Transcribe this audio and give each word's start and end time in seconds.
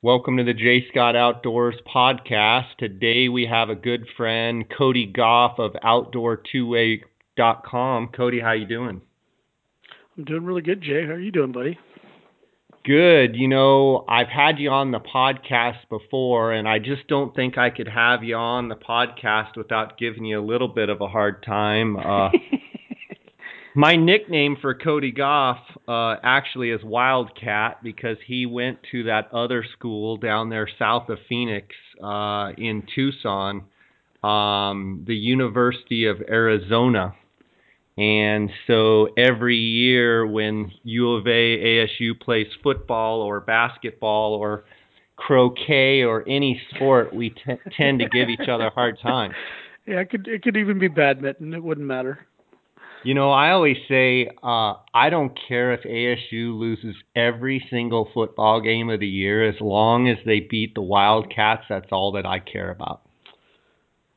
Welcome 0.00 0.36
to 0.36 0.44
the 0.44 0.54
J 0.54 0.86
Scott 0.90 1.16
Outdoors 1.16 1.74
podcast. 1.92 2.66
Today 2.78 3.28
we 3.28 3.46
have 3.46 3.68
a 3.68 3.74
good 3.74 4.06
friend, 4.16 4.64
Cody 4.78 5.06
Goff 5.06 5.58
of 5.58 5.72
Outdoor2Way.com. 5.72 8.10
Cody, 8.14 8.38
how 8.38 8.52
you 8.52 8.64
doing? 8.64 9.00
I'm 10.16 10.22
doing 10.22 10.44
really 10.44 10.62
good, 10.62 10.82
Jay. 10.82 11.04
How 11.04 11.14
are 11.14 11.18
you 11.18 11.32
doing, 11.32 11.50
buddy? 11.50 11.76
Good. 12.84 13.34
You 13.34 13.48
know, 13.48 14.04
I've 14.08 14.28
had 14.28 14.60
you 14.60 14.70
on 14.70 14.92
the 14.92 15.00
podcast 15.00 15.78
before, 15.90 16.52
and 16.52 16.68
I 16.68 16.78
just 16.78 17.08
don't 17.08 17.34
think 17.34 17.58
I 17.58 17.70
could 17.70 17.88
have 17.88 18.22
you 18.22 18.36
on 18.36 18.68
the 18.68 18.76
podcast 18.76 19.56
without 19.56 19.98
giving 19.98 20.24
you 20.24 20.38
a 20.38 20.46
little 20.46 20.68
bit 20.68 20.90
of 20.90 21.00
a 21.00 21.08
hard 21.08 21.42
time. 21.42 21.96
Uh, 21.96 22.28
my 23.74 23.96
nickname 23.96 24.56
for 24.60 24.74
Cody 24.74 25.12
Goff 25.12 25.58
uh, 25.86 26.16
actually 26.22 26.70
is 26.70 26.82
Wildcat 26.82 27.82
because 27.82 28.16
he 28.26 28.46
went 28.46 28.78
to 28.92 29.04
that 29.04 29.32
other 29.32 29.64
school 29.76 30.16
down 30.16 30.48
there 30.50 30.68
south 30.78 31.08
of 31.08 31.18
Phoenix 31.28 31.68
uh, 32.02 32.52
in 32.56 32.84
Tucson, 32.94 33.64
um, 34.22 35.04
the 35.06 35.14
University 35.14 36.06
of 36.06 36.20
Arizona. 36.28 37.14
And 37.96 38.50
so 38.66 39.08
every 39.16 39.56
year 39.56 40.26
when 40.26 40.70
U 40.84 41.14
of 41.14 41.26
A, 41.26 41.30
ASU 41.30 42.18
plays 42.18 42.46
football 42.62 43.22
or 43.22 43.40
basketball 43.40 44.34
or 44.34 44.64
croquet 45.16 46.04
or 46.04 46.22
any 46.28 46.60
sport, 46.74 47.12
we 47.12 47.30
t- 47.30 47.56
tend 47.76 47.98
to 47.98 48.08
give 48.08 48.28
each 48.28 48.48
other 48.48 48.66
a 48.66 48.70
hard 48.70 48.98
time. 49.02 49.32
Yeah, 49.86 50.00
it 50.00 50.10
could 50.10 50.28
it 50.28 50.42
could 50.42 50.58
even 50.58 50.78
be 50.78 50.88
badminton. 50.88 51.54
It 51.54 51.62
wouldn't 51.62 51.86
matter. 51.86 52.26
You 53.04 53.14
know, 53.14 53.30
I 53.30 53.52
always 53.52 53.76
say 53.88 54.28
uh, 54.42 54.74
I 54.92 55.08
don't 55.10 55.38
care 55.48 55.72
if 55.72 55.82
ASU 55.82 56.58
loses 56.58 56.96
every 57.14 57.64
single 57.70 58.08
football 58.12 58.60
game 58.60 58.90
of 58.90 59.00
the 59.00 59.06
year 59.06 59.48
as 59.48 59.54
long 59.60 60.08
as 60.08 60.18
they 60.26 60.40
beat 60.40 60.74
the 60.74 60.82
Wildcats. 60.82 61.64
That's 61.68 61.92
all 61.92 62.12
that 62.12 62.26
I 62.26 62.40
care 62.40 62.70
about. 62.70 63.02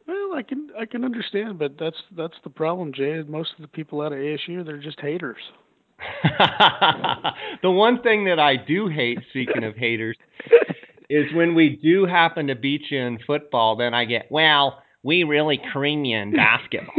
Well, 0.07 0.33
I 0.33 0.41
can 0.41 0.69
I 0.77 0.85
can 0.85 1.05
understand, 1.05 1.59
but 1.59 1.77
that's 1.79 2.01
that's 2.17 2.37
the 2.43 2.49
problem, 2.49 2.91
Jay. 2.93 3.21
Most 3.27 3.51
of 3.55 3.61
the 3.61 3.67
people 3.67 4.01
out 4.01 4.13
of 4.13 4.19
ASU, 4.19 4.65
they're 4.65 4.77
just 4.77 4.99
haters. 4.99 5.37
the 7.61 7.69
one 7.69 8.01
thing 8.01 8.25
that 8.25 8.39
I 8.39 8.55
do 8.55 8.87
hate, 8.87 9.19
speaking 9.29 9.63
of 9.63 9.75
haters, 9.75 10.17
is 11.09 11.25
when 11.33 11.53
we 11.53 11.69
do 11.81 12.05
happen 12.05 12.47
to 12.47 12.55
beat 12.55 12.83
you 12.89 12.99
in 12.99 13.19
football, 13.27 13.75
then 13.75 13.93
I 13.93 14.05
get, 14.05 14.31
well, 14.31 14.81
we 15.03 15.23
really 15.23 15.59
cream 15.71 16.05
you 16.05 16.17
in 16.17 16.31
basketball. 16.35 16.93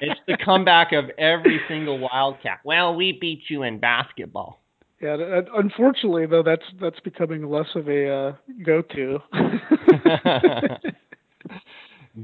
it's 0.00 0.20
the 0.26 0.36
comeback 0.44 0.92
of 0.92 1.10
every 1.18 1.60
single 1.68 1.98
Wildcat. 1.98 2.60
Well, 2.64 2.94
we 2.94 3.12
beat 3.20 3.42
you 3.48 3.62
in 3.62 3.78
basketball. 3.78 4.60
Yeah, 5.00 5.40
unfortunately 5.56 6.26
though, 6.26 6.44
that's 6.44 6.62
that's 6.80 7.00
becoming 7.00 7.50
less 7.50 7.66
of 7.74 7.88
a 7.88 8.08
uh, 8.08 8.32
go-to. 8.64 9.18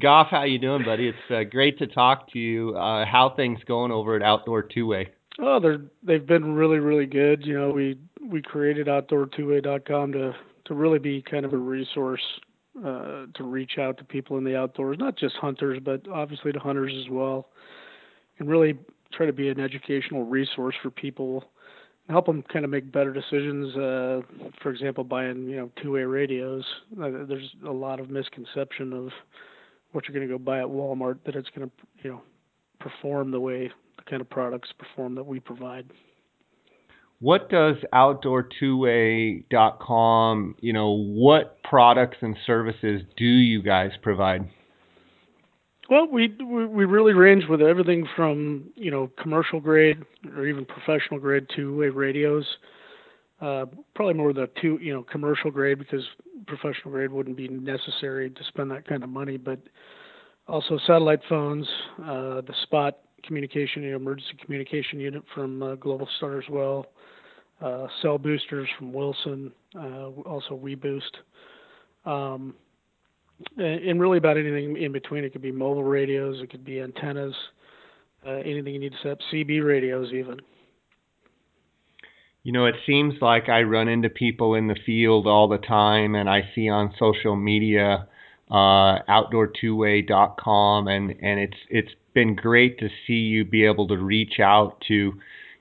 Goff, 0.01 0.29
how 0.31 0.45
you 0.45 0.59
doing, 0.59 0.85
buddy? 0.85 1.09
It's 1.09 1.19
uh, 1.31 1.43
great 1.51 1.79
to 1.79 1.89
talk 1.89 2.31
to 2.33 2.39
you. 2.39 2.77
Uh, 2.77 3.05
how 3.05 3.33
things 3.35 3.59
going 3.67 3.91
over 3.91 4.15
at 4.15 4.23
Outdoor 4.23 4.63
Two 4.63 4.87
Way? 4.87 5.09
Oh, 5.41 5.59
they're 5.59 5.81
they've 6.05 6.25
been 6.25 6.55
really 6.55 6.79
really 6.79 7.07
good. 7.07 7.45
You 7.45 7.59
know, 7.59 7.71
we 7.71 7.99
we 8.25 8.43
created 8.43 8.87
outdoor2way.com 8.87 10.13
to 10.13 10.33
to 10.67 10.75
really 10.75 11.01
be 11.01 11.21
kind 11.23 11.45
of 11.45 11.53
a 11.55 11.57
resource 11.57 12.23
uh, 12.85 13.27
to 13.35 13.45
reach 13.45 13.79
out 13.79 13.99
to 13.99 14.05
people 14.05 14.39
in 14.39 14.45
the 14.45 14.57
outdoors, 14.57 14.97
not 14.99 15.17
just 15.17 15.35
hunters, 15.37 15.81
but 15.85 16.07
obviously 16.09 16.53
to 16.53 16.59
hunters 16.59 16.93
as 17.05 17.11
well, 17.11 17.49
and 18.39 18.49
really 18.49 18.79
try 19.13 19.27
to 19.27 19.33
be 19.33 19.49
an 19.49 19.61
educational 19.61 20.25
resource 20.25 20.75
for 20.83 20.91
people 20.91 21.45
help 22.09 22.27
them 22.27 22.43
kind 22.51 22.65
of 22.65 22.71
make 22.71 22.91
better 22.91 23.13
decisions. 23.13 23.77
Uh, 23.77 24.21
for 24.63 24.71
example, 24.71 25.05
buying 25.05 25.49
you 25.49 25.57
know 25.57 25.71
two-way 25.83 26.03
radios. 26.03 26.65
Uh, 26.93 27.25
there's 27.29 27.55
a 27.67 27.73
lot 27.73 28.01
of 28.01 28.11
misconception 28.11 28.93
of 28.93 29.11
what 29.93 30.07
you're 30.07 30.15
going 30.15 30.27
to 30.27 30.33
go 30.33 30.39
buy 30.39 30.61
at 30.61 30.67
Walmart 30.67 31.19
that 31.25 31.35
it's 31.35 31.49
going 31.55 31.69
to 31.69 31.75
you 32.03 32.11
know 32.11 32.23
perform 32.81 33.31
the 33.31 33.41
way 33.41 33.71
the 33.97 34.11
kind 34.11 34.21
of 34.21 34.31
products 34.31 34.71
perform 34.79 35.15
that 35.15 35.25
we 35.25 35.41
provide. 35.41 35.87
What 37.21 37.51
does 37.51 37.75
outdoor2way.com, 37.93 40.55
you 40.61 40.73
know, 40.73 40.93
what 40.93 41.61
products 41.65 42.19
and 42.21 42.37
services 42.47 43.03
do 43.17 43.25
you 43.25 43.61
guys 43.61 43.91
provide? 44.03 44.49
Well, 45.91 46.07
we 46.07 46.33
we 46.39 46.85
really 46.85 47.15
range 47.15 47.45
with 47.49 47.61
everything 47.63 48.07
from 48.15 48.71
you 48.75 48.91
know 48.91 49.11
commercial 49.21 49.59
grade 49.59 50.05
or 50.37 50.47
even 50.47 50.67
professional 50.67 51.19
grade 51.19 51.47
two-way 51.57 51.89
radios. 51.89 52.45
Uh, 53.41 53.65
probably 53.95 54.15
more 54.15 54.35
the 54.35 54.51
two 54.61 54.79
you 54.83 54.93
know 54.93 55.03
commercial 55.03 55.51
grade 55.51 55.79
because 55.79 56.05
professional 56.47 56.91
grade 56.91 57.11
wouldn't 57.11 57.39
be 57.39 57.49
necessary 57.49 58.29
to 58.29 58.45
spend 58.49 58.71
that 58.71 58.87
kind 58.87 59.03
of 59.03 59.09
money, 59.09 59.39
but 59.39 59.61
also 60.47 60.79
satellite 60.87 61.21
phones, 61.29 61.67
uh, 62.01 62.43
the 62.43 62.55
Spot 62.65 62.99
communication, 63.25 63.83
you 63.83 63.91
know, 63.91 63.97
emergency 63.97 64.35
communication 64.45 65.01
unit 65.01 65.23
from 65.35 65.63
uh, 65.63 65.75
Global 65.77 66.09
Star 66.19 66.39
as 66.39 66.45
well, 66.51 66.85
uh, 67.61 67.87
cell 68.03 68.19
boosters 68.19 68.69
from 68.79 68.93
Wilson, 68.93 69.53
uh, 69.77 70.09
also 70.27 70.57
WeBoost, 70.57 71.01
um, 72.05 72.55
and, 73.57 73.85
and, 73.85 74.01
really 74.01 74.19
about 74.19 74.37
anything 74.37 74.77
in 74.77 74.93
between. 74.93 75.25
It 75.25 75.33
could 75.33 75.43
be 75.43 75.53
mobile 75.53 75.85
radios, 75.85 76.41
it 76.41 76.51
could 76.51 76.65
be 76.65 76.81
antennas, 76.81 77.35
uh, 78.27 78.31
anything 78.31 78.75
you 78.75 78.81
need 78.81 78.93
to 78.93 78.99
set 79.03 79.13
up, 79.13 79.19
CB 79.33 79.65
radios 79.65 80.13
even. 80.13 80.41
You 82.45 82.53
know, 82.53 82.67
it 82.67 82.77
seems 82.87 83.15
like 83.21 83.49
I 83.49 83.63
run 83.63 83.89
into 83.89 84.09
people 84.09 84.55
in 84.55 84.69
the 84.69 84.77
field 84.87 85.27
all 85.27 85.49
the 85.49 85.59
time, 85.59 86.15
and 86.15 86.31
I 86.31 86.49
see 86.55 86.69
on 86.69 86.95
social 86.99 87.37
media 87.37 88.07
uh, 88.51 89.03
outdoor2way.com, 89.03 90.89
and 90.89 91.11
and 91.21 91.41
it's 91.41 91.57
it's 91.69 91.93
been 92.15 92.35
great 92.35 92.79
to 92.79 92.89
see 93.07 93.15
you 93.15 93.45
be 93.45 93.65
able 93.65 93.87
to 93.89 93.99
reach 93.99 94.41
out 94.41 94.83
to 94.89 95.13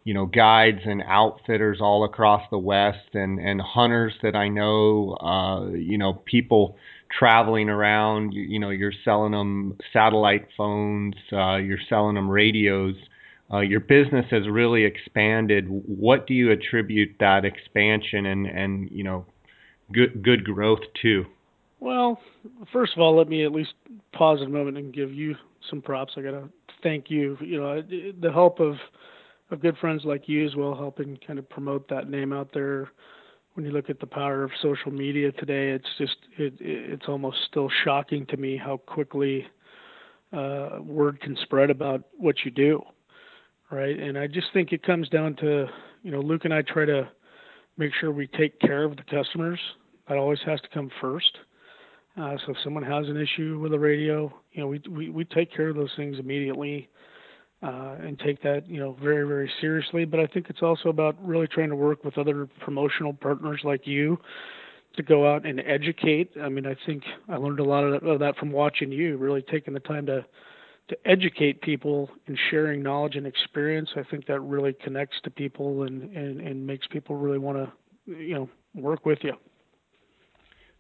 you 0.08 0.14
know 0.14 0.26
guides 0.26 0.80
and 0.86 1.04
outfitters 1.06 1.80
all 1.82 2.06
across 2.06 2.42
the 2.50 2.58
west 2.58 3.10
and 3.14 3.40
and 3.40 3.60
hunters 3.60 4.14
that 4.24 4.38
I 4.38 4.48
know 4.48 5.18
uh, 5.20 5.68
you 5.72 5.98
know 5.98 6.14
people 6.14 6.78
traveling 7.20 7.68
around 7.68 8.32
you, 8.32 8.44
you 8.44 8.58
know 8.58 8.70
you're 8.70 8.94
selling 9.04 9.34
them 9.34 9.78
satellite 9.92 10.48
phones 10.56 11.16
uh, 11.34 11.58
you're 11.58 11.84
selling 11.90 12.16
them 12.16 12.30
radios 12.30 12.96
uh, 13.52 13.60
your 13.60 13.82
business 13.82 14.26
has 14.32 14.48
really 14.48 14.86
expanded 14.86 15.66
what 15.68 16.26
do 16.26 16.34
you 16.34 16.52
attribute 16.54 17.14
that 17.20 17.44
expansion 17.44 18.28
and 18.28 18.46
and 18.48 18.90
you 18.90 19.04
know 19.04 19.26
good 19.92 20.24
good 20.24 20.46
growth 20.46 20.80
to 21.02 21.26
well, 21.80 22.20
first 22.74 22.94
of 22.96 23.04
all, 23.04 23.16
let 23.16 23.30
me 23.30 23.46
at 23.46 23.52
least 23.52 23.74
pause 24.12 24.42
a 24.42 24.50
moment 24.50 24.78
and 24.78 24.92
give 24.92 25.14
you 25.14 25.36
some 25.70 25.80
props. 25.80 26.14
I 26.18 26.22
got 26.22 26.32
to 26.32 26.50
thank 26.82 27.12
you. 27.12 27.38
You 27.40 27.62
know, 27.62 27.84
the 28.20 28.32
help 28.32 28.60
of 28.60 28.78
of 29.50 29.62
good 29.62 29.78
friends 29.78 30.04
like 30.06 30.28
you 30.28 30.46
as 30.46 30.56
well, 30.56 30.76
helping 30.76 31.18
kind 31.26 31.40
of 31.40 31.50
promote 31.50 31.88
that 31.90 32.10
name 32.10 32.34
out 32.34 32.50
there. 32.54 32.92
When 33.54 33.66
you 33.66 33.72
look 33.72 33.90
at 33.90 34.00
the 34.00 34.08
power 34.08 34.44
of 34.44 34.52
social 34.62 34.92
media 34.92 35.32
today, 35.32 35.72
it's 35.72 35.88
just 35.98 36.16
it, 36.38 36.54
it's 36.60 37.08
almost 37.08 37.38
still 37.50 37.70
shocking 37.84 38.26
to 38.28 38.38
me 38.38 38.56
how 38.58 38.78
quickly 38.78 39.48
uh, 40.32 40.80
word 40.82 41.20
can 41.22 41.36
spread 41.42 41.70
about 41.70 42.04
what 42.18 42.36
you 42.46 42.52
do, 42.52 42.82
right? 43.72 43.98
And 43.98 44.18
I 44.18 44.28
just 44.28 44.48
think 44.54 44.74
it 44.74 44.84
comes 44.84 45.10
down 45.10 45.36
to 45.38 45.68
you 46.04 46.12
know 46.12 46.20
Luke 46.20 46.46
and 46.46 46.54
I 46.54 46.62
try 46.62 46.86
to 46.86 47.10
make 47.78 47.92
sure 48.00 48.12
we 48.12 48.28
take 48.28 48.60
care 48.60 48.84
of 48.84 48.96
the 48.96 49.04
customers. 49.04 49.60
That 50.08 50.18
always 50.18 50.40
has 50.46 50.62
to 50.62 50.70
come 50.70 50.92
first 51.02 51.38
uh, 52.18 52.36
so 52.46 52.52
if 52.52 52.58
someone 52.64 52.84
has 52.84 53.08
an 53.08 53.18
issue 53.18 53.60
with 53.60 53.74
a 53.74 53.80
radio, 53.80 54.34
you 54.52 54.62
know, 54.62 54.68
we 54.68 54.82
we, 54.90 55.10
we 55.10 55.24
take 55.26 55.54
care 55.54 55.70
of 55.70 55.76
those 55.76 55.92
things 55.96 56.18
immediately 56.18 56.90
uh, 57.64 57.96
and 58.00 58.20
take 58.20 58.42
that 58.44 58.68
you 58.68 58.80
know 58.80 58.96
very 59.02 59.28
very 59.28 59.52
seriously. 59.60 60.06
But 60.06 60.20
I 60.20 60.28
think 60.28 60.48
it's 60.50 60.62
also 60.62 60.90
about 60.90 61.16
really 61.26 61.48
trying 61.48 61.70
to 61.70 61.76
work 61.76 62.04
with 62.04 62.18
other 62.18 62.48
promotional 62.62 63.14
partners 63.14 63.62
like 63.64 63.88
you 63.88 64.18
to 64.96 65.04
go 65.04 65.32
out 65.32 65.46
and 65.46 65.60
educate. 65.62 66.32
I 66.42 66.50
mean, 66.50 66.66
I 66.66 66.76
think 66.86 67.04
I 67.30 67.38
learned 67.38 67.60
a 67.60 67.64
lot 67.64 67.84
of 67.84 68.20
that 68.20 68.36
from 68.38 68.52
watching 68.52 68.92
you, 68.92 69.18
really 69.18 69.44
taking 69.44 69.74
the 69.74 69.80
time 69.80 70.06
to 70.08 70.26
to 70.90 70.98
educate 71.06 71.62
people 71.62 72.10
and 72.28 72.38
sharing 72.50 72.82
knowledge 72.82 73.16
and 73.16 73.28
experience. 73.28 73.90
I 73.98 74.04
think 74.10 74.26
that 74.28 74.40
really 74.40 74.74
connects 74.84 75.18
to 75.24 75.30
people 75.30 75.84
and 75.84 76.16
and, 76.16 76.42
and 76.42 76.66
makes 76.66 76.88
people 76.88 77.16
really 77.16 77.40
want 77.40 77.58
to 77.58 78.14
you 78.14 78.36
know 78.36 78.50
work 78.76 79.06
with 79.06 79.20
you. 79.24 79.34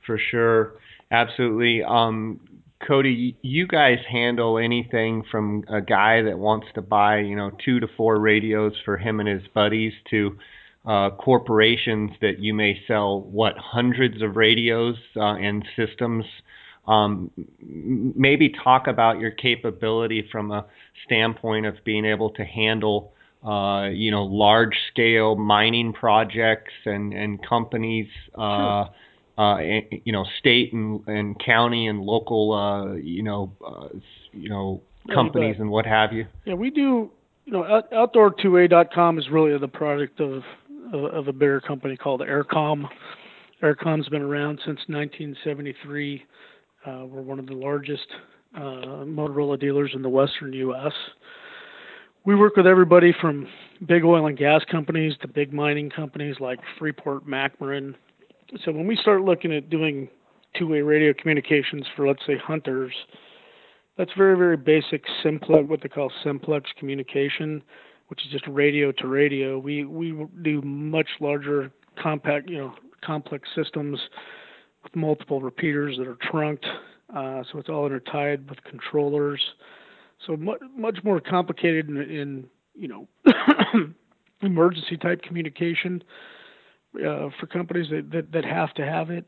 For 0.05 0.17
sure. 0.31 0.73
Absolutely. 1.11 1.83
Um, 1.83 2.39
Cody, 2.85 3.37
you 3.41 3.67
guys 3.67 3.97
handle 4.09 4.57
anything 4.57 5.23
from 5.31 5.63
a 5.67 5.81
guy 5.81 6.21
that 6.21 6.37
wants 6.37 6.67
to 6.75 6.81
buy, 6.81 7.19
you 7.19 7.35
know, 7.35 7.51
two 7.63 7.79
to 7.79 7.87
four 7.97 8.19
radios 8.19 8.73
for 8.85 8.97
him 8.97 9.19
and 9.19 9.27
his 9.27 9.41
buddies 9.53 9.93
to 10.09 10.37
uh, 10.85 11.09
corporations 11.11 12.11
that 12.21 12.39
you 12.39 12.53
may 12.53 12.79
sell 12.87 13.21
what 13.21 13.57
hundreds 13.57 14.21
of 14.21 14.35
radios 14.35 14.95
uh, 15.15 15.35
and 15.35 15.65
systems. 15.75 16.25
Um, 16.87 17.31
maybe 17.59 18.49
talk 18.63 18.87
about 18.87 19.19
your 19.19 19.31
capability 19.31 20.27
from 20.31 20.51
a 20.51 20.65
standpoint 21.05 21.65
of 21.65 21.75
being 21.83 22.05
able 22.05 22.29
to 22.31 22.45
handle 22.45 23.13
uh, 23.45 23.89
you 23.89 24.11
know, 24.11 24.23
large 24.23 24.75
scale 24.91 25.35
mining 25.35 25.93
projects 25.93 26.73
and 26.85 27.13
and 27.13 27.45
companies. 27.47 28.07
Uh, 28.35 28.85
Sure. 28.85 28.95
Uh, 29.37 29.57
you 30.03 30.11
know, 30.11 30.25
state 30.39 30.73
and, 30.73 31.07
and 31.07 31.39
county 31.39 31.87
and 31.87 32.01
local, 32.01 32.53
uh, 32.53 32.95
you 32.95 33.21
know, 33.21 33.51
uh, 33.65 33.89
you 34.33 34.49
know, 34.49 34.81
companies 35.13 35.53
bet. 35.53 35.61
and 35.61 35.69
what 35.69 35.85
have 35.85 36.11
you. 36.11 36.25
Yeah, 36.45 36.55
we 36.55 36.71
do. 36.71 37.11
You 37.45 37.53
know, 37.53 37.63
out, 37.63 37.91
outdoor2way.com 37.91 39.19
is 39.19 39.29
really 39.29 39.57
the 39.57 39.67
product 39.67 40.19
of, 40.19 40.43
of 40.91 41.03
of 41.13 41.27
a 41.27 41.33
bigger 41.33 41.61
company 41.61 41.95
called 41.95 42.21
Aircom. 42.21 42.85
Aircom's 43.61 44.09
been 44.09 44.21
around 44.21 44.57
since 44.65 44.79
1973. 44.87 46.25
Uh, 46.85 47.05
we're 47.05 47.21
one 47.21 47.39
of 47.39 47.47
the 47.47 47.53
largest 47.53 48.07
uh, 48.55 49.03
Motorola 49.05 49.59
dealers 49.59 49.91
in 49.93 50.01
the 50.01 50.09
western 50.09 50.53
U.S. 50.53 50.93
We 52.25 52.35
work 52.35 52.55
with 52.55 52.67
everybody 52.67 53.13
from 53.19 53.47
big 53.85 54.03
oil 54.03 54.27
and 54.27 54.37
gas 54.37 54.61
companies 54.69 55.13
to 55.21 55.27
big 55.27 55.53
mining 55.53 55.89
companies 55.89 56.35
like 56.39 56.59
Freeport 56.77 57.25
McMoran. 57.25 57.95
So 58.63 58.71
when 58.71 58.87
we 58.87 58.95
start 58.95 59.23
looking 59.23 59.53
at 59.53 59.69
doing 59.69 60.07
two-way 60.57 60.81
radio 60.81 61.13
communications 61.13 61.85
for, 61.95 62.07
let's 62.07 62.25
say, 62.25 62.37
hunters, 62.37 62.93
that's 63.97 64.11
very, 64.17 64.37
very 64.37 64.57
basic 64.57 65.03
simplex, 65.21 65.67
what 65.67 65.81
they 65.81 65.89
call 65.89 66.11
simplex 66.23 66.69
communication, 66.77 67.61
which 68.07 68.25
is 68.25 68.31
just 68.31 68.47
radio 68.47 68.91
to 68.93 69.07
radio. 69.07 69.59
We 69.59 69.83
we 69.83 70.25
do 70.43 70.61
much 70.61 71.07
larger, 71.19 71.71
compact, 72.01 72.49
you 72.49 72.57
know, 72.57 72.73
complex 73.03 73.49
systems 73.55 73.99
with 74.83 74.95
multiple 74.95 75.41
repeaters 75.41 75.97
that 75.97 76.07
are 76.07 76.17
trunked, 76.31 76.65
uh, 77.13 77.43
so 77.51 77.59
it's 77.59 77.69
all 77.69 77.85
intertied 77.85 78.49
with 78.49 78.63
controllers. 78.63 79.41
So 80.25 80.37
much 80.37 80.59
much 80.75 80.99
more 81.03 81.19
complicated 81.19 81.89
in, 81.89 81.97
in 81.97 82.45
you 82.75 82.87
know 82.87 83.07
emergency 84.41 84.95
type 84.95 85.21
communication 85.21 86.03
uh, 87.05 87.29
for 87.39 87.47
companies 87.47 87.87
that, 87.89 88.11
that 88.11 88.31
that 88.31 88.45
have 88.45 88.73
to 88.75 88.85
have 88.85 89.09
it. 89.09 89.25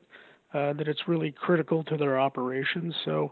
Uh, 0.51 0.74
that 0.74 0.88
it's 0.88 1.01
really 1.07 1.31
critical 1.31 1.83
to 1.83 1.95
their 1.95 2.19
operations. 2.19 2.95
So 3.06 3.31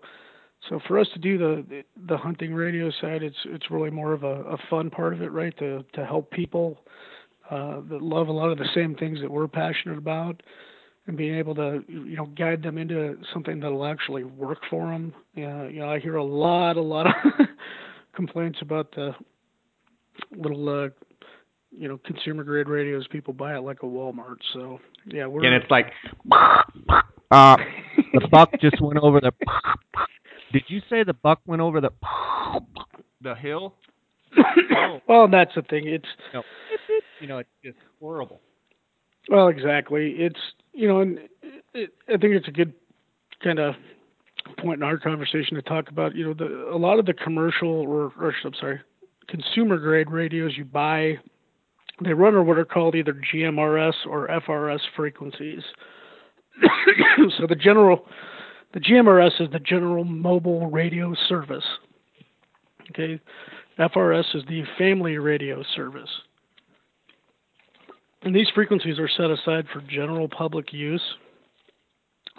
so 0.70 0.80
for 0.88 1.00
us 1.00 1.08
to 1.14 1.20
do 1.20 1.38
the 1.38 1.84
the 2.08 2.18
hunting 2.18 2.54
radio 2.54 2.92
side, 3.02 3.24
it's 3.24 3.38
it's 3.46 3.70
really 3.72 3.90
more 3.90 4.14
of 4.14 4.24
a, 4.24 4.44
a 4.44 4.58
fun 4.70 4.90
part 4.90 5.14
of 5.14 5.22
it, 5.22 5.32
right? 5.32 5.56
To 5.60 5.84
to 5.94 6.06
help 6.06 6.32
people 6.32 6.80
uh, 7.50 7.82
that 7.90 8.02
love 8.02 8.28
a 8.28 8.32
lot 8.32 8.50
of 8.50 8.58
the 8.58 8.68
same 8.76 8.96
things 8.96 9.20
that 9.22 9.32
we're 9.32 9.48
passionate 9.48 9.98
about, 9.98 10.42
and 11.06 11.16
being 11.16 11.36
able 11.36 11.56
to 11.56 11.84
you 11.88 12.18
know 12.18 12.26
guide 12.38 12.64
them 12.64 12.78
into 12.78 13.18
something 13.34 13.60
that'll 13.60 13.86
actually 13.86 14.24
work 14.24 14.60
for 14.70 14.88
them. 14.88 15.14
Uh, 15.38 15.68
you 15.68 15.80
know, 15.80 15.90
I 15.90 16.00
hear 16.00 16.16
a 16.16 16.24
lot 16.24 16.76
a 16.76 16.82
lot 16.82 17.08
of 17.08 17.14
complaints 18.16 18.60
about 18.62 18.92
the 18.92 19.16
little 20.36 20.68
uh, 20.86 20.90
you 21.78 21.88
know 21.88 22.00
consumer 22.06 22.44
grade 22.44 22.68
radios 22.68 23.08
people 23.08 23.34
buy 23.34 23.56
it 23.56 23.62
like 23.62 23.84
a 23.84 23.86
Walmart. 23.86 24.38
So 24.54 24.80
yeah, 25.06 25.28
we're 25.28 25.46
And 25.46 25.54
it's 25.54 25.70
like, 25.70 25.92
uh, 27.32 27.58
the 28.14 28.28
buck 28.32 28.52
just 28.62 28.82
went 28.82 29.00
over 29.00 29.22
the. 29.22 29.32
Did 30.52 30.64
you 30.68 30.82
say 30.90 31.04
the 31.04 31.14
buck 31.14 31.40
went 31.46 31.62
over 31.62 31.80
the 31.80 31.92
the 33.22 33.36
hill? 33.36 33.76
well, 35.08 35.28
that's 35.28 35.54
the 35.56 35.62
thing. 35.62 35.88
It's 35.88 36.08
No, 36.34 36.44
you 37.22 37.28
know, 37.28 37.40
it's 37.40 37.50
just 37.64 37.78
horrible. 38.00 38.42
Well, 39.30 39.48
exactly. 39.48 40.16
It's 40.18 40.40
you 40.74 40.88
know, 40.88 41.02
and 41.02 41.20
it, 41.74 41.94
I 42.08 42.18
think 42.18 42.34
it's 42.34 42.48
a 42.48 42.52
good 42.52 42.74
kind 43.44 43.60
of 43.60 43.76
point 44.60 44.80
in 44.82 44.84
our 44.84 44.98
conversation 44.98 45.56
to 45.56 45.62
talk 45.62 45.90
about. 45.90 46.16
You 46.16 46.28
know, 46.28 46.34
the 46.34 46.70
a 46.74 46.78
lot 46.78 46.98
of 47.00 47.06
the 47.06 47.14
commercial 47.14 47.70
or, 47.70 48.12
or 48.20 48.34
I'm 48.44 48.54
sorry, 48.60 48.80
consumer 49.28 49.78
grade 49.78 50.10
radios 50.10 50.58
you 50.58 50.66
buy, 50.66 51.20
they 52.04 52.14
run 52.14 52.36
on 52.36 52.46
what 52.46 52.58
are 52.58 52.66
called 52.66 52.96
either 52.96 53.20
GMRS 53.34 53.94
or 54.08 54.28
FRS 54.28 54.80
frequencies. 54.96 55.62
so 57.38 57.48
the 57.48 57.56
general, 57.56 58.06
the 58.74 58.80
GMRS 58.80 59.42
is 59.42 59.50
the 59.52 59.60
General 59.60 60.04
Mobile 60.04 60.70
Radio 60.70 61.16
Service. 61.28 61.66
Okay, 62.92 63.20
FRS 63.80 64.36
is 64.36 64.44
the 64.48 64.64
Family 64.78 65.18
Radio 65.18 65.64
Service. 65.76 66.10
And 68.24 68.36
these 68.36 68.50
frequencies 68.54 69.00
are 69.00 69.10
set 69.10 69.30
aside 69.30 69.66
for 69.72 69.82
general 69.82 70.28
public 70.28 70.74
use. 70.74 71.02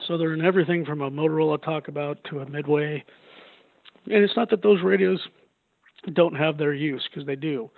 So 0.06 0.16
they're 0.16 0.34
in 0.34 0.44
everything 0.44 0.84
from 0.84 1.00
a 1.00 1.10
Motorola 1.10 1.58
Talkabout 1.58 2.16
to 2.30 2.40
a 2.40 2.48
Midway. 2.48 3.04
And 4.06 4.24
it's 4.24 4.36
not 4.36 4.50
that 4.50 4.62
those 4.62 4.82
radios 4.82 5.20
don't 6.12 6.34
have 6.34 6.58
their 6.58 6.74
use, 6.74 7.06
because 7.10 7.26
they 7.26 7.36
do. 7.36 7.70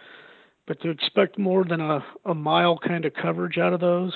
But 0.70 0.80
to 0.82 0.90
expect 0.90 1.36
more 1.36 1.64
than 1.64 1.80
a, 1.80 1.98
a 2.26 2.32
mile 2.32 2.78
kind 2.78 3.04
of 3.04 3.12
coverage 3.14 3.58
out 3.58 3.72
of 3.72 3.80
those, 3.80 4.12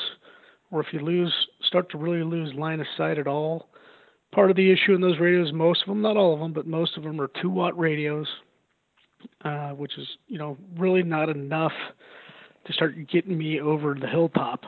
or 0.71 0.81
if 0.81 0.87
you 0.93 1.01
lose, 1.01 1.35
start 1.67 1.91
to 1.91 1.99
really 1.99 2.23
lose 2.23 2.55
line 2.55 2.79
of 2.79 2.87
sight 2.97 3.19
at 3.19 3.27
all, 3.27 3.71
part 4.33 4.51
of 4.51 4.57
the 4.57 4.71
issue 4.71 4.95
in 4.95 5.01
those 5.01 5.19
radios, 5.19 5.53
most 5.53 5.83
of 5.83 5.89
them, 5.89 6.01
not 6.01 6.17
all 6.17 6.33
of 6.33 6.39
them, 6.39 6.53
but 6.53 6.65
most 6.65 6.97
of 6.97 7.03
them 7.03 7.21
are 7.21 7.29
two 7.43 7.51
watt 7.51 7.77
radios, 7.77 8.29
uh, 9.45 9.71
which 9.71 9.99
is, 9.99 10.07
you 10.29 10.39
know, 10.39 10.57
really 10.79 11.03
not 11.03 11.29
enough 11.29 11.73
to 12.69 12.73
start 12.73 12.95
getting 13.11 13.37
me 13.37 13.61
over 13.61 13.97
the 14.01 14.07
hilltop. 14.07 14.61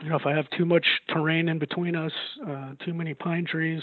You 0.00 0.10
know, 0.10 0.16
if 0.16 0.24
I 0.24 0.36
have 0.36 0.48
too 0.56 0.66
much 0.66 0.86
terrain 1.08 1.48
in 1.48 1.58
between 1.58 1.96
us, 1.96 2.12
uh, 2.48 2.74
too 2.84 2.94
many 2.94 3.12
pine 3.12 3.44
trees, 3.44 3.82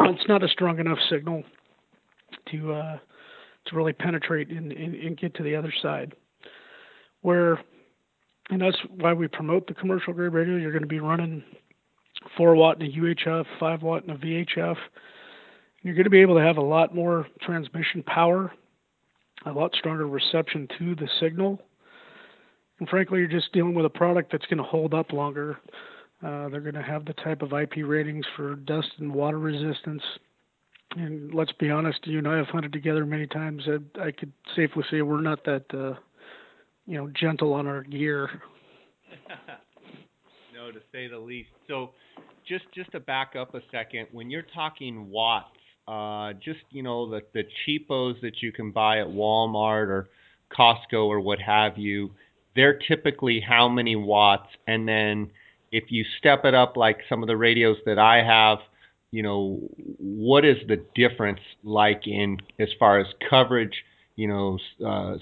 it's 0.00 0.28
not 0.28 0.42
a 0.42 0.48
strong 0.48 0.78
enough 0.78 0.98
signal 1.10 1.42
to 2.52 2.72
uh, 2.72 2.98
to 3.70 3.76
really 3.76 3.92
penetrate 3.92 4.50
and, 4.50 4.72
and, 4.72 4.94
and 4.94 5.18
get 5.18 5.34
to 5.36 5.42
the 5.42 5.56
other 5.56 5.72
side. 5.82 6.14
Where, 7.22 7.60
and 8.50 8.60
that's 8.60 8.78
why 8.96 9.12
we 9.12 9.28
promote 9.28 9.66
the 9.66 9.74
commercial 9.74 10.12
grade 10.12 10.32
radio. 10.32 10.56
You're 10.56 10.72
going 10.72 10.82
to 10.82 10.88
be 10.88 11.00
running 11.00 11.42
four 12.36 12.54
watt 12.54 12.80
in 12.80 12.86
a 12.86 12.92
UHF, 12.92 13.46
five 13.58 13.82
watt 13.82 14.04
in 14.04 14.10
a 14.10 14.16
VHF. 14.16 14.76
You're 15.82 15.94
going 15.94 16.04
to 16.04 16.10
be 16.10 16.20
able 16.20 16.36
to 16.36 16.42
have 16.42 16.58
a 16.58 16.62
lot 16.62 16.94
more 16.94 17.26
transmission 17.42 18.02
power 18.02 18.52
a 19.46 19.52
lot 19.52 19.74
stronger 19.74 20.06
reception 20.06 20.68
to 20.78 20.94
the 20.94 21.08
signal. 21.20 21.60
And 22.78 22.88
frankly, 22.88 23.18
you're 23.18 23.28
just 23.28 23.52
dealing 23.52 23.74
with 23.74 23.86
a 23.86 23.90
product 23.90 24.32
that's 24.32 24.46
going 24.46 24.58
to 24.58 24.64
hold 24.64 24.94
up 24.94 25.12
longer. 25.12 25.58
Uh, 26.22 26.48
they're 26.48 26.60
going 26.60 26.74
to 26.74 26.82
have 26.82 27.04
the 27.04 27.12
type 27.14 27.42
of 27.42 27.52
IP 27.52 27.84
ratings 27.84 28.24
for 28.36 28.56
dust 28.56 28.88
and 28.98 29.12
water 29.12 29.38
resistance. 29.38 30.02
And 30.96 31.32
let's 31.32 31.52
be 31.52 31.70
honest, 31.70 32.00
you 32.04 32.18
and 32.18 32.26
I 32.26 32.36
have 32.36 32.46
hunted 32.46 32.72
together 32.72 33.06
many 33.06 33.26
times. 33.26 33.62
I, 33.66 34.00
I 34.00 34.10
could 34.10 34.32
safely 34.56 34.82
say 34.90 35.02
we're 35.02 35.20
not 35.20 35.44
that, 35.44 35.64
uh, 35.72 35.94
you 36.86 36.98
know, 36.98 37.10
gentle 37.14 37.52
on 37.52 37.66
our 37.66 37.82
gear. 37.84 38.28
no, 40.54 40.72
to 40.72 40.80
say 40.92 41.06
the 41.06 41.18
least. 41.18 41.50
So, 41.68 41.90
just 42.48 42.64
just 42.74 42.90
to 42.92 43.00
back 43.00 43.36
up 43.36 43.54
a 43.54 43.60
second, 43.70 44.08
when 44.10 44.30
you're 44.30 44.46
talking 44.54 45.10
watts, 45.10 45.56
uh, 45.86 46.32
just 46.44 46.60
you 46.70 46.82
know 46.82 47.08
the 47.08 47.20
the 47.34 47.44
cheapos 47.64 48.16
that 48.22 48.42
you 48.42 48.50
can 48.50 48.72
buy 48.72 48.98
at 48.98 49.06
Walmart 49.06 49.88
or 49.88 50.08
Costco 50.56 51.06
or 51.06 51.20
what 51.20 51.38
have 51.38 51.78
you, 51.78 52.10
they're 52.56 52.78
typically 52.88 53.40
how 53.40 53.68
many 53.68 53.94
watts, 53.94 54.48
and 54.66 54.88
then 54.88 55.30
if 55.72 55.84
you 55.88 56.04
step 56.18 56.44
it 56.44 56.54
up 56.54 56.76
like 56.76 56.98
some 57.08 57.22
of 57.22 57.28
the 57.28 57.36
radios 57.36 57.76
that 57.86 57.98
I 57.98 58.24
have, 58.24 58.58
you 59.10 59.22
know, 59.22 59.58
what 59.98 60.44
is 60.44 60.56
the 60.68 60.84
difference 60.94 61.40
like 61.64 62.06
in 62.06 62.38
as 62.58 62.68
far 62.78 63.00
as 63.00 63.06
coverage, 63.28 63.74
you 64.16 64.28
know, 64.28 64.58
uh, 64.86 65.16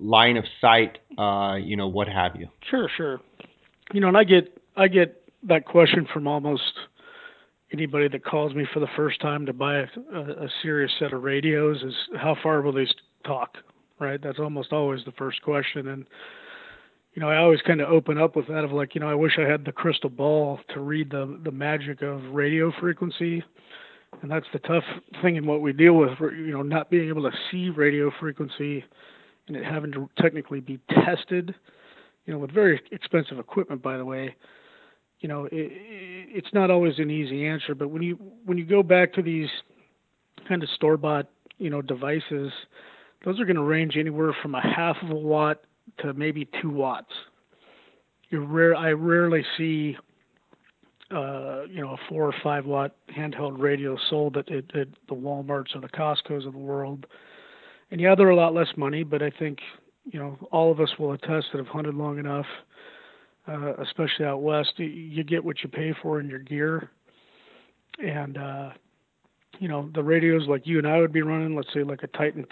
line 0.00 0.36
of 0.36 0.44
sight, 0.60 0.98
uh, 1.18 1.54
you 1.54 1.76
know, 1.76 1.88
what 1.88 2.08
have 2.08 2.36
you? 2.36 2.48
Sure, 2.68 2.88
sure. 2.96 3.20
You 3.92 4.00
know, 4.00 4.08
and 4.08 4.16
I 4.16 4.24
get 4.24 4.58
I 4.76 4.88
get 4.88 5.22
that 5.44 5.64
question 5.64 6.06
from 6.12 6.26
almost 6.26 6.62
anybody 7.72 8.08
that 8.08 8.24
calls 8.24 8.54
me 8.54 8.66
for 8.72 8.80
the 8.80 8.88
first 8.96 9.20
time 9.20 9.46
to 9.46 9.52
buy 9.52 9.76
a, 9.76 9.86
a, 10.14 10.48
serious 10.62 10.90
set 10.98 11.12
of 11.12 11.22
radios 11.22 11.82
is 11.82 11.94
how 12.16 12.36
far 12.42 12.62
will 12.62 12.72
these 12.72 12.92
talk 13.24 13.58
right 14.00 14.20
that's 14.22 14.38
almost 14.38 14.72
always 14.72 15.04
the 15.04 15.12
first 15.12 15.40
question 15.42 15.88
and 15.88 16.04
you 17.14 17.20
know 17.20 17.28
i 17.28 17.36
always 17.36 17.60
kind 17.62 17.80
of 17.80 17.88
open 17.88 18.18
up 18.18 18.36
with 18.36 18.46
that 18.48 18.64
of 18.64 18.72
like 18.72 18.94
you 18.94 19.00
know 19.00 19.08
i 19.08 19.14
wish 19.14 19.38
i 19.38 19.48
had 19.48 19.64
the 19.64 19.72
crystal 19.72 20.10
ball 20.10 20.58
to 20.72 20.80
read 20.80 21.10
the 21.10 21.38
the 21.44 21.50
magic 21.50 22.02
of 22.02 22.22
radio 22.32 22.72
frequency 22.80 23.42
and 24.22 24.30
that's 24.30 24.46
the 24.52 24.58
tough 24.60 24.84
thing 25.22 25.36
in 25.36 25.46
what 25.46 25.60
we 25.60 25.72
deal 25.72 25.94
with 25.94 26.10
you 26.20 26.52
know 26.52 26.62
not 26.62 26.90
being 26.90 27.08
able 27.08 27.22
to 27.22 27.36
see 27.50 27.68
radio 27.70 28.10
frequency 28.20 28.84
and 29.48 29.56
it 29.56 29.64
having 29.64 29.92
to 29.92 30.08
technically 30.18 30.60
be 30.60 30.78
tested 31.04 31.54
you 32.26 32.32
know 32.32 32.38
with 32.38 32.52
very 32.52 32.80
expensive 32.92 33.38
equipment 33.38 33.82
by 33.82 33.96
the 33.96 34.04
way 34.04 34.34
you 35.20 35.28
know, 35.28 35.44
it, 35.44 35.52
it's 35.52 36.52
not 36.52 36.70
always 36.70 36.98
an 36.98 37.10
easy 37.10 37.46
answer. 37.46 37.74
But 37.74 37.90
when 37.90 38.02
you 38.02 38.18
when 38.44 38.58
you 38.58 38.64
go 38.64 38.82
back 38.82 39.12
to 39.14 39.22
these 39.22 39.48
kind 40.48 40.62
of 40.62 40.68
store 40.70 40.96
bought, 40.96 41.28
you 41.58 41.70
know, 41.70 41.82
devices, 41.82 42.52
those 43.24 43.38
are 43.38 43.44
going 43.44 43.56
to 43.56 43.62
range 43.62 43.96
anywhere 43.96 44.34
from 44.42 44.54
a 44.54 44.62
half 44.62 44.96
of 45.02 45.10
a 45.10 45.14
watt 45.14 45.62
to 46.02 46.12
maybe 46.14 46.48
two 46.60 46.70
watts. 46.70 47.12
You 48.30 48.44
rare 48.44 48.76
I 48.76 48.92
rarely 48.92 49.44
see, 49.56 49.96
uh, 51.10 51.62
you 51.64 51.80
know, 51.80 51.90
a 51.92 51.96
four 52.08 52.24
or 52.26 52.34
five 52.42 52.64
watt 52.64 52.94
handheld 53.16 53.58
radio 53.58 53.96
sold 54.08 54.36
at, 54.36 54.50
at, 54.50 54.64
at 54.76 54.88
the 55.08 55.14
WalMarts 55.14 55.74
or 55.74 55.80
the 55.80 55.88
Costco's 55.88 56.46
of 56.46 56.52
the 56.52 56.58
world. 56.58 57.06
And 57.90 58.00
yeah, 58.00 58.14
they're 58.14 58.30
a 58.30 58.36
lot 58.36 58.54
less 58.54 58.68
money, 58.76 59.02
but 59.02 59.22
I 59.22 59.30
think 59.30 59.58
you 60.04 60.18
know 60.18 60.38
all 60.52 60.70
of 60.70 60.80
us 60.80 60.90
will 60.98 61.12
attest 61.12 61.48
that 61.52 61.58
have 61.58 61.66
hunted 61.66 61.94
long 61.94 62.18
enough, 62.18 62.46
uh, 63.48 63.74
especially 63.76 64.24
out 64.24 64.42
west, 64.42 64.78
you 64.78 65.24
get 65.24 65.44
what 65.44 65.62
you 65.62 65.68
pay 65.68 65.92
for 66.00 66.20
in 66.20 66.28
your 66.28 66.38
gear. 66.38 66.90
And 67.98 68.38
uh, 68.38 68.70
you 69.60 69.68
know 69.68 69.90
the 69.94 70.02
radios 70.02 70.48
like 70.48 70.66
you 70.66 70.78
and 70.78 70.88
I 70.88 70.98
would 70.98 71.12
be 71.12 71.22
running, 71.22 71.54
let's 71.54 71.68
say 71.72 71.84
like 71.84 72.02
a 72.02 72.06
Titan 72.08 72.46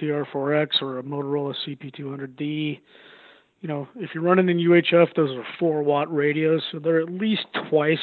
TR4X 0.00 0.80
or 0.80 1.00
a 1.00 1.02
Motorola 1.02 1.54
CP200D. 1.66 2.80
You 3.60 3.68
know, 3.68 3.88
if 3.96 4.10
you're 4.14 4.22
running 4.22 4.48
in 4.48 4.58
UHF, 4.58 5.14
those 5.14 5.36
are 5.36 5.44
four 5.58 5.82
watt 5.82 6.12
radios, 6.12 6.62
so 6.70 6.78
they're 6.78 7.00
at 7.00 7.10
least 7.10 7.46
twice, 7.68 7.98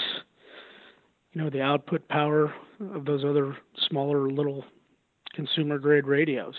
you 1.32 1.42
know, 1.42 1.50
the 1.50 1.62
output 1.62 2.08
power 2.10 2.54
of 2.94 3.06
those 3.06 3.24
other 3.26 3.58
smaller 3.88 4.30
little 4.30 4.66
consumer 5.34 5.80
grade 5.80 6.06
radios. 6.06 6.56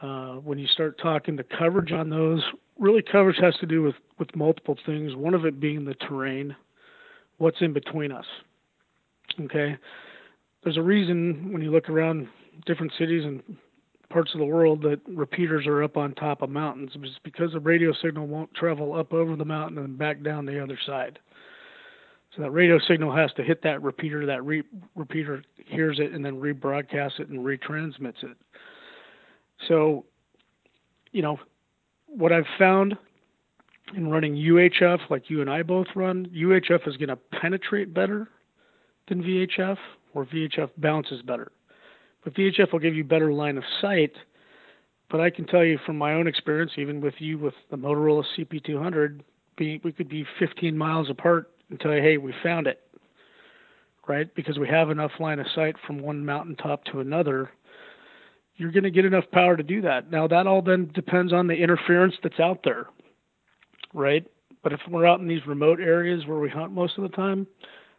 Uh, 0.00 0.34
when 0.36 0.58
you 0.58 0.66
start 0.66 0.98
talking 0.98 1.36
the 1.36 1.44
coverage 1.58 1.92
on 1.92 2.10
those, 2.10 2.42
really 2.78 3.02
coverage 3.02 3.38
has 3.40 3.56
to 3.60 3.66
do 3.66 3.82
with, 3.82 3.94
with 4.18 4.34
multiple 4.34 4.76
things. 4.84 5.14
One 5.14 5.34
of 5.34 5.44
it 5.46 5.58
being 5.60 5.84
the 5.84 5.94
terrain, 5.94 6.54
what's 7.38 7.60
in 7.60 7.72
between 7.72 8.12
us. 8.12 8.26
Okay, 9.40 9.76
there's 10.66 10.76
a 10.76 10.82
reason 10.82 11.52
when 11.52 11.62
you 11.62 11.70
look 11.70 11.88
around 11.88 12.26
different 12.66 12.90
cities 12.98 13.24
and 13.24 13.40
parts 14.10 14.34
of 14.34 14.40
the 14.40 14.44
world 14.44 14.82
that 14.82 15.00
repeaters 15.06 15.64
are 15.64 15.84
up 15.84 15.96
on 15.96 16.12
top 16.14 16.42
of 16.42 16.50
mountains. 16.50 16.90
It's 16.96 17.20
because 17.22 17.52
the 17.52 17.60
radio 17.60 17.92
signal 18.02 18.26
won't 18.26 18.52
travel 18.52 18.92
up 18.92 19.12
over 19.12 19.36
the 19.36 19.44
mountain 19.44 19.78
and 19.78 19.96
back 19.96 20.24
down 20.24 20.44
the 20.44 20.60
other 20.60 20.76
side. 20.84 21.20
So 22.34 22.42
that 22.42 22.50
radio 22.50 22.80
signal 22.80 23.14
has 23.14 23.30
to 23.34 23.44
hit 23.44 23.62
that 23.62 23.80
repeater. 23.80 24.26
That 24.26 24.44
re- 24.44 24.64
repeater 24.96 25.44
hears 25.66 26.00
it 26.00 26.10
and 26.10 26.24
then 26.24 26.34
rebroadcasts 26.40 27.20
it 27.20 27.28
and 27.28 27.46
retransmits 27.46 28.24
it. 28.24 28.36
So, 29.68 30.04
you 31.12 31.22
know, 31.22 31.38
what 32.08 32.32
I've 32.32 32.44
found 32.58 32.98
in 33.96 34.10
running 34.10 34.34
UHF, 34.34 35.10
like 35.10 35.30
you 35.30 35.42
and 35.42 35.48
I 35.48 35.62
both 35.62 35.86
run, 35.94 36.26
UHF 36.34 36.88
is 36.88 36.96
going 36.96 37.10
to 37.10 37.18
penetrate 37.40 37.94
better 37.94 38.28
than 39.08 39.22
VHF, 39.22 39.78
or 40.16 40.26
VHF 40.26 40.70
bounces 40.78 41.22
better. 41.22 41.52
But 42.24 42.34
VHF 42.34 42.72
will 42.72 42.80
give 42.80 42.94
you 42.94 43.04
better 43.04 43.32
line 43.32 43.56
of 43.56 43.64
sight. 43.80 44.12
But 45.10 45.20
I 45.20 45.30
can 45.30 45.46
tell 45.46 45.64
you 45.64 45.78
from 45.86 45.96
my 45.96 46.14
own 46.14 46.26
experience, 46.26 46.72
even 46.76 47.00
with 47.00 47.14
you 47.18 47.38
with 47.38 47.54
the 47.70 47.76
Motorola 47.76 48.24
CP200, 48.36 49.20
we 49.58 49.92
could 49.92 50.08
be 50.08 50.26
15 50.40 50.76
miles 50.76 51.08
apart 51.08 51.50
and 51.70 51.78
tell 51.78 51.94
you, 51.94 52.02
hey, 52.02 52.16
we 52.16 52.34
found 52.42 52.66
it, 52.66 52.80
right? 54.08 54.34
Because 54.34 54.58
we 54.58 54.68
have 54.68 54.90
enough 54.90 55.12
line 55.20 55.38
of 55.38 55.46
sight 55.54 55.76
from 55.86 56.00
one 56.00 56.24
mountaintop 56.26 56.84
to 56.86 57.00
another 57.00 57.50
you're 58.56 58.72
going 58.72 58.84
to 58.84 58.90
get 58.90 59.04
enough 59.04 59.24
power 59.32 59.56
to 59.56 59.62
do 59.62 59.82
that. 59.82 60.10
Now, 60.10 60.26
that 60.28 60.46
all 60.46 60.62
then 60.62 60.90
depends 60.94 61.32
on 61.32 61.46
the 61.46 61.54
interference 61.54 62.14
that's 62.22 62.40
out 62.40 62.60
there, 62.64 62.86
right? 63.92 64.26
But 64.62 64.72
if 64.72 64.80
we're 64.90 65.06
out 65.06 65.20
in 65.20 65.28
these 65.28 65.46
remote 65.46 65.78
areas 65.78 66.26
where 66.26 66.38
we 66.38 66.48
hunt 66.48 66.72
most 66.72 66.96
of 66.96 67.02
the 67.02 67.14
time, 67.14 67.46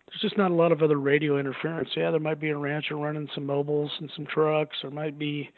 there's 0.08 0.22
just 0.22 0.38
not 0.38 0.52
a 0.52 0.54
lot 0.54 0.72
of 0.72 0.82
other 0.82 1.00
radio 1.00 1.38
interference. 1.38 1.90
Yeah, 1.96 2.12
there 2.12 2.20
might 2.20 2.40
be 2.40 2.50
a 2.50 2.58
rancher 2.58 2.96
running 2.96 3.28
some 3.36 3.46
mobiles 3.46 3.92
and 4.00 4.12
some 4.16 4.26
trucks. 4.26 4.78
There 4.82 4.92
might 4.92 5.20
be 5.20 5.50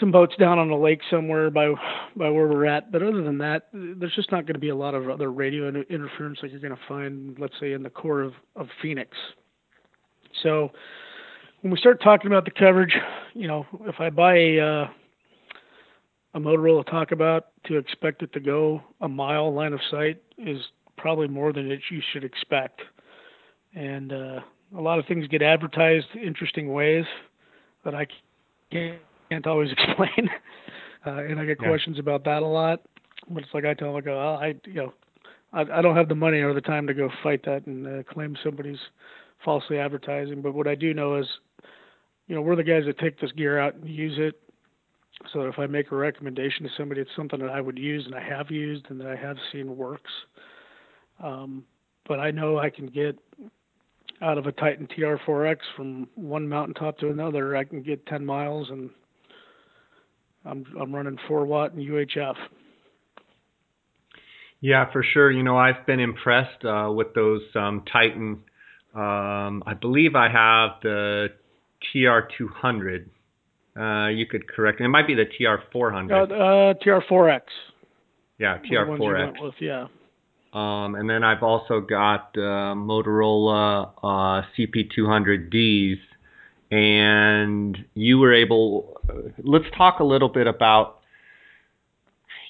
some 0.00 0.10
boats 0.10 0.34
down 0.36 0.58
on 0.58 0.70
a 0.70 0.76
lake 0.76 1.00
somewhere 1.10 1.50
by 1.50 1.68
by 2.16 2.30
where 2.30 2.48
we're 2.48 2.66
at. 2.66 2.90
But 2.90 3.02
other 3.02 3.22
than 3.22 3.38
that, 3.38 3.68
there's 3.72 4.14
just 4.14 4.32
not 4.32 4.46
going 4.46 4.54
to 4.54 4.60
be 4.60 4.70
a 4.70 4.76
lot 4.76 4.94
of 4.94 5.08
other 5.08 5.30
radio 5.30 5.68
interference 5.68 6.38
like 6.42 6.50
you're 6.50 6.60
going 6.60 6.74
to 6.74 6.80
find, 6.88 7.38
let's 7.38 7.54
say, 7.60 7.72
in 7.72 7.82
the 7.82 7.90
core 7.90 8.22
of, 8.22 8.32
of 8.56 8.68
Phoenix. 8.80 9.10
So 10.42 10.70
when 11.60 11.70
we 11.70 11.78
start 11.78 12.02
talking 12.02 12.26
about 12.26 12.44
the 12.44 12.50
coverage, 12.50 12.94
you 13.34 13.46
know, 13.46 13.66
if 13.82 14.00
I 14.00 14.10
buy 14.10 14.36
a 14.36 14.60
uh, 14.60 14.86
a 16.34 16.40
Motorola 16.40 16.84
Talkabout 16.84 17.42
to 17.66 17.76
expect 17.76 18.22
it 18.22 18.32
to 18.32 18.40
go 18.40 18.82
a 19.00 19.08
mile 19.08 19.54
line 19.54 19.72
of 19.72 19.80
sight 19.90 20.20
is 20.38 20.58
probably 20.96 21.28
more 21.28 21.52
than 21.52 21.70
it 21.70 21.80
you 21.90 22.00
should 22.12 22.24
expect. 22.24 22.82
And 23.74 24.12
uh, 24.12 24.40
a 24.76 24.80
lot 24.80 24.98
of 24.98 25.06
things 25.06 25.26
get 25.28 25.42
advertised 25.42 26.06
interesting 26.14 26.72
ways 26.72 27.04
that 27.84 27.94
I 27.94 28.06
can't, 28.70 28.98
can't 29.30 29.46
always 29.46 29.70
explain. 29.78 30.30
Uh, 31.06 31.24
and 31.24 31.38
I 31.38 31.44
get 31.44 31.58
yeah. 31.60 31.68
questions 31.68 31.98
about 31.98 32.24
that 32.24 32.42
a 32.42 32.46
lot. 32.46 32.80
But 33.28 33.42
it's 33.42 33.54
like 33.54 33.64
I 33.64 33.74
tell 33.74 33.88
them, 33.88 33.96
I 33.96 34.00
go, 34.00 34.18
oh, 34.18 34.38
I, 34.40 34.54
you 34.64 34.74
know, 34.74 34.94
I, 35.52 35.78
I 35.78 35.82
don't 35.82 35.96
have 35.96 36.08
the 36.08 36.14
money 36.14 36.40
or 36.40 36.52
the 36.54 36.60
time 36.60 36.86
to 36.86 36.94
go 36.94 37.10
fight 37.22 37.44
that 37.46 37.66
and 37.66 37.86
uh, 37.86 38.02
claim 38.04 38.36
somebody's 38.44 38.78
falsely 39.44 39.78
advertising. 39.78 40.42
But 40.42 40.54
what 40.54 40.66
I 40.66 40.74
do 40.74 40.92
know 40.94 41.16
is 41.16 41.26
you 42.26 42.34
know, 42.34 42.40
we're 42.40 42.56
the 42.56 42.62
guys 42.62 42.84
that 42.86 42.98
take 42.98 43.20
this 43.20 43.32
gear 43.32 43.58
out 43.58 43.74
and 43.74 43.88
use 43.88 44.14
it. 44.16 44.40
So 45.32 45.42
if 45.42 45.58
I 45.58 45.66
make 45.66 45.92
a 45.92 45.96
recommendation 45.96 46.64
to 46.64 46.70
somebody, 46.76 47.00
it's 47.00 47.10
something 47.16 47.38
that 47.40 47.50
I 47.50 47.60
would 47.60 47.78
use 47.78 48.04
and 48.06 48.14
I 48.14 48.22
have 48.22 48.50
used 48.50 48.86
and 48.88 49.00
that 49.00 49.06
I 49.06 49.16
have 49.16 49.36
seen 49.52 49.76
works. 49.76 50.10
Um, 51.22 51.64
but 52.06 52.18
I 52.18 52.30
know 52.30 52.58
I 52.58 52.70
can 52.70 52.86
get 52.86 53.18
out 54.22 54.38
of 54.38 54.46
a 54.46 54.52
Titan 54.52 54.88
TR4X 54.96 55.58
from 55.76 56.08
one 56.14 56.48
mountaintop 56.48 56.98
to 56.98 57.08
another. 57.08 57.56
I 57.56 57.64
can 57.64 57.82
get 57.82 58.06
10 58.06 58.24
miles 58.24 58.70
and 58.70 58.90
I'm 60.44 60.64
I'm 60.80 60.94
running 60.94 61.18
four 61.26 61.46
watt 61.46 61.72
and 61.72 61.80
UHF. 61.80 62.34
Yeah, 64.60 64.90
for 64.92 65.02
sure. 65.02 65.30
You 65.30 65.42
know, 65.42 65.56
I've 65.56 65.86
been 65.86 66.00
impressed 66.00 66.64
uh, 66.64 66.90
with 66.90 67.14
those 67.14 67.42
um, 67.54 67.82
Titan. 67.90 68.42
Um, 68.94 69.62
I 69.66 69.74
believe 69.78 70.14
I 70.14 70.28
have 70.28 70.80
the 70.82 71.28
TR200. 71.94 73.06
Uh, 73.76 74.08
you 74.08 74.26
could 74.26 74.48
correct 74.48 74.80
me. 74.80 74.86
It 74.86 74.88
might 74.88 75.06
be 75.06 75.14
the 75.14 75.26
TR400. 75.26 76.10
Uh, 76.10 76.34
uh, 76.34 76.74
TR4X. 76.74 77.40
Yeah, 78.38 78.58
TR4X. 78.58 79.42
With, 79.42 79.54
yeah. 79.60 79.86
Um, 80.54 80.94
and 80.94 81.10
then 81.10 81.24
I've 81.24 81.42
also 81.42 81.80
got 81.80 82.30
uh, 82.36 82.74
Motorola 82.74 83.90
uh, 84.02 84.42
CP200Ds. 84.56 85.98
And 86.70 87.76
you 87.94 88.18
were 88.18 88.32
able. 88.32 89.00
Let's 89.42 89.66
talk 89.76 90.00
a 90.00 90.04
little 90.04 90.28
bit 90.28 90.46
about 90.46 91.00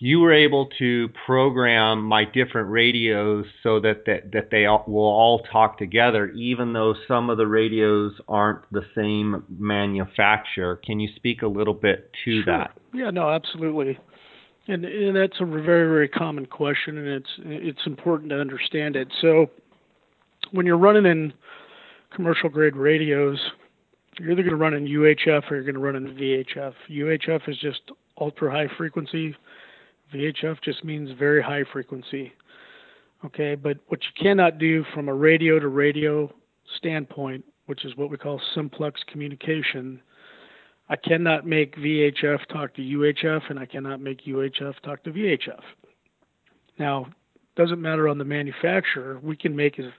you 0.01 0.21
were 0.21 0.33
able 0.33 0.69
to 0.79 1.09
program 1.27 2.03
my 2.03 2.25
different 2.25 2.71
radios 2.71 3.47
so 3.63 3.81
that 3.81 4.05
that, 4.07 4.33
that 4.33 4.51
they 4.51 4.67
all, 4.67 4.85
will 4.87 5.03
all 5.03 5.41
talk 5.51 5.79
together, 5.79 6.29
even 6.31 6.73
though 6.73 6.95
some 7.09 7.31
of 7.31 7.39
the 7.39 7.47
radios 7.47 8.13
aren't 8.29 8.71
the 8.71 8.83
same 8.95 9.45
manufacturer. 9.59 10.77
Can 10.77 11.01
you 11.01 11.09
speak 11.17 11.43
a 11.43 11.47
little 11.47 11.75
bit 11.75 12.11
to 12.25 12.43
sure. 12.43 12.59
that? 12.59 12.73
Yeah, 12.93 13.11
no, 13.11 13.31
absolutely. 13.31 13.99
And, 14.67 14.85
and 14.85 15.15
that's 15.15 15.41
a 15.41 15.45
very 15.45 15.89
very 15.89 16.09
common 16.09 16.47
question, 16.47 16.97
and 16.99 17.07
it's 17.07 17.31
it's 17.39 17.87
important 17.87 18.31
to 18.31 18.41
understand 18.41 18.97
it. 18.97 19.09
So 19.21 19.51
when 20.53 20.65
you're 20.65 20.79
running 20.79 21.07
in 21.07 21.33
commercial 22.15 22.49
grade 22.49 22.77
radios, 22.77 23.39
you're 24.19 24.33
either 24.33 24.43
going 24.43 24.51
to 24.51 24.57
run 24.57 24.75
in 24.75 24.87
UHF 24.87 25.51
or 25.51 25.57
you're 25.57 25.65
going 25.65 25.75
to 25.75 25.81
run 25.81 25.97
in 25.97 26.15
VHF. 26.15 26.73
UHF 26.91 27.49
is 27.49 27.59
just 27.59 27.81
ultra 28.19 28.51
high 28.51 28.69
frequency 28.77 29.35
VHF 30.15 30.61
just 30.63 30.85
means 30.85 31.11
very 31.19 31.43
high 31.43 31.65
frequency. 31.73 32.33
Okay, 33.25 33.55
but 33.55 33.79
what 33.89 34.01
you 34.03 34.23
cannot 34.23 34.59
do 34.59 34.85
from 34.95 35.09
a 35.09 35.15
radio 35.15 35.59
to 35.59 35.69
radio 35.69 36.33
standpoint, 36.77 37.45
which 37.67 37.85
is 37.85 37.97
what 37.97 38.11
we 38.11 38.17
call 38.17 38.41
simplex 38.55 39.01
communication, 39.11 40.01
I 40.89 40.97
cannot 40.97 41.47
make 41.47 41.77
VHF 41.77 42.47
talk 42.53 42.75
to 42.75 42.83
UHF 42.83 43.43
and 43.49 43.59
I 43.59 43.67
cannot 43.67 44.01
make 44.01 44.25
UHF 44.27 44.75
talk 44.81 45.03
to 45.05 45.11
VHF. 45.11 45.61
Now, 46.79 47.07
doesn't 47.57 47.81
matter 47.81 48.09
on 48.09 48.19
the 48.19 48.25
manufacturer. 48.25 49.19
We 49.23 49.37
can 49.37 49.55
make 49.55 49.79
if, 49.79 49.93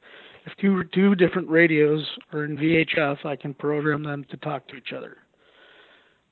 two 0.60 0.84
two 0.94 1.16
different 1.16 1.50
radios 1.50 2.06
are 2.34 2.44
in 2.46 2.58
VHF, 2.58 3.26
I 3.26 3.36
can 3.36 3.54
program 3.54 4.04
them 4.04 4.26
to 4.30 4.38
talk 4.38 4.68
to 4.68 4.76
each 4.76 4.94
other. 4.96 5.18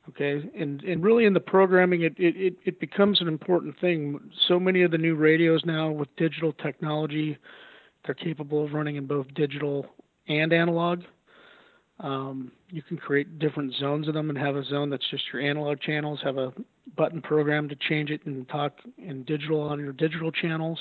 Okay, 0.10 0.50
and 0.60 0.84
and 0.84 1.04
really 1.04 1.26
in 1.26 1.34
the 1.34 1.40
programming, 1.40 2.02
it, 2.02 2.14
it 2.18 2.56
it 2.66 2.80
becomes 2.80 3.22
an 3.22 3.28
important 3.28 3.80
thing. 3.80 4.20
So 4.48 4.60
many 4.60 4.84
of 4.84 4.92
the 4.92 4.98
new 4.98 5.16
radios 5.16 5.64
now 5.66 5.90
with 5.90 6.14
digital 6.18 6.52
technology, 6.54 7.38
they're 8.06 8.14
capable 8.14 8.66
of 8.66 8.74
running 8.74 8.98
in 8.98 9.08
both 9.08 9.34
digital 9.34 9.88
and 10.28 10.52
analog. 10.52 11.04
Um, 12.00 12.52
you 12.74 12.82
can 12.82 12.98
create 12.98 13.38
different 13.38 13.72
zones 13.75 14.08
of 14.08 14.15
them 14.15 14.30
and 14.30 14.38
have 14.38 14.56
a 14.56 14.65
zone 14.65 14.89
that's 14.89 15.08
just 15.12 15.24
your 15.32 15.44
analog 15.44 15.80
channels. 15.80 16.20
Have 16.24 16.39
a 16.39 16.51
button 16.98 17.22
program 17.22 17.70
to 17.70 17.75
change 17.88 18.10
it 18.10 18.25
and 18.25 18.50
talk 18.50 18.74
in 18.98 19.24
digital 19.25 19.62
on 19.62 19.80
your 19.80 19.94
digital 19.94 20.32
channels. 20.32 20.80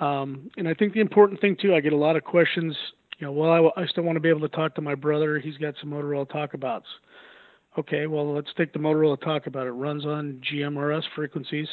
Um, 0.00 0.50
and 0.56 0.66
I 0.66 0.74
think 0.74 0.92
the 0.92 1.00
important 1.00 1.40
thing 1.40 1.56
too, 1.60 1.76
I 1.76 1.80
get 1.80 1.92
a 1.92 1.96
lot 1.96 2.16
of 2.16 2.24
questions. 2.24 2.76
You 3.20 3.28
know, 3.28 3.32
well, 3.32 3.72
I, 3.76 3.82
I 3.82 3.86
still 3.86 4.02
want 4.02 4.16
to 4.16 4.20
be 4.20 4.28
able 4.28 4.40
to 4.40 4.48
talk 4.48 4.74
to 4.74 4.80
my 4.80 4.96
brother. 4.96 5.38
He's 5.38 5.56
got 5.58 5.74
some 5.80 5.90
Motorola 5.90 6.28
talkabouts. 6.28 6.82
Okay, 7.78 8.08
well, 8.08 8.34
let's 8.34 8.50
take 8.56 8.72
the 8.72 8.78
Motorola 8.80 9.18
Talkabout. 9.18 9.66
It 9.66 9.72
runs 9.72 10.04
on 10.04 10.40
GMRS 10.52 11.02
frequencies. 11.14 11.68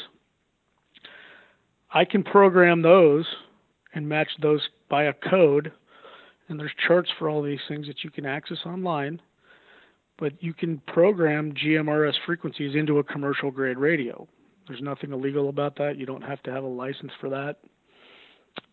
I 1.92 2.04
can 2.04 2.22
program 2.22 2.82
those 2.82 3.24
and 3.94 4.08
match 4.08 4.28
those 4.40 4.60
by 4.88 5.04
a 5.04 5.12
code, 5.12 5.72
and 6.52 6.60
there's 6.60 6.70
charts 6.86 7.10
for 7.18 7.28
all 7.28 7.42
these 7.42 7.58
things 7.66 7.86
that 7.86 8.04
you 8.04 8.10
can 8.10 8.26
access 8.26 8.58
online. 8.66 9.20
but 10.18 10.40
you 10.40 10.54
can 10.54 10.78
program 10.86 11.52
GMRS 11.54 12.14
frequencies 12.26 12.76
into 12.76 12.98
a 12.98 13.02
commercial 13.04 13.50
grade 13.50 13.78
radio. 13.78 14.28
There's 14.68 14.82
nothing 14.82 15.12
illegal 15.12 15.48
about 15.48 15.74
that. 15.78 15.96
You 15.96 16.06
don't 16.06 16.22
have 16.22 16.40
to 16.44 16.52
have 16.52 16.62
a 16.62 16.68
license 16.68 17.10
for 17.20 17.28
that. 17.30 17.56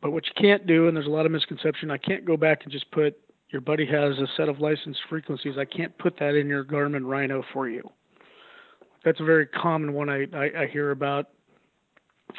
But 0.02 0.12
what 0.12 0.26
you 0.28 0.34
can't 0.40 0.68
do, 0.68 0.88
and 0.88 0.96
there's 0.96 1.08
a 1.08 1.10
lot 1.10 1.26
of 1.26 1.32
misconception, 1.32 1.90
I 1.90 1.98
can't 1.98 2.26
go 2.26 2.38
back 2.38 2.60
and 2.64 2.72
just 2.72 2.92
put 2.92 3.18
your 3.50 3.62
buddy 3.62 3.86
has 3.88 4.18
a 4.20 4.28
set 4.38 4.48
of 4.48 4.60
licensed 4.60 5.00
frequencies. 5.10 5.56
I 5.58 5.66
can't 5.66 5.98
put 5.98 6.20
that 6.20 6.36
in 6.36 6.48
your 6.48 6.64
Garmin 6.64 7.10
Rhino 7.10 7.44
for 7.52 7.68
you. 7.68 7.90
That's 9.04 9.20
a 9.20 9.24
very 9.24 9.48
common 9.48 9.94
one 9.94 10.10
I, 10.10 10.28
I, 10.36 10.64
I 10.64 10.68
hear 10.68 10.92
about. 10.92 11.30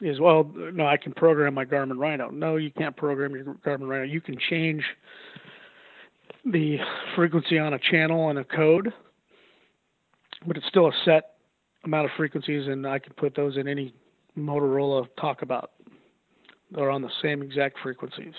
Is 0.03 0.21
well, 0.21 0.51
no, 0.55 0.87
I 0.87 0.97
can 0.97 1.13
program 1.13 1.55
my 1.55 1.65
Garmin 1.65 1.99
Rhino. 1.99 2.31
No, 2.31 2.57
you 2.57 2.71
can't 2.71 2.97
program 2.97 3.35
your 3.35 3.45
Garmin 3.67 3.89
Rhino. 3.89 4.05
You 4.05 4.21
can 4.21 4.37
change 4.49 4.83
the 6.45 6.79
frequency 7.17 7.59
on 7.59 7.75
a 7.75 7.79
channel 7.79 8.31
and 8.31 8.39
a 8.39 8.45
code, 8.45 8.93
but 10.47 10.57
it's 10.57 10.67
still 10.69 10.87
a 10.87 10.93
set 11.05 11.35
amount 11.85 12.07
of 12.07 12.11
frequencies, 12.17 12.67
and 12.67 12.87
I 12.87 12.99
can 12.99 13.13
put 13.15 13.35
those 13.35 13.57
in 13.57 13.69
any 13.69 13.95
Motorola 14.39 15.07
Talkabout. 15.19 15.69
They're 16.71 16.91
on 16.91 17.03
the 17.03 17.11
same 17.23 17.43
exact 17.43 17.79
frequencies. 17.83 18.35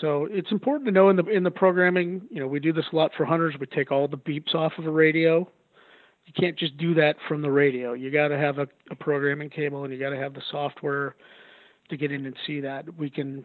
So 0.00 0.28
it's 0.30 0.50
important 0.52 0.86
to 0.86 0.92
know 0.92 1.08
in 1.08 1.16
the 1.16 1.26
in 1.26 1.42
the 1.42 1.50
programming. 1.50 2.22
You 2.30 2.40
know, 2.40 2.46
we 2.46 2.60
do 2.60 2.72
this 2.72 2.84
a 2.92 2.96
lot 2.96 3.10
for 3.16 3.24
hunters. 3.24 3.54
We 3.58 3.66
take 3.66 3.90
all 3.90 4.06
the 4.08 4.18
beeps 4.18 4.54
off 4.54 4.72
of 4.78 4.86
a 4.86 4.90
radio. 4.90 5.48
You 6.26 6.32
can't 6.38 6.58
just 6.58 6.76
do 6.76 6.94
that 6.94 7.16
from 7.28 7.40
the 7.40 7.50
radio. 7.50 7.92
You 7.92 8.10
got 8.10 8.28
to 8.28 8.38
have 8.38 8.58
a, 8.58 8.66
a 8.90 8.96
programming 8.96 9.48
cable, 9.48 9.84
and 9.84 9.92
you 9.92 9.98
got 9.98 10.10
to 10.10 10.16
have 10.16 10.34
the 10.34 10.42
software 10.50 11.14
to 11.88 11.96
get 11.96 12.12
in 12.12 12.26
and 12.26 12.36
see 12.46 12.60
that. 12.60 12.84
We 12.98 13.08
can 13.08 13.44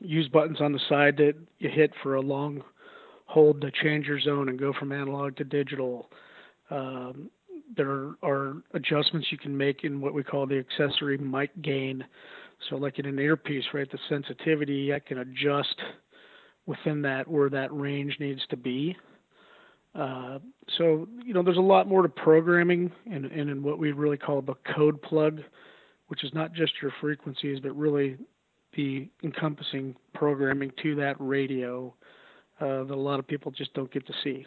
use 0.00 0.28
buttons 0.28 0.60
on 0.60 0.72
the 0.72 0.80
side 0.88 1.16
that 1.18 1.34
you 1.58 1.68
hit 1.68 1.92
for 2.02 2.14
a 2.14 2.20
long 2.20 2.62
hold 3.26 3.60
to 3.60 3.70
change 3.82 4.06
your 4.06 4.20
zone 4.20 4.48
and 4.48 4.58
go 4.58 4.72
from 4.78 4.92
analog 4.92 5.36
to 5.36 5.44
digital. 5.44 6.10
Um, 6.70 7.30
there 7.76 8.10
are 8.22 8.56
adjustments 8.74 9.28
you 9.30 9.38
can 9.38 9.56
make 9.56 9.84
in 9.84 10.00
what 10.00 10.14
we 10.14 10.22
call 10.22 10.46
the 10.46 10.58
accessory 10.58 11.18
mic 11.18 11.50
gain. 11.62 12.04
So, 12.68 12.76
like 12.76 12.98
in 12.98 13.06
an 13.06 13.18
earpiece, 13.18 13.64
right, 13.72 13.90
the 13.90 13.98
sensitivity 14.08 14.92
I 14.92 14.98
can 14.98 15.18
adjust 15.18 15.74
within 16.66 17.02
that 17.02 17.26
where 17.26 17.50
that 17.50 17.72
range 17.72 18.16
needs 18.20 18.42
to 18.50 18.56
be. 18.56 18.96
Uh, 19.94 20.38
so, 20.78 21.06
you 21.24 21.34
know, 21.34 21.42
there's 21.42 21.58
a 21.58 21.60
lot 21.60 21.86
more 21.86 22.02
to 22.02 22.08
programming 22.08 22.90
and, 23.10 23.26
and 23.26 23.50
in 23.50 23.62
what 23.62 23.78
we 23.78 23.92
really 23.92 24.16
call 24.16 24.40
the 24.40 24.54
code 24.74 25.02
plug, 25.02 25.42
which 26.08 26.24
is 26.24 26.32
not 26.32 26.52
just 26.54 26.72
your 26.80 26.92
frequencies, 27.00 27.60
but 27.60 27.76
really 27.76 28.16
the 28.74 29.08
encompassing 29.22 29.94
programming 30.14 30.72
to 30.82 30.94
that 30.96 31.16
radio 31.18 31.94
uh, 32.60 32.84
that 32.84 32.90
a 32.90 32.94
lot 32.94 33.18
of 33.18 33.26
people 33.26 33.52
just 33.52 33.74
don't 33.74 33.92
get 33.92 34.06
to 34.06 34.14
see. 34.24 34.46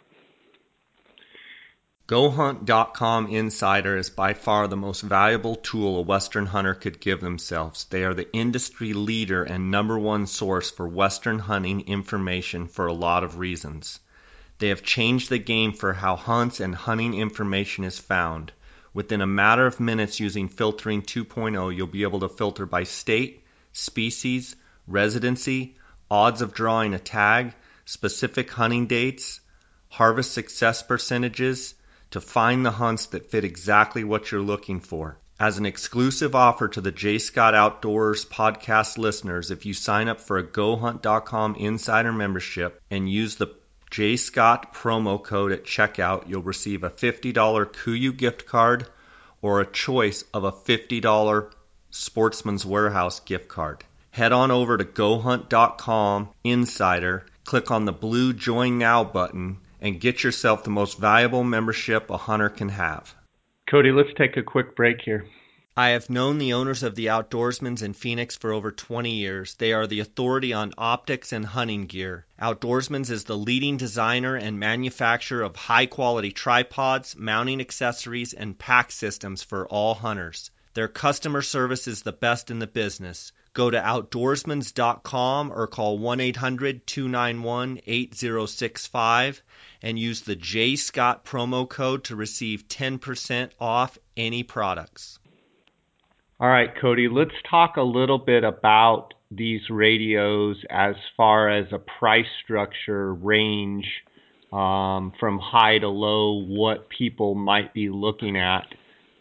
GoHunt.com 2.08 3.26
Insider 3.26 3.96
is 3.96 4.10
by 4.10 4.34
far 4.34 4.68
the 4.68 4.76
most 4.76 5.00
valuable 5.00 5.56
tool 5.56 5.98
a 5.98 6.02
Western 6.02 6.46
hunter 6.46 6.74
could 6.74 7.00
give 7.00 7.20
themselves. 7.20 7.84
They 7.86 8.04
are 8.04 8.14
the 8.14 8.32
industry 8.32 8.92
leader 8.92 9.42
and 9.42 9.72
number 9.72 9.98
one 9.98 10.26
source 10.26 10.70
for 10.70 10.86
Western 10.86 11.40
hunting 11.40 11.88
information 11.88 12.68
for 12.68 12.86
a 12.86 12.92
lot 12.92 13.24
of 13.24 13.38
reasons. 13.38 13.98
They 14.58 14.68
have 14.68 14.82
changed 14.82 15.28
the 15.28 15.38
game 15.38 15.72
for 15.72 15.92
how 15.92 16.16
hunts 16.16 16.60
and 16.60 16.74
hunting 16.74 17.12
information 17.12 17.84
is 17.84 17.98
found. 17.98 18.52
Within 18.94 19.20
a 19.20 19.26
matter 19.26 19.66
of 19.66 19.80
minutes 19.80 20.18
using 20.18 20.48
Filtering 20.48 21.02
2.0, 21.02 21.76
you'll 21.76 21.86
be 21.86 22.04
able 22.04 22.20
to 22.20 22.28
filter 22.30 22.64
by 22.64 22.84
state, 22.84 23.44
species, 23.74 24.56
residency, 24.86 25.76
odds 26.10 26.40
of 26.40 26.54
drawing 26.54 26.94
a 26.94 26.98
tag, 26.98 27.54
specific 27.84 28.50
hunting 28.50 28.86
dates, 28.86 29.40
harvest 29.90 30.32
success 30.32 30.82
percentages, 30.82 31.74
to 32.12 32.20
find 32.22 32.64
the 32.64 32.70
hunts 32.70 33.06
that 33.06 33.30
fit 33.30 33.44
exactly 33.44 34.04
what 34.04 34.30
you're 34.30 34.40
looking 34.40 34.80
for. 34.80 35.18
As 35.38 35.58
an 35.58 35.66
exclusive 35.66 36.34
offer 36.34 36.68
to 36.68 36.80
the 36.80 36.90
J. 36.90 37.18
Scott 37.18 37.54
Outdoors 37.54 38.24
podcast 38.24 38.96
listeners, 38.96 39.50
if 39.50 39.66
you 39.66 39.74
sign 39.74 40.08
up 40.08 40.22
for 40.22 40.38
a 40.38 40.46
GoHunt.com 40.46 41.56
insider 41.56 42.12
membership 42.12 42.80
and 42.90 43.10
use 43.10 43.36
the 43.36 43.54
J. 43.96 44.18
Scott 44.18 44.74
promo 44.74 45.24
code 45.24 45.52
at 45.52 45.64
checkout, 45.64 46.28
you'll 46.28 46.42
receive 46.42 46.84
a 46.84 46.90
$50 46.90 47.32
KUIU 47.32 48.14
gift 48.14 48.44
card 48.44 48.86
or 49.40 49.62
a 49.62 49.66
choice 49.66 50.22
of 50.34 50.44
a 50.44 50.52
$50 50.52 51.50
Sportsman's 51.88 52.66
Warehouse 52.66 53.20
gift 53.20 53.48
card. 53.48 53.84
Head 54.10 54.32
on 54.32 54.50
over 54.50 54.76
to 54.76 54.84
GoHunt.com 54.84 56.28
insider, 56.44 57.24
click 57.46 57.70
on 57.70 57.86
the 57.86 57.92
blue 57.92 58.34
Join 58.34 58.76
Now 58.76 59.02
button, 59.02 59.60
and 59.80 59.98
get 59.98 60.22
yourself 60.22 60.62
the 60.62 60.68
most 60.68 60.98
valuable 60.98 61.42
membership 61.42 62.10
a 62.10 62.18
hunter 62.18 62.50
can 62.50 62.68
have. 62.68 63.14
Cody, 63.70 63.92
let's 63.92 64.12
take 64.18 64.36
a 64.36 64.42
quick 64.42 64.76
break 64.76 65.00
here. 65.06 65.24
I 65.78 65.88
have 65.88 66.08
known 66.08 66.38
the 66.38 66.54
owners 66.54 66.82
of 66.82 66.94
the 66.94 67.08
Outdoorsmans 67.08 67.82
in 67.82 67.92
Phoenix 67.92 68.34
for 68.34 68.50
over 68.50 68.72
20 68.72 69.10
years. 69.10 69.56
They 69.56 69.74
are 69.74 69.86
the 69.86 70.00
authority 70.00 70.54
on 70.54 70.72
optics 70.78 71.34
and 71.34 71.44
hunting 71.44 71.84
gear. 71.84 72.24
Outdoorsmans 72.40 73.10
is 73.10 73.24
the 73.24 73.36
leading 73.36 73.76
designer 73.76 74.36
and 74.36 74.58
manufacturer 74.58 75.42
of 75.42 75.54
high 75.54 75.84
quality 75.84 76.32
tripods, 76.32 77.14
mounting 77.14 77.60
accessories, 77.60 78.32
and 78.32 78.58
pack 78.58 78.90
systems 78.90 79.42
for 79.42 79.68
all 79.68 79.92
hunters. 79.92 80.50
Their 80.72 80.88
customer 80.88 81.42
service 81.42 81.86
is 81.86 82.00
the 82.00 82.10
best 82.10 82.50
in 82.50 82.58
the 82.58 82.66
business. 82.66 83.32
Go 83.52 83.68
to 83.68 83.78
outdoorsmans.com 83.78 85.52
or 85.52 85.66
call 85.66 85.98
1 85.98 86.20
800 86.20 86.86
291 86.86 87.80
8065 87.86 89.42
and 89.82 89.98
use 89.98 90.22
the 90.22 90.36
J 90.36 90.76
Scott 90.76 91.26
promo 91.26 91.68
code 91.68 92.04
to 92.04 92.16
receive 92.16 92.66
10% 92.66 93.50
off 93.60 93.98
any 94.16 94.42
products. 94.42 95.18
All 96.38 96.48
right, 96.48 96.68
Cody, 96.78 97.08
let's 97.10 97.30
talk 97.50 97.78
a 97.78 97.82
little 97.82 98.18
bit 98.18 98.44
about 98.44 99.14
these 99.30 99.62
radios 99.70 100.56
as 100.68 100.94
far 101.16 101.48
as 101.48 101.64
a 101.72 101.78
price 101.78 102.26
structure 102.44 103.14
range 103.14 103.86
um, 104.52 105.14
from 105.18 105.38
high 105.38 105.78
to 105.78 105.88
low, 105.88 106.44
what 106.46 106.90
people 106.90 107.34
might 107.34 107.72
be 107.72 107.88
looking 107.88 108.36
at. 108.36 108.66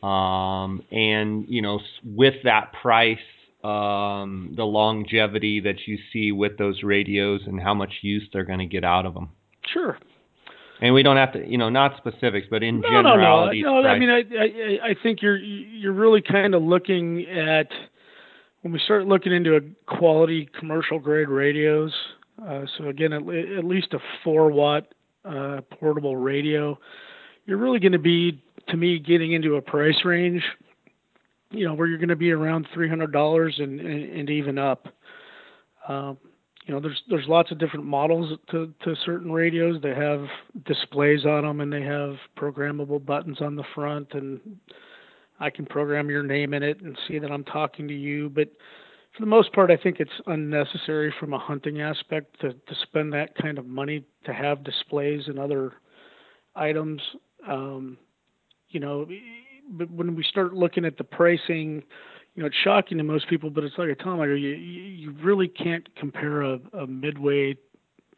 Um, 0.06 0.84
and, 0.92 1.46
you 1.48 1.62
know, 1.62 1.80
with 2.04 2.36
that 2.44 2.74
price, 2.82 3.18
um, 3.64 4.54
the 4.58 4.66
longevity 4.66 5.62
that 5.62 5.88
you 5.88 5.98
see 6.12 6.34
with 6.34 6.58
those 6.58 6.84
radios 6.84 7.40
and 7.48 7.62
how 7.62 7.74
much 7.74 7.94
use 8.02 8.28
they're 8.34 8.44
going 8.44 8.60
to 8.60 8.66
get 8.66 8.84
out 8.84 9.06
of 9.06 9.14
them. 9.14 9.30
Sure. 9.74 9.98
And 10.82 10.94
we 10.94 11.04
don't 11.04 11.18
have 11.18 11.32
to, 11.34 11.48
you 11.48 11.58
know, 11.58 11.70
not 11.70 11.96
specifics, 11.98 12.48
but 12.50 12.62
in 12.62 12.82
no, 12.82 12.90
generalities. 12.90 13.64
No, 13.64 13.76
no, 13.76 13.82
no. 13.84 13.90
I 13.90 14.00
mean, 14.00 14.10
I, 14.10 14.20
I, 14.20 14.90
I 14.90 14.96
think 15.02 15.22
you're 15.22 15.38
you're 15.38 15.94
really 15.94 16.22
kind 16.22 16.54
of 16.54 16.64
looking 16.64 17.26
at 17.30 17.68
when 18.62 18.74
we 18.74 18.80
start 18.80 19.06
looking 19.06 19.32
into 19.32 19.56
a 19.56 19.62
quality 19.86 20.50
commercial 20.60 21.00
grade 21.00 21.30
radios. 21.30 21.94
Uh, 22.46 22.66
so 22.78 22.90
again, 22.90 23.14
at, 23.14 23.22
at 23.22 23.64
least 23.64 23.94
a 23.94 24.00
four 24.24 24.52
watt 24.52 24.88
uh, 25.24 25.62
portable 25.80 26.18
radio, 26.18 26.78
you're 27.46 27.58
really 27.58 27.80
going 27.80 27.94
to 27.94 28.00
be, 28.00 28.44
to 28.68 28.76
me, 28.76 29.00
getting 29.00 29.32
into 29.32 29.56
a 29.56 29.62
price 29.62 30.04
range 30.04 30.44
you 31.52 31.66
know, 31.66 31.74
where 31.74 31.88
you're 31.88 31.98
going 31.98 32.10
to 32.10 32.16
be 32.16 32.32
around 32.32 32.68
three 32.74 32.90
hundred 32.90 33.12
dollars 33.12 33.56
and, 33.58 33.80
and 33.80 34.30
even 34.30 34.58
up. 34.58 34.88
Um, 35.88 36.18
you 36.66 36.74
know, 36.74 36.80
there's 36.80 37.02
there's 37.10 37.28
lots 37.28 37.52
of 37.52 37.60
different 37.60 37.86
models 37.86 38.38
to 38.50 38.74
to 38.84 38.96
certain 39.06 39.32
radios. 39.32 39.82
They 39.82 39.94
have 39.94 40.26
displays 40.66 41.26
on 41.26 41.44
them 41.44 41.62
and 41.62 41.72
they 41.72 41.84
have 41.84 42.16
programmable 42.38 43.06
buttons 43.06 43.40
on 43.40 43.56
the 43.56 43.64
front, 43.76 44.14
and 44.14 44.40
I 45.40 45.52
can 45.52 45.66
program 45.66 46.10
your 46.10 46.24
name 46.24 46.54
in 46.56 46.64
it 46.64 46.82
and 46.82 46.98
see 47.08 47.20
that 47.20 47.32
I'm 47.32 47.44
talking 47.44 47.88
to 47.88 47.94
you. 47.94 48.30
But 48.30 48.50
for 49.16 49.22
the 49.22 49.28
most 49.28 49.54
part, 49.54 49.70
I 49.70 49.78
think 49.78 50.00
it's 50.00 50.12
unnecessary 50.26 51.14
from 51.20 51.34
a 51.34 51.40
hunting 51.40 51.82
aspect 51.82 52.40
to 52.42 52.54
to 52.54 52.76
spend 52.82 53.14
that 53.14 53.36
kind 53.36 53.60
of 53.60 53.68
money 53.68 54.04
to 54.26 54.34
have 54.34 54.64
displays 54.64 55.28
and 55.28 55.38
other 55.38 55.74
items. 56.56 57.02
Um, 57.48 57.96
you 58.70 58.80
know, 58.80 59.08
but 59.70 59.92
when 59.92 60.16
we 60.16 60.24
start 60.24 60.56
looking 60.56 60.84
at 60.84 60.98
the 60.98 61.04
pricing, 61.04 61.84
you 62.36 62.44
know, 62.44 62.48
it's 62.48 62.56
shocking 62.64 62.98
to 62.98 63.04
most 63.04 63.28
people, 63.30 63.50
but 63.50 63.64
it's 63.64 63.78
like 63.78 63.90
a 63.90 63.96
tell 63.96 64.18
you 64.28 64.36
you 64.36 65.12
really 65.24 65.48
can't 65.48 65.88
compare 65.96 66.42
a, 66.42 66.60
a 66.74 66.88
midway 66.88 67.56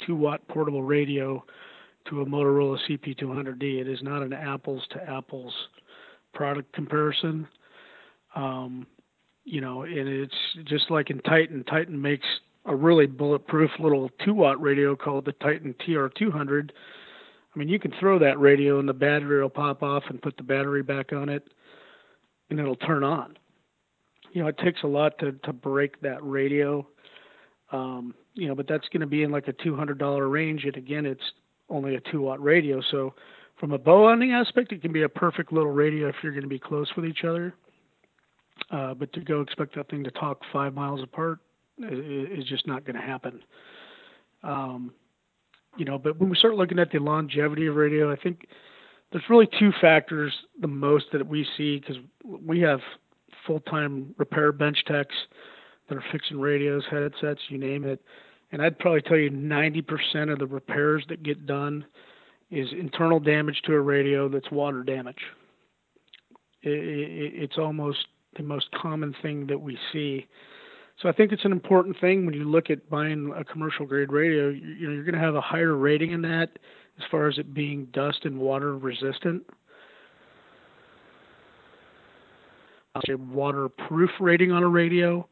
two 0.06 0.16
watt 0.16 0.48
portable 0.48 0.84
radio 0.84 1.44
to 2.10 2.22
a 2.22 2.26
Motorola 2.26 2.78
CP200D. 2.90 3.82
It 3.82 3.88
is 3.88 4.02
not 4.02 4.22
an 4.22 4.34
apples 4.34 4.84
to 4.92 5.10
apples 5.10 5.54
product 6.34 6.72
comparison. 6.74 7.48
Um, 8.36 8.88
you 9.46 9.62
know, 9.62 9.84
and 9.84 10.08
it's 10.08 10.36
just 10.66 10.92
like 10.92 11.10
in 11.10 11.20
Titan. 11.20 11.64
Titan 11.64 12.00
makes 12.00 12.26
a 12.66 12.76
really 12.76 13.06
bulletproof 13.06 13.72
little 13.80 14.10
two 14.26 14.34
watt 14.34 14.62
radio 14.62 14.96
called 14.96 15.26
the 15.26 15.32
Titan 15.34 15.74
TR200 15.88 16.72
I 17.58 17.60
mean, 17.60 17.70
you 17.70 17.80
can 17.80 17.92
throw 18.00 18.20
that 18.20 18.40
radio 18.40 18.80
and 18.80 18.88
the 18.88 18.94
battery 18.94 19.42
will 19.42 19.50
pop 19.50 19.82
off 19.82 20.04
and 20.10 20.22
put 20.22 20.38
the 20.38 20.44
battery 20.44 20.84
back 20.84 21.12
on 21.12 21.28
it 21.28 21.48
and 22.52 22.60
it'll 22.60 22.76
turn 22.76 23.04
on. 23.04 23.36
You 24.34 24.44
know, 24.44 24.48
it 24.48 24.58
takes 24.58 24.84
a 24.84 24.88
lot 24.88 25.18
to, 25.20 25.34
to 25.44 25.54
break 25.54 26.02
that 26.02 26.20
radio. 26.22 26.88
Um, 27.72 28.14
you 28.34 28.48
know, 28.48 28.56
but 28.56 28.68
that's 28.68 28.88
going 28.90 29.02
to 29.02 29.08
be 29.08 29.24
in 29.24 29.32
like 29.32 29.48
a 29.48 29.54
$200 29.54 30.32
range. 30.32 30.64
And 30.66 30.76
again, 30.78 31.06
it's 31.06 31.24
only 31.70 31.96
a 31.96 32.02
two 32.12 32.22
watt 32.22 32.42
radio. 32.42 32.82
So 32.92 33.14
from 33.60 33.72
a 33.72 33.78
bow 33.78 34.08
hunting 34.08 34.32
aspect, 34.32 34.72
it 34.72 34.82
can 34.82 34.94
be 34.94 35.04
a 35.04 35.10
perfect 35.10 35.52
little 35.52 35.72
radio 35.72 36.08
if 36.08 36.16
you're 36.22 36.32
going 36.32 36.44
to 36.44 36.50
be 36.50 36.60
close 36.60 36.88
with 36.96 37.06
each 37.06 37.24
other. 37.24 37.54
Uh, 38.72 38.94
but 38.94 39.12
to 39.14 39.22
go 39.22 39.42
expect 39.42 39.76
that 39.76 39.90
thing 39.90 40.04
to 40.04 40.12
talk 40.12 40.42
five 40.52 40.74
miles 40.74 41.02
apart 41.04 41.40
is 41.80 42.46
just 42.46 42.68
not 42.68 42.86
going 42.86 42.96
to 42.96 43.02
happen. 43.02 43.42
Um, 44.44 44.94
you 45.78 45.86
know, 45.86 45.98
but 45.98 46.20
when 46.20 46.30
we 46.30 46.36
start 46.36 46.56
looking 46.56 46.80
at 46.80 46.92
the 46.92 47.00
longevity 47.00 47.68
of 47.68 47.76
radio, 47.76 48.12
I 48.12 48.16
think 48.16 48.48
there's 49.12 49.24
really 49.30 49.48
two 49.60 49.72
factors 49.80 50.34
the 50.60 50.68
most 50.68 51.06
that 51.14 51.28
we 51.28 51.46
see 51.56 51.80
because 51.80 51.98
we 52.24 52.60
have 52.62 52.80
full-time 53.48 54.14
repair 54.18 54.52
bench 54.52 54.78
techs 54.86 55.16
that 55.90 55.98
are 55.98 56.04
fixing 56.12 56.40
radios, 56.40 56.84
headsets, 56.92 57.42
you 57.50 57.58
name 57.58 57.86
it. 57.86 58.02
And 58.52 58.62
I'd 58.62 58.78
probably 58.80 59.02
tell 59.02 59.18
you 59.18 59.32
90% 59.32 60.32
of 60.32 60.40
the 60.40 60.48
repairs 60.48 61.04
that 61.10 61.24
get 61.24 61.46
done 61.46 61.86
is 62.52 62.68
internal 62.72 63.20
damage 63.20 63.62
to 63.66 63.74
a 63.74 63.80
radio 63.80 64.30
that's 64.30 64.50
water 64.52 64.84
damage. 64.84 65.20
It, 66.62 66.70
it, 66.70 67.34
it's 67.44 67.58
almost 67.58 68.00
the 68.38 68.44
most 68.44 68.68
common 68.72 69.16
thing 69.22 69.48
that 69.48 69.60
we 69.60 69.78
see. 69.92 70.28
So 71.02 71.10
I 71.10 71.12
think 71.12 71.32
it's 71.32 71.46
an 71.46 71.52
important 71.52 72.00
thing 72.00 72.26
when 72.26 72.34
you 72.34 72.50
look 72.50 72.70
at 72.70 72.90
buying 72.90 73.34
a 73.36 73.44
commercial 73.44 73.86
grade 73.86 74.12
radio. 74.12 74.50
You 74.50 74.88
know, 74.88 74.94
you're 74.94 75.04
going 75.04 75.16
to 75.16 75.22
have 75.22 75.36
a 75.36 75.42
higher 75.42 75.76
rating 75.76 76.12
in 76.12 76.22
that 76.24 76.58
as 76.98 77.04
far 77.12 77.28
as 77.28 77.38
it 77.38 77.54
being 77.54 77.86
dust 77.94 78.20
and 78.24 78.40
water 78.40 78.78
resistant. 78.78 79.44
A 83.10 83.18
waterproof 83.18 84.10
rating 84.20 84.52
on 84.52 84.64
a 84.64 84.68
radio. 84.68 85.28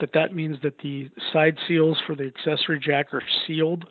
That 0.00 0.12
that 0.14 0.34
means 0.34 0.56
that 0.62 0.78
the 0.78 1.08
side 1.32 1.56
seals 1.68 1.98
for 2.06 2.14
the 2.14 2.24
accessory 2.24 2.80
jack 2.80 3.12
are 3.14 3.22
sealed. 3.46 3.84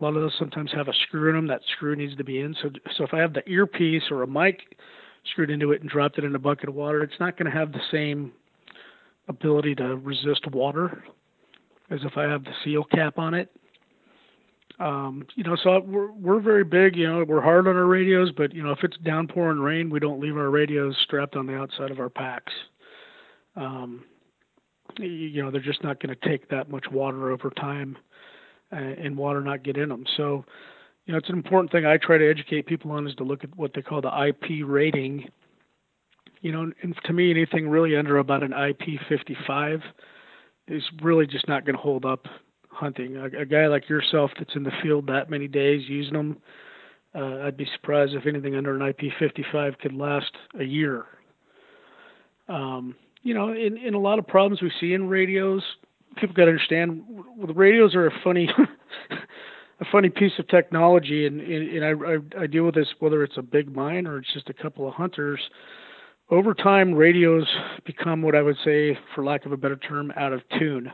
A 0.00 0.04
lot 0.04 0.16
of 0.16 0.22
those 0.22 0.34
sometimes 0.38 0.72
have 0.72 0.88
a 0.88 0.92
screw 1.06 1.28
in 1.28 1.36
them. 1.36 1.46
That 1.46 1.60
screw 1.76 1.94
needs 1.94 2.16
to 2.16 2.24
be 2.24 2.40
in. 2.40 2.54
So, 2.62 2.70
so 2.96 3.04
if 3.04 3.12
I 3.12 3.18
have 3.18 3.34
the 3.34 3.48
earpiece 3.48 4.04
or 4.10 4.22
a 4.22 4.26
mic 4.26 4.60
screwed 5.30 5.50
into 5.50 5.72
it 5.72 5.82
and 5.82 5.90
dropped 5.90 6.18
it 6.18 6.24
in 6.24 6.34
a 6.34 6.38
bucket 6.38 6.68
of 6.68 6.74
water, 6.74 7.02
it's 7.02 7.20
not 7.20 7.36
going 7.36 7.50
to 7.50 7.56
have 7.56 7.72
the 7.72 7.80
same 7.90 8.32
ability 9.28 9.74
to 9.76 9.96
resist 9.96 10.46
water 10.50 11.04
as 11.90 12.00
if 12.04 12.16
I 12.16 12.24
have 12.24 12.44
the 12.44 12.52
seal 12.64 12.84
cap 12.84 13.18
on 13.18 13.34
it. 13.34 13.50
Um, 14.80 15.26
you 15.34 15.44
know, 15.44 15.56
so 15.62 15.80
we're 15.80 16.10
we're 16.12 16.40
very 16.40 16.64
big. 16.64 16.96
You 16.96 17.06
know, 17.06 17.24
we're 17.24 17.42
hard 17.42 17.68
on 17.68 17.76
our 17.76 17.84
radios, 17.84 18.32
but 18.34 18.54
you 18.54 18.62
know, 18.62 18.72
if 18.72 18.78
it's 18.82 18.96
downpouring 19.04 19.60
rain, 19.60 19.90
we 19.90 20.00
don't 20.00 20.20
leave 20.20 20.38
our 20.38 20.48
radios 20.48 20.96
strapped 21.04 21.36
on 21.36 21.46
the 21.46 21.54
outside 21.54 21.90
of 21.90 22.00
our 22.00 22.08
packs. 22.08 22.52
Um, 23.56 24.04
you 24.98 25.42
know, 25.42 25.50
they're 25.50 25.60
just 25.60 25.84
not 25.84 26.00
going 26.00 26.16
to 26.16 26.28
take 26.28 26.48
that 26.48 26.70
much 26.70 26.86
water 26.90 27.30
over 27.30 27.50
time, 27.50 27.98
uh, 28.72 28.76
and 28.76 29.18
water 29.18 29.42
not 29.42 29.62
get 29.62 29.76
in 29.76 29.90
them. 29.90 30.04
So, 30.16 30.46
you 31.04 31.12
know, 31.12 31.18
it's 31.18 31.28
an 31.28 31.36
important 31.36 31.70
thing 31.72 31.84
I 31.84 31.98
try 31.98 32.16
to 32.16 32.28
educate 32.28 32.66
people 32.66 32.90
on 32.92 33.06
is 33.06 33.14
to 33.16 33.24
look 33.24 33.44
at 33.44 33.54
what 33.56 33.72
they 33.74 33.82
call 33.82 34.00
the 34.00 34.26
IP 34.28 34.64
rating. 34.64 35.28
You 36.40 36.52
know, 36.52 36.72
and 36.82 36.94
to 37.04 37.12
me, 37.12 37.30
anything 37.30 37.68
really 37.68 37.96
under 37.96 38.16
about 38.16 38.42
an 38.42 38.54
IP 38.54 38.98
55 39.10 39.82
is 40.68 40.82
really 41.02 41.26
just 41.26 41.46
not 41.48 41.66
going 41.66 41.76
to 41.76 41.82
hold 41.82 42.06
up 42.06 42.24
hunting. 42.70 43.16
A, 43.16 43.26
a, 43.40 43.46
guy 43.46 43.66
like 43.66 43.88
yourself 43.88 44.30
that's 44.38 44.54
in 44.54 44.62
the 44.62 44.72
field 44.82 45.06
that 45.08 45.30
many 45.30 45.48
days 45.48 45.82
using 45.88 46.14
them, 46.14 46.38
uh, 47.14 47.40
I'd 47.44 47.56
be 47.56 47.68
surprised 47.74 48.14
if 48.14 48.26
anything 48.26 48.54
under 48.54 48.74
an 48.74 48.92
IP55 48.92 49.78
could 49.78 49.92
last 49.92 50.32
a 50.58 50.64
year. 50.64 51.04
Um, 52.48 52.94
you 53.22 53.34
know, 53.34 53.52
in, 53.52 53.76
in 53.76 53.94
a 53.94 53.98
lot 53.98 54.18
of 54.18 54.26
problems 54.26 54.62
we 54.62 54.72
see 54.80 54.94
in 54.94 55.08
radios, 55.08 55.62
people 56.16 56.34
got 56.34 56.44
to 56.44 56.50
understand 56.50 57.04
well, 57.36 57.46
the 57.46 57.54
radios 57.54 57.94
are 57.94 58.06
a 58.06 58.12
funny, 58.24 58.48
a 59.80 59.84
funny 59.92 60.08
piece 60.08 60.32
of 60.38 60.48
technology, 60.48 61.26
and, 61.26 61.40
and, 61.40 61.84
I, 61.84 61.90
I, 61.90 62.42
I 62.42 62.46
deal 62.46 62.64
with 62.64 62.74
this 62.74 62.88
whether 63.00 63.22
it's 63.22 63.36
a 63.36 63.42
big 63.42 63.74
mine 63.74 64.06
or 64.06 64.18
it's 64.18 64.32
just 64.32 64.48
a 64.48 64.54
couple 64.54 64.88
of 64.88 64.94
hunters. 64.94 65.40
Over 66.30 66.54
time, 66.54 66.94
radios 66.94 67.46
become 67.84 68.22
what 68.22 68.36
I 68.36 68.42
would 68.42 68.56
say, 68.64 68.96
for 69.14 69.24
lack 69.24 69.46
of 69.46 69.52
a 69.52 69.56
better 69.56 69.76
term, 69.76 70.12
out 70.16 70.32
of 70.32 70.42
tune 70.58 70.92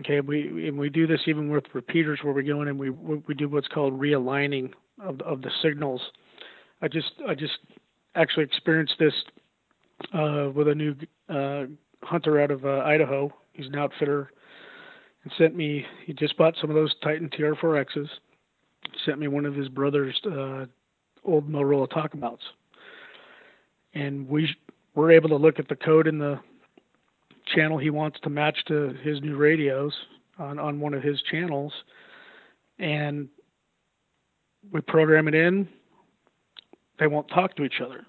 Okay, 0.00 0.20
we 0.20 0.68
and 0.68 0.78
we 0.78 0.88
do 0.88 1.06
this 1.06 1.20
even 1.26 1.50
with 1.50 1.64
repeaters 1.74 2.20
where 2.22 2.32
we 2.32 2.42
go 2.42 2.62
in 2.62 2.68
and 2.68 2.78
we 2.78 2.90
we 2.90 3.34
do 3.34 3.48
what's 3.48 3.68
called 3.68 4.00
realigning 4.00 4.72
of 5.02 5.20
of 5.20 5.42
the 5.42 5.50
signals. 5.62 6.00
I 6.80 6.88
just 6.88 7.12
I 7.28 7.34
just 7.34 7.58
actually 8.14 8.44
experienced 8.44 8.94
this 8.98 9.12
uh, 10.14 10.48
with 10.54 10.68
a 10.68 10.74
new 10.74 10.94
uh, 11.28 11.64
hunter 12.02 12.40
out 12.40 12.50
of 12.50 12.64
uh, 12.64 12.78
Idaho. 12.78 13.32
He's 13.52 13.66
an 13.66 13.76
outfitter 13.76 14.32
and 15.24 15.32
sent 15.36 15.54
me. 15.54 15.84
He 16.06 16.14
just 16.14 16.36
bought 16.38 16.54
some 16.60 16.70
of 16.70 16.76
those 16.76 16.94
Titan 17.02 17.28
TR4Xs. 17.28 18.08
Sent 19.04 19.18
me 19.18 19.28
one 19.28 19.44
of 19.44 19.54
his 19.54 19.68
brother's 19.68 20.18
uh, 20.24 20.64
old 21.24 21.48
Motorola 21.48 21.88
Talkabouts, 21.88 22.38
and 23.92 24.26
we 24.26 24.48
were 24.94 25.12
able 25.12 25.28
to 25.28 25.36
look 25.36 25.58
at 25.58 25.68
the 25.68 25.76
code 25.76 26.06
in 26.06 26.18
the 26.18 26.40
channel 27.54 27.78
he 27.78 27.90
wants 27.90 28.18
to 28.22 28.30
match 28.30 28.58
to 28.68 28.94
his 29.02 29.20
new 29.20 29.36
radios 29.36 29.92
on, 30.38 30.58
on 30.58 30.80
one 30.80 30.94
of 30.94 31.02
his 31.02 31.20
channels. 31.30 31.72
And 32.78 33.28
we 34.72 34.80
program 34.80 35.28
it 35.28 35.34
in. 35.34 35.68
They 36.98 37.06
won't 37.06 37.28
talk 37.28 37.56
to 37.56 37.64
each 37.64 37.80
other. 37.84 38.06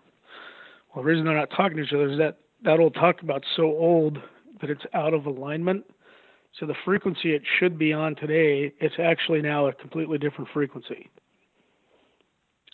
Well, 0.93 1.03
the 1.03 1.09
reason 1.09 1.25
they're 1.25 1.35
not 1.35 1.51
talking 1.55 1.77
to 1.77 1.83
each 1.83 1.93
other 1.93 2.09
is 2.09 2.17
that 2.17 2.37
that 2.63 2.79
old 2.79 2.93
Talkabout 2.93 3.43
so 3.55 3.63
old 3.63 4.19
that 4.59 4.69
it's 4.69 4.83
out 4.93 5.13
of 5.13 5.25
alignment. 5.25 5.85
So 6.59 6.65
the 6.65 6.75
frequency 6.85 7.33
it 7.33 7.41
should 7.59 7.79
be 7.79 7.93
on 7.93 8.15
today, 8.15 8.73
it's 8.79 8.95
actually 8.99 9.41
now 9.41 9.67
a 9.67 9.73
completely 9.73 10.17
different 10.17 10.49
frequency 10.53 11.09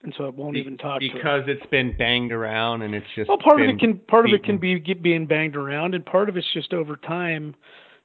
and 0.04 0.14
so 0.18 0.26
it 0.26 0.36
won't 0.36 0.54
Be- 0.54 0.60
even 0.60 0.78
talk 0.78 1.00
to 1.00 1.06
you. 1.06 1.14
because 1.14 1.44
it. 1.48 1.60
has 1.60 1.70
been 1.70 1.96
banged 1.98 2.32
around 2.32 2.82
and 2.82 2.94
it's 2.94 3.06
just 3.16 3.28
well 3.28 3.38
part 3.38 3.62
of 3.62 3.70
it 3.70 3.80
can 3.80 3.98
part 4.00 4.26
of 4.26 4.34
it 4.34 4.44
can 4.44 4.58
be 4.58 4.80
get, 4.80 5.02
being 5.02 5.26
banged 5.26 5.56
around 5.56 5.96
and 5.96 6.06
part 6.06 6.30
of 6.30 6.38
it's 6.38 6.48
just 6.54 6.74
over 6.74 6.96
time 6.96 7.56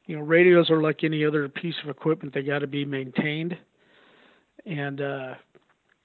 you 0.07 0.17
know 0.17 0.23
radios 0.23 0.71
are 0.71 0.83
like 0.83 1.05
any 1.05 1.25
other 1.25 1.49
piece 1.49 1.75
of 1.83 1.91
equipment 1.91 2.35
they 2.35 2.43
got 2.43 2.61
to 2.61 2.67
be 2.67 2.85
maintained 2.85 3.57
and 4.67 5.01
uh 5.01 5.35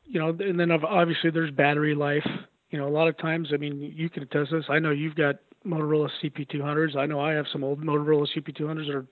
you 0.06 0.20
know 0.20 0.30
and 0.40 0.60
then 0.60 0.72
obviously 0.72 1.30
there's 1.30 1.52
battery 1.52 1.96
life 1.96 2.26
you 2.70 2.78
know 2.78 2.88
a 2.88 2.90
lot 2.90 3.08
of 3.08 3.18
times 3.18 3.50
i 3.54 3.58
mean 3.58 3.80
you 3.96 4.10
can 4.10 4.24
attest 4.24 4.52
this 4.52 4.66
i 4.70 4.80
know 4.80 4.92
you've 4.92 5.16
got 5.16 5.36
motorola 5.66 6.10
cp200s 6.24 6.96
i 6.96 7.06
know 7.06 7.20
i 7.20 7.32
have 7.32 7.46
some 7.52 7.64
old 7.64 7.82
motorola 7.82 8.28
cp200s 8.36 8.88
that 8.88 8.96
are 8.96 9.06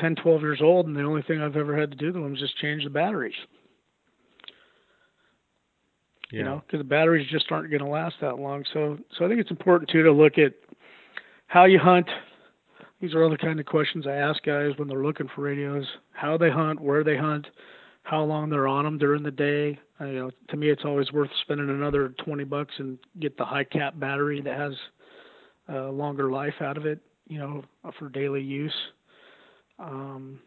10 0.00 0.14
12 0.16 0.40
years 0.42 0.60
old 0.62 0.86
and 0.86 0.96
the 0.96 1.02
only 1.02 1.22
thing 1.22 1.40
i've 1.40 1.56
ever 1.56 1.78
had 1.78 1.90
to 1.90 1.96
do 1.96 2.12
to 2.12 2.20
them 2.20 2.34
is 2.34 2.40
just 2.40 2.56
change 2.58 2.84
the 2.84 2.90
batteries 2.90 3.34
yeah. 6.30 6.38
you 6.38 6.44
know, 6.44 6.62
because 6.66 6.80
the 6.80 6.88
batteries 6.88 7.28
just 7.30 7.50
aren't 7.50 7.70
going 7.70 7.82
to 7.82 7.88
last 7.88 8.16
that 8.20 8.38
long. 8.38 8.64
So, 8.72 8.98
so 9.16 9.24
I 9.24 9.28
think 9.28 9.40
it's 9.40 9.50
important 9.50 9.90
too 9.90 10.02
to 10.02 10.12
look 10.12 10.38
at 10.38 10.52
how 11.46 11.64
you 11.64 11.78
hunt. 11.78 12.08
These 13.00 13.14
are 13.14 13.22
all 13.22 13.30
the 13.30 13.38
kind 13.38 13.60
of 13.60 13.66
questions 13.66 14.06
I 14.06 14.14
ask 14.14 14.42
guys 14.42 14.72
when 14.76 14.88
they're 14.88 15.04
looking 15.04 15.28
for 15.34 15.42
radios: 15.42 15.86
how 16.12 16.36
they 16.36 16.50
hunt, 16.50 16.80
where 16.80 17.04
they 17.04 17.16
hunt, 17.16 17.46
how 18.02 18.22
long 18.24 18.50
they're 18.50 18.68
on 18.68 18.84
them 18.84 18.98
during 18.98 19.22
the 19.22 19.30
day. 19.30 19.78
Uh, 20.00 20.06
you 20.06 20.18
know, 20.18 20.30
to 20.48 20.56
me, 20.56 20.70
it's 20.70 20.84
always 20.84 21.12
worth 21.12 21.30
spending 21.42 21.70
another 21.70 22.14
twenty 22.24 22.44
bucks 22.44 22.74
and 22.78 22.98
get 23.20 23.36
the 23.36 23.44
high 23.44 23.64
cap 23.64 23.98
battery 23.98 24.40
that 24.42 24.58
has 24.58 24.72
a 25.68 25.90
longer 25.90 26.30
life 26.30 26.54
out 26.60 26.76
of 26.76 26.86
it. 26.86 26.98
You 27.28 27.38
know, 27.38 27.64
for 27.98 28.08
daily 28.08 28.42
use. 28.42 28.74
Um, 29.78 30.40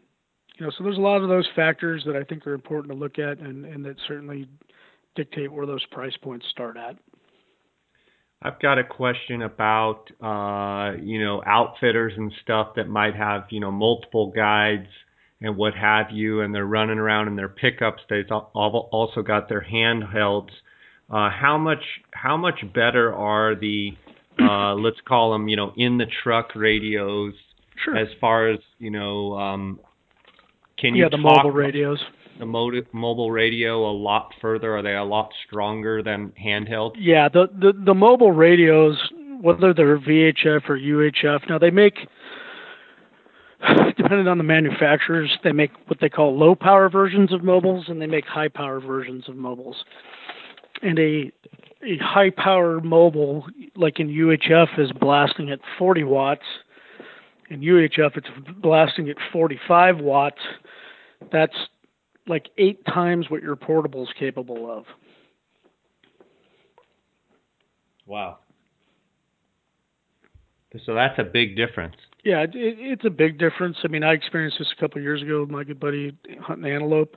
you 0.58 0.66
know, 0.66 0.72
so 0.76 0.84
there's 0.84 0.98
a 0.98 1.00
lot 1.00 1.22
of 1.22 1.28
those 1.28 1.48
factors 1.56 2.02
that 2.06 2.16
I 2.16 2.24
think 2.24 2.46
are 2.46 2.54
important 2.54 2.92
to 2.92 2.98
look 2.98 3.18
at, 3.18 3.38
and, 3.38 3.64
and 3.64 3.84
that 3.84 3.96
certainly 4.06 4.46
dictate 5.14 5.52
where 5.52 5.66
those 5.66 5.84
price 5.86 6.16
points 6.22 6.46
start 6.50 6.76
at. 6.76 6.96
I've 8.44 8.58
got 8.60 8.78
a 8.78 8.84
question 8.84 9.42
about 9.42 10.10
uh, 10.20 10.96
you 11.00 11.22
know 11.22 11.42
outfitters 11.46 12.12
and 12.16 12.32
stuff 12.42 12.74
that 12.76 12.88
might 12.88 13.14
have 13.14 13.44
you 13.50 13.60
know 13.60 13.70
multiple 13.70 14.32
guides 14.34 14.88
and 15.40 15.56
what 15.56 15.74
have 15.74 16.06
you, 16.10 16.40
and 16.40 16.54
they're 16.54 16.66
running 16.66 16.98
around 16.98 17.28
in 17.28 17.36
their 17.36 17.48
pickups. 17.48 18.02
They've 18.08 18.30
also 18.30 19.22
got 19.22 19.48
their 19.48 19.64
handhelds. 19.70 20.50
Uh, 21.10 21.30
how 21.30 21.58
much 21.58 21.82
how 22.12 22.36
much 22.36 22.64
better 22.74 23.14
are 23.14 23.54
the 23.54 23.90
uh, 24.40 24.74
let's 24.78 25.00
call 25.06 25.32
them 25.32 25.48
you 25.48 25.56
know 25.56 25.72
in 25.76 25.98
the 25.98 26.06
truck 26.22 26.54
radios 26.56 27.34
sure. 27.84 27.96
as 27.96 28.08
far 28.20 28.48
as 28.48 28.58
you 28.78 28.90
know 28.90 29.38
um, 29.38 29.78
can 30.78 30.94
yeah 30.94 31.04
you 31.04 31.10
the 31.10 31.16
talk 31.16 31.44
mobile 31.44 31.50
radios 31.50 31.98
the 32.38 32.46
mobile 32.46 33.30
radio 33.30 33.90
a 33.90 33.92
lot 33.92 34.32
further? 34.40 34.76
Are 34.76 34.82
they 34.82 34.94
a 34.94 35.04
lot 35.04 35.30
stronger 35.46 36.02
than 36.02 36.32
handheld? 36.42 36.94
Yeah, 36.98 37.28
the, 37.28 37.48
the, 37.52 37.72
the 37.84 37.94
mobile 37.94 38.32
radios, 38.32 38.98
whether 39.40 39.72
they're 39.74 39.98
VHF 39.98 40.68
or 40.68 40.78
UHF, 40.78 41.48
now 41.48 41.58
they 41.58 41.70
make, 41.70 41.94
depending 43.96 44.28
on 44.28 44.38
the 44.38 44.44
manufacturers, 44.44 45.30
they 45.44 45.52
make 45.52 45.70
what 45.86 46.00
they 46.00 46.08
call 46.08 46.36
low 46.36 46.54
power 46.54 46.88
versions 46.88 47.32
of 47.32 47.44
mobiles 47.44 47.86
and 47.88 48.00
they 48.00 48.06
make 48.06 48.24
high 48.24 48.48
power 48.48 48.80
versions 48.80 49.28
of 49.28 49.36
mobiles. 49.36 49.84
And 50.82 50.98
a, 50.98 51.30
a 51.84 51.98
high 51.98 52.30
power 52.30 52.80
mobile, 52.80 53.46
like 53.76 54.00
in 54.00 54.08
UHF, 54.08 54.78
is 54.78 54.90
blasting 54.92 55.50
at 55.50 55.60
40 55.78 56.04
watts. 56.04 56.42
In 57.50 57.60
UHF, 57.60 58.16
it's 58.16 58.28
blasting 58.60 59.10
at 59.10 59.16
45 59.32 59.98
watts. 59.98 60.40
That's 61.30 61.54
like 62.26 62.48
eight 62.58 62.84
times 62.86 63.26
what 63.28 63.42
your 63.42 63.56
portable 63.56 64.02
is 64.02 64.08
capable 64.18 64.70
of. 64.70 64.84
Wow. 68.06 68.38
So 70.86 70.94
that's 70.94 71.18
a 71.18 71.24
big 71.24 71.56
difference. 71.56 71.96
Yeah, 72.24 72.42
it, 72.42 72.50
it's 72.54 73.04
a 73.04 73.10
big 73.10 73.38
difference. 73.38 73.76
I 73.84 73.88
mean, 73.88 74.04
I 74.04 74.12
experienced 74.12 74.58
this 74.58 74.72
a 74.76 74.80
couple 74.80 74.98
of 74.98 75.02
years 75.02 75.22
ago 75.22 75.40
with 75.40 75.50
my 75.50 75.64
good 75.64 75.80
buddy 75.80 76.16
hunting 76.40 76.70
antelope. 76.70 77.16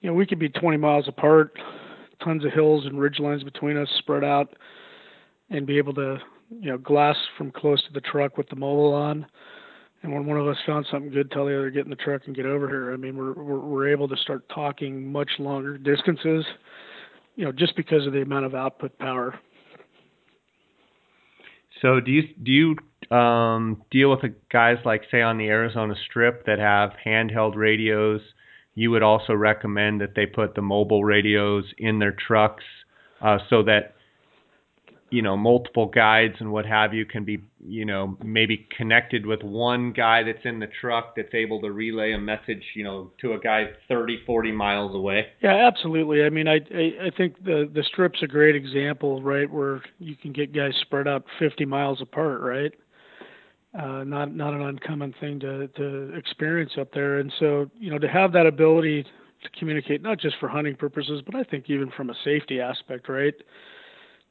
You 0.00 0.10
know, 0.10 0.14
we 0.14 0.26
could 0.26 0.38
be 0.38 0.48
20 0.48 0.76
miles 0.76 1.08
apart, 1.08 1.58
tons 2.22 2.44
of 2.44 2.52
hills 2.52 2.84
and 2.86 3.00
ridge 3.00 3.18
lines 3.18 3.44
between 3.44 3.76
us 3.76 3.88
spread 3.98 4.24
out, 4.24 4.54
and 5.48 5.66
be 5.66 5.78
able 5.78 5.94
to, 5.94 6.18
you 6.50 6.70
know, 6.70 6.78
glass 6.78 7.16
from 7.38 7.50
close 7.50 7.82
to 7.86 7.92
the 7.92 8.00
truck 8.00 8.36
with 8.36 8.48
the 8.48 8.56
mobile 8.56 8.92
on. 8.92 9.26
And 10.06 10.14
when 10.14 10.24
one 10.24 10.38
of 10.38 10.46
us 10.46 10.56
found 10.64 10.86
something 10.88 11.10
good, 11.10 11.32
tell 11.32 11.46
the 11.46 11.58
other 11.58 11.68
get 11.68 11.82
in 11.82 11.90
the 11.90 11.96
truck 11.96 12.22
and 12.26 12.36
get 12.36 12.46
over 12.46 12.68
here. 12.68 12.92
I 12.92 12.96
mean, 12.96 13.16
we're 13.16 13.32
we're, 13.32 13.58
we're 13.58 13.88
able 13.88 14.06
to 14.06 14.16
start 14.18 14.48
talking 14.54 15.10
much 15.10 15.28
longer 15.40 15.76
distances, 15.76 16.44
you 17.34 17.44
know, 17.44 17.50
just 17.50 17.74
because 17.74 18.06
of 18.06 18.12
the 18.12 18.22
amount 18.22 18.46
of 18.46 18.54
output 18.54 18.96
power. 19.00 19.36
So 21.82 21.98
do 21.98 22.12
you 22.12 22.22
do 22.40 22.52
you 23.10 23.16
um, 23.16 23.82
deal 23.90 24.10
with 24.10 24.20
guys 24.48 24.76
like 24.84 25.02
say 25.10 25.22
on 25.22 25.38
the 25.38 25.48
Arizona 25.48 25.94
Strip 26.08 26.46
that 26.46 26.60
have 26.60 26.92
handheld 27.04 27.56
radios? 27.56 28.20
You 28.76 28.92
would 28.92 29.02
also 29.02 29.32
recommend 29.32 30.02
that 30.02 30.14
they 30.14 30.26
put 30.26 30.54
the 30.54 30.62
mobile 30.62 31.02
radios 31.02 31.64
in 31.78 31.98
their 31.98 32.12
trucks 32.12 32.62
uh, 33.20 33.38
so 33.50 33.64
that 33.64 33.95
you 35.10 35.22
know 35.22 35.36
multiple 35.36 35.86
guides 35.86 36.34
and 36.40 36.50
what 36.50 36.66
have 36.66 36.92
you 36.92 37.06
can 37.06 37.24
be 37.24 37.38
you 37.64 37.84
know 37.84 38.16
maybe 38.24 38.66
connected 38.76 39.24
with 39.24 39.42
one 39.42 39.92
guy 39.92 40.22
that's 40.22 40.44
in 40.44 40.58
the 40.58 40.68
truck 40.80 41.14
that's 41.16 41.32
able 41.34 41.60
to 41.60 41.70
relay 41.70 42.12
a 42.12 42.18
message 42.18 42.62
you 42.74 42.82
know 42.82 43.10
to 43.20 43.32
a 43.32 43.38
guy 43.38 43.66
30 43.88 44.22
40 44.26 44.52
miles 44.52 44.94
away. 44.94 45.26
Yeah 45.42 45.66
absolutely. 45.66 46.24
I 46.24 46.30
mean 46.30 46.48
i 46.48 46.56
i, 46.74 47.06
I 47.06 47.10
think 47.16 47.44
the 47.44 47.70
the 47.72 47.84
strip's 47.84 48.22
a 48.22 48.26
great 48.26 48.56
example 48.56 49.22
right 49.22 49.50
where 49.50 49.80
you 49.98 50.16
can 50.16 50.32
get 50.32 50.52
guys 50.52 50.74
spread 50.80 51.06
out 51.06 51.24
50 51.38 51.64
miles 51.64 52.00
apart 52.00 52.40
right? 52.40 52.72
Uh, 53.78 54.04
not 54.04 54.34
not 54.34 54.54
an 54.54 54.62
uncommon 54.62 55.14
thing 55.20 55.38
to 55.40 55.68
to 55.68 56.12
experience 56.16 56.72
up 56.80 56.92
there. 56.92 57.18
And 57.18 57.32
so 57.38 57.70
you 57.78 57.90
know 57.90 57.98
to 57.98 58.08
have 58.08 58.32
that 58.32 58.46
ability 58.46 59.04
to 59.42 59.58
communicate 59.58 60.02
not 60.02 60.18
just 60.18 60.36
for 60.40 60.48
hunting 60.48 60.74
purposes 60.74 61.22
but 61.24 61.34
i 61.34 61.44
think 61.44 61.68
even 61.68 61.90
from 61.94 62.08
a 62.08 62.14
safety 62.24 62.58
aspect 62.58 63.06
right 63.06 63.34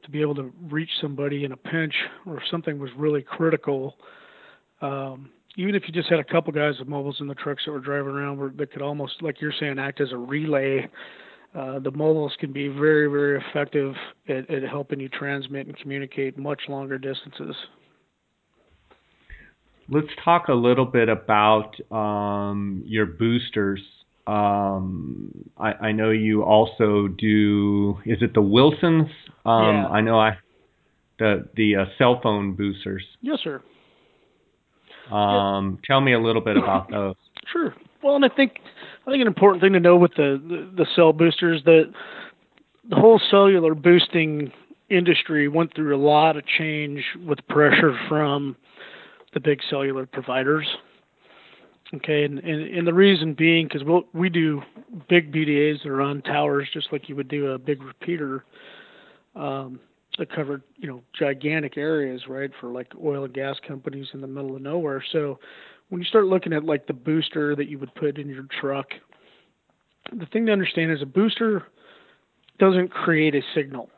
to 0.06 0.10
be 0.10 0.22
able 0.22 0.34
to 0.36 0.52
reach 0.70 0.88
somebody 1.00 1.44
in 1.44 1.52
a 1.52 1.56
pinch 1.56 1.94
or 2.24 2.38
if 2.38 2.42
something 2.50 2.78
was 2.78 2.90
really 2.96 3.22
critical. 3.22 3.96
Um, 4.80 5.30
even 5.56 5.74
if 5.74 5.82
you 5.86 5.92
just 5.92 6.08
had 6.08 6.20
a 6.20 6.24
couple 6.24 6.52
guys 6.52 6.74
with 6.78 6.88
mobiles 6.88 7.16
in 7.20 7.26
the 7.26 7.34
trucks 7.34 7.62
that 7.66 7.72
were 7.72 7.80
driving 7.80 8.12
around 8.12 8.38
that 8.58 8.72
could 8.72 8.82
almost, 8.82 9.22
like 9.22 9.40
you're 9.40 9.52
saying, 9.58 9.78
act 9.78 10.00
as 10.00 10.12
a 10.12 10.16
relay. 10.16 10.88
Uh, 11.54 11.78
the 11.78 11.90
mobiles 11.90 12.32
can 12.38 12.52
be 12.52 12.68
very, 12.68 13.06
very 13.08 13.40
effective 13.40 13.94
at, 14.28 14.48
at 14.50 14.62
helping 14.62 15.00
you 15.00 15.08
transmit 15.08 15.66
and 15.66 15.76
communicate 15.78 16.38
much 16.38 16.60
longer 16.68 16.98
distances. 16.98 17.56
Let's 19.88 20.08
talk 20.24 20.48
a 20.48 20.54
little 20.54 20.84
bit 20.84 21.08
about 21.08 21.74
um, 21.90 22.82
your 22.84 23.06
boosters 23.06 23.80
um, 24.26 25.30
I, 25.56 25.72
I 25.72 25.92
know 25.92 26.10
you 26.10 26.42
also 26.42 27.08
do. 27.08 27.98
Is 28.04 28.18
it 28.22 28.34
the 28.34 28.42
Wilsons? 28.42 29.08
Um, 29.44 29.74
yeah. 29.74 29.86
I 29.88 30.00
know 30.00 30.18
I 30.18 30.38
the 31.18 31.48
the 31.54 31.76
uh, 31.76 31.84
cell 31.98 32.20
phone 32.22 32.54
boosters. 32.54 33.04
Yes, 33.20 33.38
sir. 33.42 33.62
Um, 35.10 35.78
Tell 35.84 36.00
me 36.00 36.14
a 36.14 36.20
little 36.20 36.42
bit 36.42 36.56
about 36.56 36.90
those. 36.90 37.14
Sure. 37.52 37.74
Well, 38.02 38.16
and 38.16 38.24
I 38.24 38.28
think 38.28 38.58
I 39.06 39.10
think 39.10 39.20
an 39.20 39.28
important 39.28 39.62
thing 39.62 39.72
to 39.74 39.80
know 39.80 39.96
with 39.96 40.12
the 40.16 40.40
the, 40.42 40.84
the 40.84 40.86
cell 40.96 41.12
boosters 41.12 41.62
that 41.64 41.92
the 42.88 42.96
whole 42.96 43.20
cellular 43.30 43.74
boosting 43.74 44.52
industry 44.90 45.48
went 45.48 45.74
through 45.74 45.96
a 45.96 46.02
lot 46.02 46.36
of 46.36 46.44
change 46.58 47.04
with 47.26 47.38
pressure 47.48 47.96
from 48.08 48.56
the 49.34 49.40
big 49.40 49.60
cellular 49.68 50.06
providers. 50.06 50.66
Okay, 51.94 52.24
and, 52.24 52.40
and, 52.40 52.62
and 52.62 52.86
the 52.86 52.92
reason 52.92 53.32
being 53.34 53.68
because 53.68 53.84
we'll, 53.84 54.02
we 54.12 54.28
do 54.28 54.60
big 55.08 55.32
BDAs 55.32 55.82
that 55.82 55.88
are 55.88 56.02
on 56.02 56.20
towers 56.22 56.68
just 56.72 56.88
like 56.90 57.08
you 57.08 57.14
would 57.14 57.28
do 57.28 57.52
a 57.52 57.58
big 57.58 57.80
repeater 57.80 58.44
um, 59.36 59.78
that 60.18 60.34
cover 60.34 60.62
you 60.76 60.88
know 60.88 61.02
gigantic 61.16 61.76
areas, 61.76 62.22
right, 62.28 62.50
for 62.60 62.70
like 62.70 62.90
oil 63.04 63.24
and 63.24 63.34
gas 63.34 63.56
companies 63.66 64.08
in 64.14 64.20
the 64.20 64.26
middle 64.26 64.56
of 64.56 64.62
nowhere. 64.62 65.02
So 65.12 65.38
when 65.88 66.00
you 66.00 66.06
start 66.06 66.26
looking 66.26 66.52
at 66.52 66.64
like 66.64 66.86
the 66.88 66.92
booster 66.92 67.54
that 67.54 67.68
you 67.68 67.78
would 67.78 67.94
put 67.94 68.18
in 68.18 68.28
your 68.28 68.46
truck, 68.60 68.88
the 70.12 70.26
thing 70.26 70.46
to 70.46 70.52
understand 70.52 70.90
is 70.90 71.02
a 71.02 71.06
booster 71.06 71.68
doesn't 72.58 72.90
create 72.90 73.34
a 73.34 73.42
signal. 73.54 73.90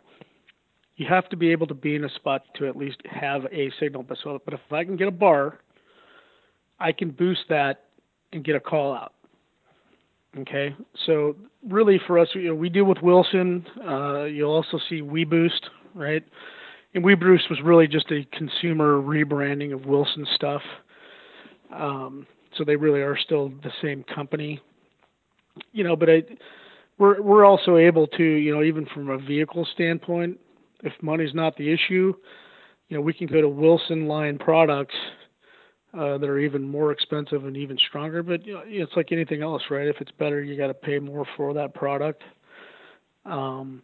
You 0.96 1.07
have 1.09 1.29
to 1.31 1.37
be 1.37 1.53
able 1.53 1.68
to 1.68 1.74
be 1.74 1.94
in 1.94 2.05
a 2.05 2.11
spot 2.11 2.42
to 2.57 2.66
at 2.66 2.77
least 2.77 2.98
have 3.09 3.46
a 3.53 3.70
signal. 3.79 4.03
But 4.03 4.18
so, 4.22 4.40
but 4.44 4.53
if 4.53 4.61
I 4.72 4.85
can 4.85 4.96
get 4.96 5.09
a 5.09 5.12
bar 5.12 5.61
I 6.81 6.93
can 6.93 7.11
boost 7.11 7.43
that 7.49 7.85
and 8.33 8.45
get 8.45 8.57
a 8.57 8.61
call 8.61 8.95
out. 8.95 9.12
Okay, 10.38 10.75
so 11.07 11.35
really 11.67 11.99
for 12.07 12.19
us, 12.19 12.29
you 12.35 12.49
know, 12.49 12.55
we 12.55 12.69
deal 12.69 12.85
with 12.85 12.99
Wilson. 13.03 13.67
Uh, 13.87 14.25
you'll 14.25 14.53
also 14.53 14.79
see 14.88 15.01
WeBoost, 15.01 15.61
right? 15.95 16.23
And 16.95 17.03
WeBoost 17.03 17.49
was 17.51 17.61
really 17.64 17.88
just 17.88 18.11
a 18.12 18.27
consumer 18.37 19.01
rebranding 19.01 19.73
of 19.73 19.87
Wilson 19.87 20.27
stuff. 20.35 20.62
Um, 21.75 22.27
so 22.57 22.64
they 22.64 22.77
really 22.77 23.01
are 23.01 23.17
still 23.17 23.49
the 23.62 23.73
same 23.83 24.05
company, 24.05 24.61
you 25.73 25.83
know. 25.83 25.97
But 25.97 26.11
I, 26.11 26.23
we're 26.99 27.21
we're 27.21 27.45
also 27.45 27.77
able 27.77 28.07
to, 28.09 28.23
you 28.23 28.55
know, 28.55 28.62
even 28.62 28.87
from 28.87 29.11
a 29.11 29.19
vehicle 29.19 29.67
standpoint, 29.75 30.38
if 30.83 30.93
money's 31.03 31.35
not 31.35 31.57
the 31.57 31.73
issue, 31.73 32.14
you 32.88 32.97
know, 32.97 33.01
we 33.01 33.12
can 33.12 33.27
go 33.27 33.41
to 33.41 33.49
Wilson 33.49 34.09
line 34.09 34.38
products 34.38 34.95
uh, 35.94 36.18
that 36.18 36.29
are 36.29 36.38
even 36.38 36.62
more 36.62 36.92
expensive 36.92 37.44
and 37.44 37.57
even 37.57 37.79
stronger. 37.88 38.22
But 38.22 38.46
you 38.46 38.55
know, 38.55 38.62
it's 38.66 38.92
like 38.96 39.12
anything 39.12 39.42
else, 39.42 39.62
right? 39.70 39.87
If 39.87 39.96
it's 40.01 40.11
better, 40.12 40.42
you 40.42 40.57
got 40.57 40.66
to 40.68 40.74
pay 40.74 40.98
more 40.98 41.27
for 41.37 41.55
that 41.55 41.74
product. 41.74 42.22
Um, 43.24 43.83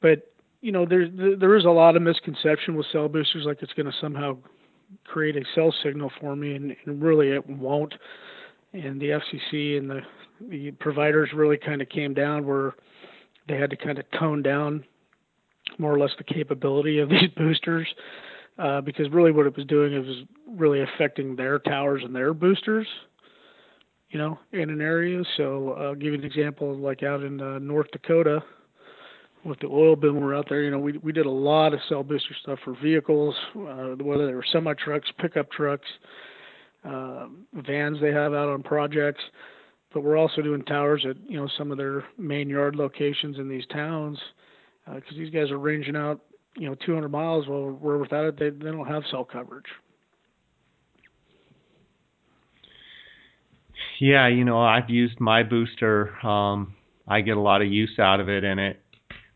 but 0.00 0.32
you 0.60 0.72
know, 0.72 0.86
there 0.86 1.08
there 1.08 1.56
is 1.56 1.64
a 1.64 1.70
lot 1.70 1.96
of 1.96 2.02
misconception 2.02 2.76
with 2.76 2.86
cell 2.92 3.08
boosters, 3.08 3.44
like 3.44 3.62
it's 3.62 3.72
going 3.74 3.86
to 3.86 3.98
somehow 4.00 4.38
create 5.04 5.36
a 5.36 5.42
cell 5.54 5.72
signal 5.82 6.10
for 6.20 6.34
me, 6.34 6.54
and, 6.54 6.74
and 6.86 7.02
really 7.02 7.28
it 7.28 7.46
won't. 7.48 7.94
And 8.72 9.00
the 9.00 9.20
FCC 9.20 9.78
and 9.78 9.90
the 9.90 10.00
the 10.48 10.70
providers 10.72 11.30
really 11.34 11.56
kind 11.56 11.82
of 11.82 11.88
came 11.88 12.14
down 12.14 12.46
where 12.46 12.74
they 13.48 13.56
had 13.56 13.70
to 13.70 13.76
kind 13.76 13.98
of 13.98 14.04
tone 14.18 14.42
down 14.42 14.84
more 15.78 15.92
or 15.92 15.98
less 15.98 16.12
the 16.16 16.24
capability 16.24 16.98
of 16.98 17.08
these 17.10 17.28
boosters 17.36 17.88
uh, 18.58 18.80
because 18.80 19.08
really 19.10 19.32
what 19.32 19.46
it 19.46 19.56
was 19.56 19.66
doing 19.66 19.94
is 19.94 20.06
was 20.06 20.24
really 20.48 20.82
affecting 20.82 21.36
their 21.36 21.58
towers 21.58 22.02
and 22.04 22.14
their 22.14 22.34
boosters, 22.34 22.86
you 24.10 24.18
know, 24.18 24.38
in 24.52 24.70
an 24.70 24.80
area. 24.80 25.22
So 25.36 25.74
I'll 25.74 25.94
give 25.94 26.12
you 26.12 26.18
an 26.18 26.24
example, 26.24 26.76
like 26.76 27.02
out 27.02 27.22
in 27.22 27.40
uh, 27.40 27.58
North 27.58 27.90
Dakota 27.92 28.42
with 29.44 29.60
the 29.60 29.66
oil 29.66 29.94
boom 29.94 30.20
we're 30.20 30.34
out 30.34 30.46
there, 30.48 30.62
you 30.62 30.70
know, 30.70 30.78
we 30.78 30.98
we 30.98 31.12
did 31.12 31.26
a 31.26 31.30
lot 31.30 31.72
of 31.72 31.80
cell 31.88 32.02
booster 32.02 32.34
stuff 32.42 32.58
for 32.64 32.76
vehicles, 32.82 33.34
uh, 33.56 33.94
whether 34.02 34.26
they 34.26 34.34
were 34.34 34.44
semi 34.52 34.74
trucks, 34.74 35.08
pickup 35.18 35.50
trucks, 35.52 35.86
uh, 36.84 37.26
vans 37.54 37.98
they 38.00 38.12
have 38.12 38.34
out 38.34 38.48
on 38.48 38.62
projects. 38.62 39.22
But 39.94 40.02
we're 40.02 40.18
also 40.18 40.42
doing 40.42 40.62
towers 40.64 41.06
at 41.08 41.16
you 41.28 41.38
know 41.38 41.48
some 41.56 41.70
of 41.70 41.78
their 41.78 42.04
main 42.18 42.48
yard 42.48 42.76
locations 42.76 43.38
in 43.38 43.48
these 43.48 43.64
towns 43.66 44.18
because 44.84 45.14
uh, 45.14 45.18
these 45.18 45.30
guys 45.30 45.50
are 45.50 45.58
ranging 45.58 45.96
out 45.96 46.20
you 46.56 46.68
know 46.68 46.74
200 46.86 47.08
miles. 47.08 47.46
Well, 47.48 47.70
we're 47.70 47.98
without 47.98 48.24
it, 48.24 48.38
they 48.38 48.50
they 48.50 48.70
don't 48.70 48.86
have 48.86 49.02
cell 49.10 49.24
coverage. 49.24 49.66
Yeah, 54.00 54.28
you 54.28 54.44
know, 54.44 54.60
I've 54.60 54.90
used 54.90 55.18
my 55.18 55.42
booster. 55.42 56.14
Um, 56.24 56.74
I 57.06 57.20
get 57.20 57.36
a 57.36 57.40
lot 57.40 57.62
of 57.62 57.68
use 57.68 57.98
out 57.98 58.20
of 58.20 58.28
it, 58.28 58.44
and 58.44 58.60
it, 58.60 58.80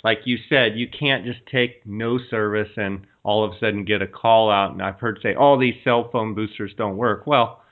like 0.05 0.21
you 0.25 0.39
said, 0.49 0.77
you 0.77 0.89
can't 0.89 1.25
just 1.25 1.41
take 1.51 1.85
no 1.87 2.19
service 2.31 2.71
and 2.77 3.07
all 3.25 3.45
of 3.45 3.53
a 3.53 3.59
sudden 3.59 3.85
get 3.85 4.03
a 4.03 4.07
call 4.07 4.51
out. 4.51 4.73
And 4.73 4.83
I've 4.83 5.01
heard 5.01 5.19
say, 5.23 5.35
"Oh, 5.39 5.59
these 5.59 5.75
cell 5.85 6.11
phone 6.11 6.35
boosters 6.35 6.75
don't 6.77 6.97
work." 6.97 7.27
Well, 7.27 7.63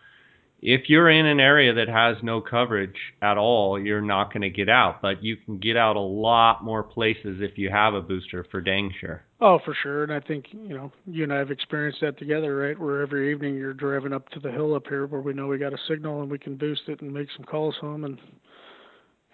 if 0.63 0.89
you're 0.89 1.11
in 1.11 1.27
an 1.27 1.41
area 1.41 1.73
that 1.75 1.89
has 1.89 2.17
no 2.23 2.41
coverage 2.41 2.97
at 3.23 3.39
all, 3.39 3.79
you're 3.79 4.03
not 4.03 4.33
going 4.33 4.43
to 4.43 4.51
get 4.51 4.69
out. 4.69 5.01
But 5.01 5.23
you 5.23 5.37
can 5.37 5.59
get 5.59 5.77
out 5.77 5.97
a 5.97 6.01
lot 6.01 6.65
more 6.65 6.83
places 6.83 7.41
if 7.41 7.57
you 7.57 7.71
have 7.71 7.95
a 7.95 8.03
booster 8.03 8.45
for 8.51 8.61
dang 8.61 8.93
sure. 9.01 9.23
Oh, 9.43 9.59
for 9.65 9.75
sure. 9.83 10.03
And 10.03 10.13
I 10.13 10.21
think, 10.21 10.47
you 10.53 10.77
know, 10.77 10.93
you 11.07 11.25
and 11.25 11.33
I 11.33 11.39
have 11.39 11.51
experienced 11.51 12.01
that 12.03 12.19
together, 12.19 12.57
right? 12.57 12.79
Where 12.79 13.01
every 13.01 13.33
evening 13.33 13.55
you're 13.55 13.73
driving 13.73 14.13
up 14.13 14.29
to 14.31 14.41
the 14.41 14.51
hill 14.51 14.75
up 14.75 14.87
here 14.87 15.07
where 15.07 15.23
we 15.23 15.33
know 15.33 15.47
we 15.47 15.57
got 15.57 15.73
a 15.73 15.79
signal 15.89 16.21
and 16.21 16.31
we 16.31 16.39
can 16.39 16.57
boost 16.57 16.83
it 16.89 17.01
and 17.01 17.13
make 17.13 17.29
some 17.37 17.47
calls 17.47 17.75
home 17.81 18.05
and, 18.05 18.19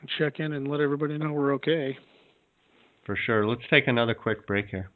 and 0.00 0.08
check 0.18 0.38
in 0.38 0.52
and 0.52 0.68
let 0.68 0.80
everybody 0.80 1.18
know 1.18 1.32
we're 1.32 1.54
okay. 1.54 1.98
For 3.04 3.16
sure. 3.16 3.46
Let's 3.46 3.62
take 3.68 3.88
another 3.88 4.14
quick 4.14 4.46
break 4.46 4.66
here. 4.68 4.90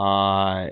Uh, 0.00 0.70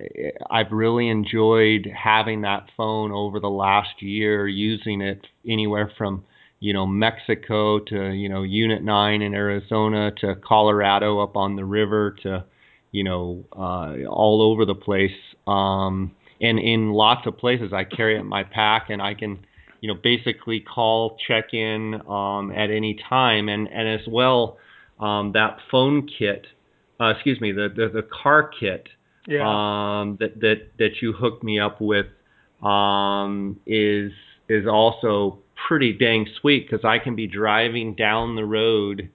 I've 0.51 0.73
really 0.73 1.11
enjoyed 1.11 1.87
having 1.95 2.41
that 2.43 2.71
phone 2.79 3.13
over 3.13 3.41
the 3.41 3.51
last 3.51 4.01
year, 4.01 4.49
using 4.49 5.03
it 5.03 5.27
anywhere 5.47 5.93
from 5.99 6.25
you 6.61 6.73
know 6.73 6.87
Mexico 6.87 7.79
to 7.79 8.11
you 8.13 8.31
know 8.31 8.43
Unit 8.43 8.83
9 8.83 9.21
in 9.21 9.35
Arizona 9.35 10.13
to 10.23 10.35
Colorado 10.37 11.21
up 11.21 11.37
on 11.37 11.57
the 11.57 11.65
river 11.67 12.17
to 12.23 12.43
you 12.91 13.05
know 13.05 13.45
uh, 13.53 14.09
all 14.09 14.41
over 14.41 14.65
the 14.65 14.75
place. 14.75 15.19
Um, 15.47 16.13
and 16.41 16.59
in 16.59 16.93
lots 16.93 17.27
of 17.27 17.37
places, 17.37 17.75
I 17.75 17.85
carry 17.85 18.17
it 18.17 18.21
in 18.21 18.27
my 18.27 18.45
pack, 18.45 18.89
and 18.89 19.03
I 19.03 19.13
can 19.13 19.45
you 19.83 19.93
know 19.93 20.01
basically 20.03 20.61
call, 20.61 21.19
check 21.29 21.53
in 21.53 22.01
um, 22.09 22.51
at 22.51 22.71
any 22.71 22.99
time, 23.11 23.51
and 23.51 23.69
and 23.69 23.89
as 23.89 24.09
well 24.09 24.57
um, 24.99 25.33
that 25.33 25.59
phone 25.71 26.09
kit, 26.19 26.47
uh, 26.99 27.09
excuse 27.09 27.43
me, 27.43 27.53
the, 27.53 27.69
the 27.69 27.91
the 27.93 28.09
car 28.23 28.51
kit 28.59 28.89
Yeah. 29.29 29.43
um, 29.45 30.17
that 30.21 30.41
that 30.41 30.69
that 30.79 31.03
you 31.03 31.13
hooked 31.13 31.45
me 31.45 31.61
up 31.61 31.81
with 31.81 32.07
um, 32.63 33.61
is 33.67 34.11
is 34.49 34.67
also 34.67 35.39
pretty 35.69 35.93
dang 35.93 36.27
sweet 36.41 36.69
because 36.69 36.85
I 36.85 36.99
can 36.99 37.15
be 37.15 37.27
driving 37.27 37.95
down 37.95 38.37
the 38.37 38.45
road 38.45 39.11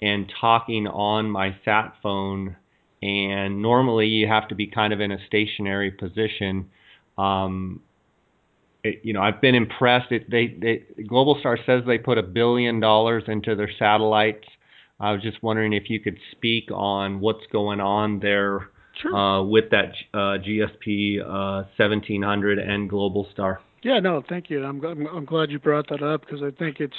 and 0.00 0.32
talking 0.40 0.86
on 0.86 1.30
my 1.30 1.56
sat 1.64 1.94
phone. 2.02 2.56
And 3.02 3.62
normally 3.62 4.06
you 4.06 4.26
have 4.26 4.48
to 4.48 4.54
be 4.54 4.66
kind 4.66 4.92
of 4.92 5.00
in 5.00 5.12
a 5.12 5.18
stationary 5.26 5.90
position. 5.90 6.70
Um, 7.16 7.80
it, 8.82 9.00
you 9.02 9.12
know, 9.12 9.20
I've 9.20 9.40
been 9.40 9.54
impressed. 9.54 10.10
It, 10.12 10.30
they, 10.30 10.48
they, 10.48 10.84
Globalstar 11.04 11.58
says 11.66 11.82
they 11.86 11.98
put 11.98 12.18
a 12.18 12.22
billion 12.22 12.80
dollars 12.80 13.24
into 13.26 13.54
their 13.54 13.70
satellites. 13.78 14.46
I 14.98 15.12
was 15.12 15.22
just 15.22 15.42
wondering 15.42 15.74
if 15.74 15.90
you 15.90 16.00
could 16.00 16.18
speak 16.32 16.70
on 16.72 17.20
what's 17.20 17.46
going 17.52 17.80
on 17.80 18.18
there 18.18 18.70
Sure. 19.00 19.14
uh, 19.14 19.42
with 19.42 19.70
that 19.70 19.92
uh, 20.12 20.38
GSP 20.42 21.20
uh, 21.20 21.68
1700 21.76 22.58
and 22.58 22.90
Globalstar. 22.90 23.58
Yeah, 23.82 24.00
no, 24.00 24.22
thank 24.28 24.50
you. 24.50 24.64
I'm, 24.64 25.24
glad 25.24 25.50
you 25.50 25.58
brought 25.58 25.88
that 25.90 26.02
up 26.02 26.22
because 26.22 26.42
I 26.42 26.50
think 26.50 26.80
it's 26.80 26.96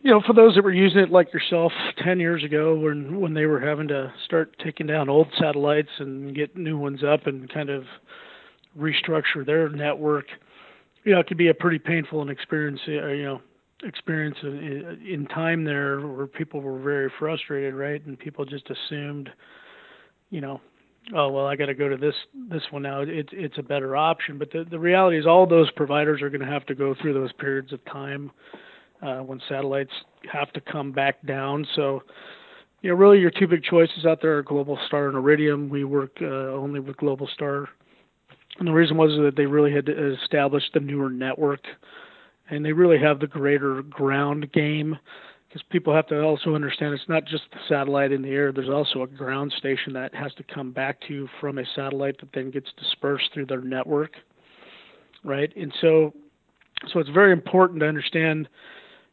you 0.00 0.10
know 0.10 0.22
for 0.26 0.32
those 0.32 0.54
that 0.54 0.64
were 0.64 0.72
using 0.72 1.00
it 1.00 1.10
like 1.10 1.32
yourself 1.32 1.70
10 2.02 2.18
years 2.18 2.42
ago 2.42 2.74
when 2.74 3.20
when 3.20 3.34
they 3.34 3.44
were 3.44 3.60
having 3.60 3.88
to 3.88 4.12
start 4.24 4.56
taking 4.64 4.86
down 4.86 5.08
old 5.08 5.28
satellites 5.38 5.90
and 5.98 6.34
get 6.34 6.56
new 6.56 6.78
ones 6.78 7.04
up 7.04 7.26
and 7.26 7.52
kind 7.52 7.68
of 7.68 7.84
restructure 8.78 9.44
their 9.44 9.68
network. 9.68 10.24
You 11.04 11.12
know, 11.12 11.20
it 11.20 11.26
could 11.26 11.36
be 11.36 11.48
a 11.48 11.54
pretty 11.54 11.78
painful 11.78 12.22
and 12.22 12.30
experience. 12.30 12.80
Uh, 12.88 13.08
you 13.08 13.24
know, 13.24 13.40
experience 13.84 14.36
in, 14.42 15.00
in 15.06 15.26
time 15.26 15.64
there 15.64 16.00
where 16.00 16.26
people 16.26 16.60
were 16.60 16.78
very 16.80 17.10
frustrated, 17.18 17.74
right? 17.74 18.04
And 18.06 18.18
people 18.18 18.44
just 18.44 18.70
assumed, 18.70 19.28
you 20.30 20.40
know, 20.40 20.60
oh 21.14 21.28
well 21.28 21.46
i 21.46 21.56
got 21.56 21.66
to 21.66 21.74
go 21.74 21.88
to 21.88 21.96
this 21.96 22.14
this 22.34 22.62
one 22.70 22.82
now. 22.82 23.00
It's 23.00 23.30
it's 23.32 23.58
a 23.58 23.62
better 23.62 23.96
option. 23.96 24.38
But 24.38 24.50
the 24.52 24.64
the 24.68 24.78
reality 24.78 25.18
is 25.18 25.26
all 25.26 25.46
those 25.46 25.70
providers 25.72 26.22
are 26.22 26.30
going 26.30 26.40
to 26.40 26.46
have 26.46 26.66
to 26.66 26.74
go 26.74 26.94
through 27.00 27.14
those 27.14 27.32
periods 27.34 27.72
of 27.72 27.84
time 27.86 28.30
uh, 29.02 29.18
when 29.18 29.40
satellites 29.48 29.92
have 30.30 30.52
to 30.52 30.60
come 30.60 30.92
back 30.92 31.24
down. 31.26 31.66
So 31.74 32.02
you 32.82 32.90
know 32.90 32.96
really 32.96 33.18
your 33.18 33.30
two 33.30 33.46
big 33.46 33.62
choices 33.62 34.06
out 34.06 34.20
there 34.22 34.38
are 34.38 34.44
Globalstar 34.44 35.08
and 35.08 35.16
iridium. 35.16 35.68
We 35.68 35.84
work 35.84 36.16
uh, 36.20 36.26
only 36.26 36.80
with 36.80 36.96
Globalstar. 36.96 37.66
And 38.58 38.68
the 38.68 38.72
reason 38.72 38.98
was 38.98 39.10
that 39.12 39.34
they 39.36 39.46
really 39.46 39.72
had 39.72 39.86
to 39.86 40.14
establish 40.22 40.64
the 40.74 40.80
newer 40.80 41.08
network 41.08 41.60
and 42.50 42.64
they 42.64 42.72
really 42.72 42.98
have 42.98 43.18
the 43.18 43.26
greater 43.26 43.82
ground 43.82 44.52
game 44.52 44.98
because 45.52 45.66
people 45.68 45.94
have 45.94 46.06
to 46.06 46.18
also 46.22 46.54
understand 46.54 46.94
it's 46.94 47.08
not 47.08 47.26
just 47.26 47.42
the 47.52 47.58
satellite 47.68 48.10
in 48.10 48.22
the 48.22 48.30
air. 48.30 48.52
There's 48.52 48.70
also 48.70 49.02
a 49.02 49.06
ground 49.06 49.52
station 49.58 49.92
that 49.92 50.14
has 50.14 50.32
to 50.34 50.42
come 50.44 50.72
back 50.72 50.98
to 51.02 51.14
you 51.14 51.28
from 51.40 51.58
a 51.58 51.64
satellite 51.76 52.18
that 52.20 52.30
then 52.32 52.50
gets 52.50 52.68
dispersed 52.78 53.30
through 53.34 53.46
their 53.46 53.60
network, 53.60 54.12
right? 55.24 55.54
And 55.54 55.70
so, 55.82 56.14
so 56.90 57.00
it's 57.00 57.10
very 57.10 57.32
important 57.32 57.80
to 57.80 57.86
understand. 57.86 58.48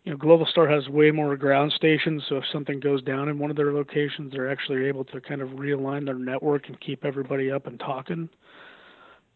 You 0.05 0.13
know, 0.13 0.17
Globalstar 0.17 0.71
has 0.71 0.87
way 0.87 1.11
more 1.11 1.35
ground 1.35 1.73
stations, 1.75 2.23
so 2.29 2.37
if 2.37 2.45
something 2.53 2.79
goes 2.79 3.03
down 3.03 3.27
in 3.27 3.37
one 3.37 3.51
of 3.51 3.57
their 3.57 3.73
locations, 3.73 4.31
they're 4.31 4.49
actually 4.49 4.85
able 4.85 5.03
to 5.05 5.19
kind 5.19 5.41
of 5.41 5.49
realign 5.49 6.05
their 6.05 6.15
network 6.15 6.69
and 6.69 6.79
keep 6.79 7.03
everybody 7.03 7.51
up 7.51 7.67
and 7.67 7.77
talking. 7.81 8.29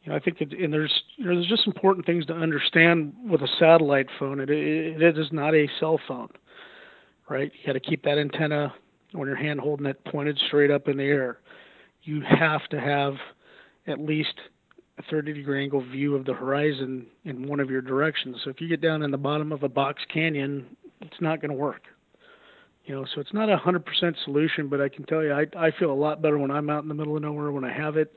You 0.03 0.11
know, 0.11 0.15
I 0.15 0.19
think 0.19 0.39
it, 0.39 0.53
and 0.53 0.71
there's 0.71 1.03
you 1.17 1.25
know 1.25 1.35
there's 1.35 1.49
just 1.49 1.67
important 1.67 2.05
things 2.05 2.25
to 2.27 2.33
understand 2.33 3.13
with 3.29 3.41
a 3.41 3.47
satellite 3.59 4.07
phone. 4.17 4.39
It, 4.39 4.49
it, 4.49 5.01
it 5.01 5.17
is 5.17 5.27
not 5.33 5.53
a 5.53 5.67
cell 5.81 5.99
phone 6.07 6.29
right? 7.29 7.51
You 7.53 7.67
got 7.67 7.73
to 7.73 7.79
keep 7.79 8.03
that 8.03 8.17
antenna 8.17 8.73
when 9.11 9.27
you're 9.27 9.37
hand 9.37 9.59
holding 9.59 9.85
it 9.85 10.03
pointed 10.05 10.39
straight 10.47 10.71
up 10.71 10.87
in 10.87 10.97
the 10.97 11.03
air. 11.03 11.39
You 12.03 12.21
have 12.21 12.67
to 12.69 12.79
have 12.79 13.13
at 13.87 13.99
least 13.99 14.33
a 14.97 15.03
30 15.09 15.33
degree 15.33 15.63
angle 15.63 15.81
view 15.81 16.15
of 16.15 16.25
the 16.25 16.33
horizon 16.33 17.07
in 17.25 17.47
one 17.47 17.59
of 17.59 17.69
your 17.69 17.81
directions. 17.81 18.37
So 18.43 18.49
if 18.49 18.61
you 18.61 18.67
get 18.67 18.81
down 18.81 19.03
in 19.03 19.11
the 19.11 19.17
bottom 19.17 19.51
of 19.51 19.63
a 19.63 19.69
box 19.69 20.01
canyon, 20.13 20.75
it's 21.01 21.21
not 21.21 21.41
going 21.41 21.51
to 21.51 21.57
work. 21.57 21.83
You 22.85 22.95
know, 22.95 23.05
so 23.15 23.21
it's 23.21 23.33
not 23.33 23.49
a 23.49 23.55
100% 23.57 23.83
solution, 24.25 24.67
but 24.67 24.81
I 24.81 24.89
can 24.89 25.05
tell 25.05 25.23
you, 25.23 25.31
I 25.31 25.45
I 25.57 25.71
feel 25.79 25.91
a 25.91 25.93
lot 25.93 26.21
better 26.21 26.37
when 26.37 26.51
I'm 26.51 26.69
out 26.69 26.83
in 26.83 26.89
the 26.89 26.93
middle 26.93 27.15
of 27.15 27.21
nowhere 27.21 27.51
when 27.51 27.63
I 27.63 27.71
have 27.71 27.95
it. 27.95 28.13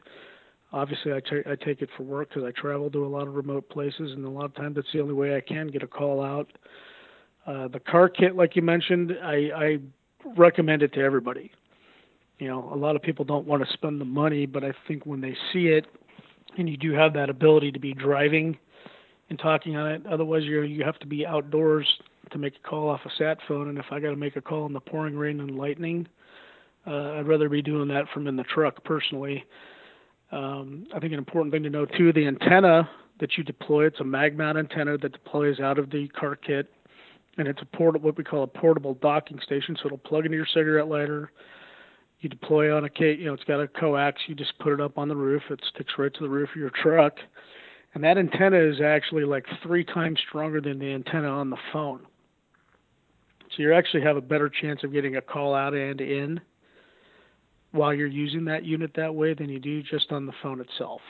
Obviously, 0.72 1.12
I, 1.12 1.20
t- 1.20 1.48
I 1.48 1.54
take 1.54 1.82
it 1.82 1.88
for 1.96 2.02
work 2.02 2.30
because 2.30 2.42
I 2.42 2.50
travel 2.61 2.90
to 2.90 3.04
a 3.04 3.07
lot 3.07 3.28
of 3.28 3.34
remote 3.34 3.68
places, 3.68 4.12
and 4.12 4.24
a 4.24 4.28
lot 4.28 4.46
of 4.46 4.54
times 4.57 4.74
that's 4.74 4.88
the 4.92 5.00
only 5.00 5.14
way 5.14 5.36
I 5.36 5.40
can 5.40 5.68
get 5.68 5.84
a 5.84 5.86
call 5.86 6.22
out. 6.22 6.50
Uh, 7.47 7.68
the 7.68 7.80
car 7.80 8.09
kit, 8.09 8.34
like 8.34 8.57
you 8.57 8.62
mentioned, 8.62 9.12
I, 9.22 9.34
I 9.55 9.78
recommend 10.36 10.82
it 10.82 10.92
to 10.94 11.01
everybody. 11.01 11.53
You 12.38 12.49
know, 12.49 12.70
a 12.72 12.76
lot 12.76 12.97
of 12.97 13.03
people 13.03 13.24
don't 13.24 13.47
want 13.47 13.66
to 13.66 13.72
spend 13.72 14.01
the 14.01 14.05
money, 14.05 14.47
but 14.47 14.64
I 14.64 14.72
think 14.88 15.07
when 15.07 15.20
they 15.20 15.34
see 15.53 15.68
it, 15.68 15.86
and 16.59 16.68
you 16.68 16.76
do 16.76 16.92
have 16.92 17.12
that 17.14 17.30
ability 17.30 17.70
to 17.72 17.78
be 17.78 17.94
driving 17.94 18.59
and 19.30 19.38
talking 19.38 19.76
on 19.76 19.90
it. 19.90 20.07
Otherwise, 20.07 20.42
you 20.44 20.62
you 20.62 20.84
have 20.84 20.99
to 21.01 21.07
be 21.07 21.26
outdoors 21.26 21.86
to 22.32 22.38
make 22.38 22.55
a 22.57 22.68
call 22.68 22.88
off 22.88 23.01
a 23.05 23.11
sat 23.18 23.38
phone. 23.47 23.68
And 23.68 23.78
if 23.78 23.86
I 23.90 24.01
got 24.01 24.11
to 24.11 24.16
make 24.16 24.36
a 24.36 24.40
call 24.40 24.66
in 24.66 24.72
the 24.72 24.80
pouring 24.80 25.16
rain 25.16 25.40
and 25.40 25.57
lightning, 25.57 26.09
uh, 26.86 27.12
I'd 27.12 27.28
rather 27.28 27.49
be 27.49 27.62
doing 27.62 27.88
that 27.88 28.05
from 28.12 28.26
in 28.26 28.36
the 28.36 28.44
truck 28.44 28.82
personally. 28.84 29.44
Um, 30.32 30.86
I 30.94 30.99
think 30.99 31.12
an 31.12 31.18
important 31.18 31.53
thing 31.53 31.62
to 31.62 31.70
know 31.70 31.86
too, 31.86 32.12
the 32.12 32.26
antenna 32.26 32.88
that 33.20 33.36
you 33.36 33.44
deploy, 33.44 33.86
it's 33.86 34.01
a 34.01 34.05
mag 34.05 34.36
mount 34.36 34.59
antenna 34.59 34.99
that 34.99 35.12
deploys 35.12 35.61
out 35.61 35.78
of 35.78 35.90
the 35.90 36.09
car 36.09 36.36
kit 36.36 36.68
and 37.39 37.49
it's 37.49 37.61
a 37.61 37.76
portable, 37.76 38.07
what 38.07 38.16
we 38.16 38.24
call 38.24 38.43
a 38.43 38.47
portable 38.47 38.95
docking 38.95 39.39
station. 39.45 39.76
So 39.76 39.87
it'll 39.87 39.99
plug 39.99 40.24
into 40.24 40.37
your 40.37 40.47
cigarette 40.47 40.89
lighter. 40.89 41.30
you 42.20 42.28
deploy 42.28 42.74
on 42.74 42.84
a 42.84 42.91
you 42.99 43.26
know 43.26 43.34
it's 43.34 43.45
got 43.45 43.61
a 43.61 43.68
coax. 43.68 44.20
You 44.26 44.34
just 44.34 44.59
put 44.59 44.72
it 44.72 44.80
up 44.80 44.99
on 44.99 45.09
the 45.09 45.16
roof. 45.16 45.43
It 45.51 45.61
sticks 45.74 45.95
right 45.99 46.12
to 46.12 46.20
the 46.20 46.28
roof 46.28 46.51
of 46.51 46.57
your 46.57 46.72
truck, 46.82 47.14
and 47.95 48.03
that 48.05 48.18
antenna 48.18 48.59
is 48.59 48.80
actually 48.80 49.24
like 49.24 49.45
three 49.62 49.84
times 49.84 50.18
stronger 50.28 50.61
than 50.61 50.78
the 50.78 50.93
antenna 50.93 51.28
on 51.28 51.51
the 51.51 51.59
phone. 51.72 52.07
So 53.57 53.62
you 53.62 53.72
actually 53.72 54.03
have 54.03 54.16
a 54.16 54.22
better 54.22 54.51
chance 54.51 54.82
of 54.84 54.93
getting 54.93 55.16
a 55.16 55.22
call 55.22 55.55
out 55.55 55.72
and 55.74 56.01
in 56.01 56.41
while 57.72 57.95
you're 57.95 58.07
using 58.07 58.45
that 58.47 58.64
unit 58.64 58.93
that 58.97 59.14
way 59.14 59.34
than 59.34 59.49
you 59.49 59.59
do 59.59 59.82
just 59.82 60.11
on 60.11 60.26
the 60.26 60.32
phone 60.43 60.61
itself. 60.61 61.01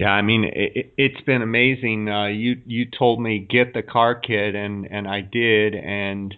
Yeah, 0.00 0.12
I 0.12 0.22
mean 0.22 0.44
it, 0.44 0.94
it's 0.96 1.20
been 1.26 1.42
amazing. 1.42 2.08
Uh, 2.08 2.28
you 2.28 2.56
you 2.64 2.86
told 2.86 3.20
me 3.20 3.38
get 3.38 3.74
the 3.74 3.82
car 3.82 4.14
kit, 4.14 4.54
and 4.54 4.90
and 4.90 5.06
I 5.06 5.20
did, 5.20 5.74
and 5.74 6.34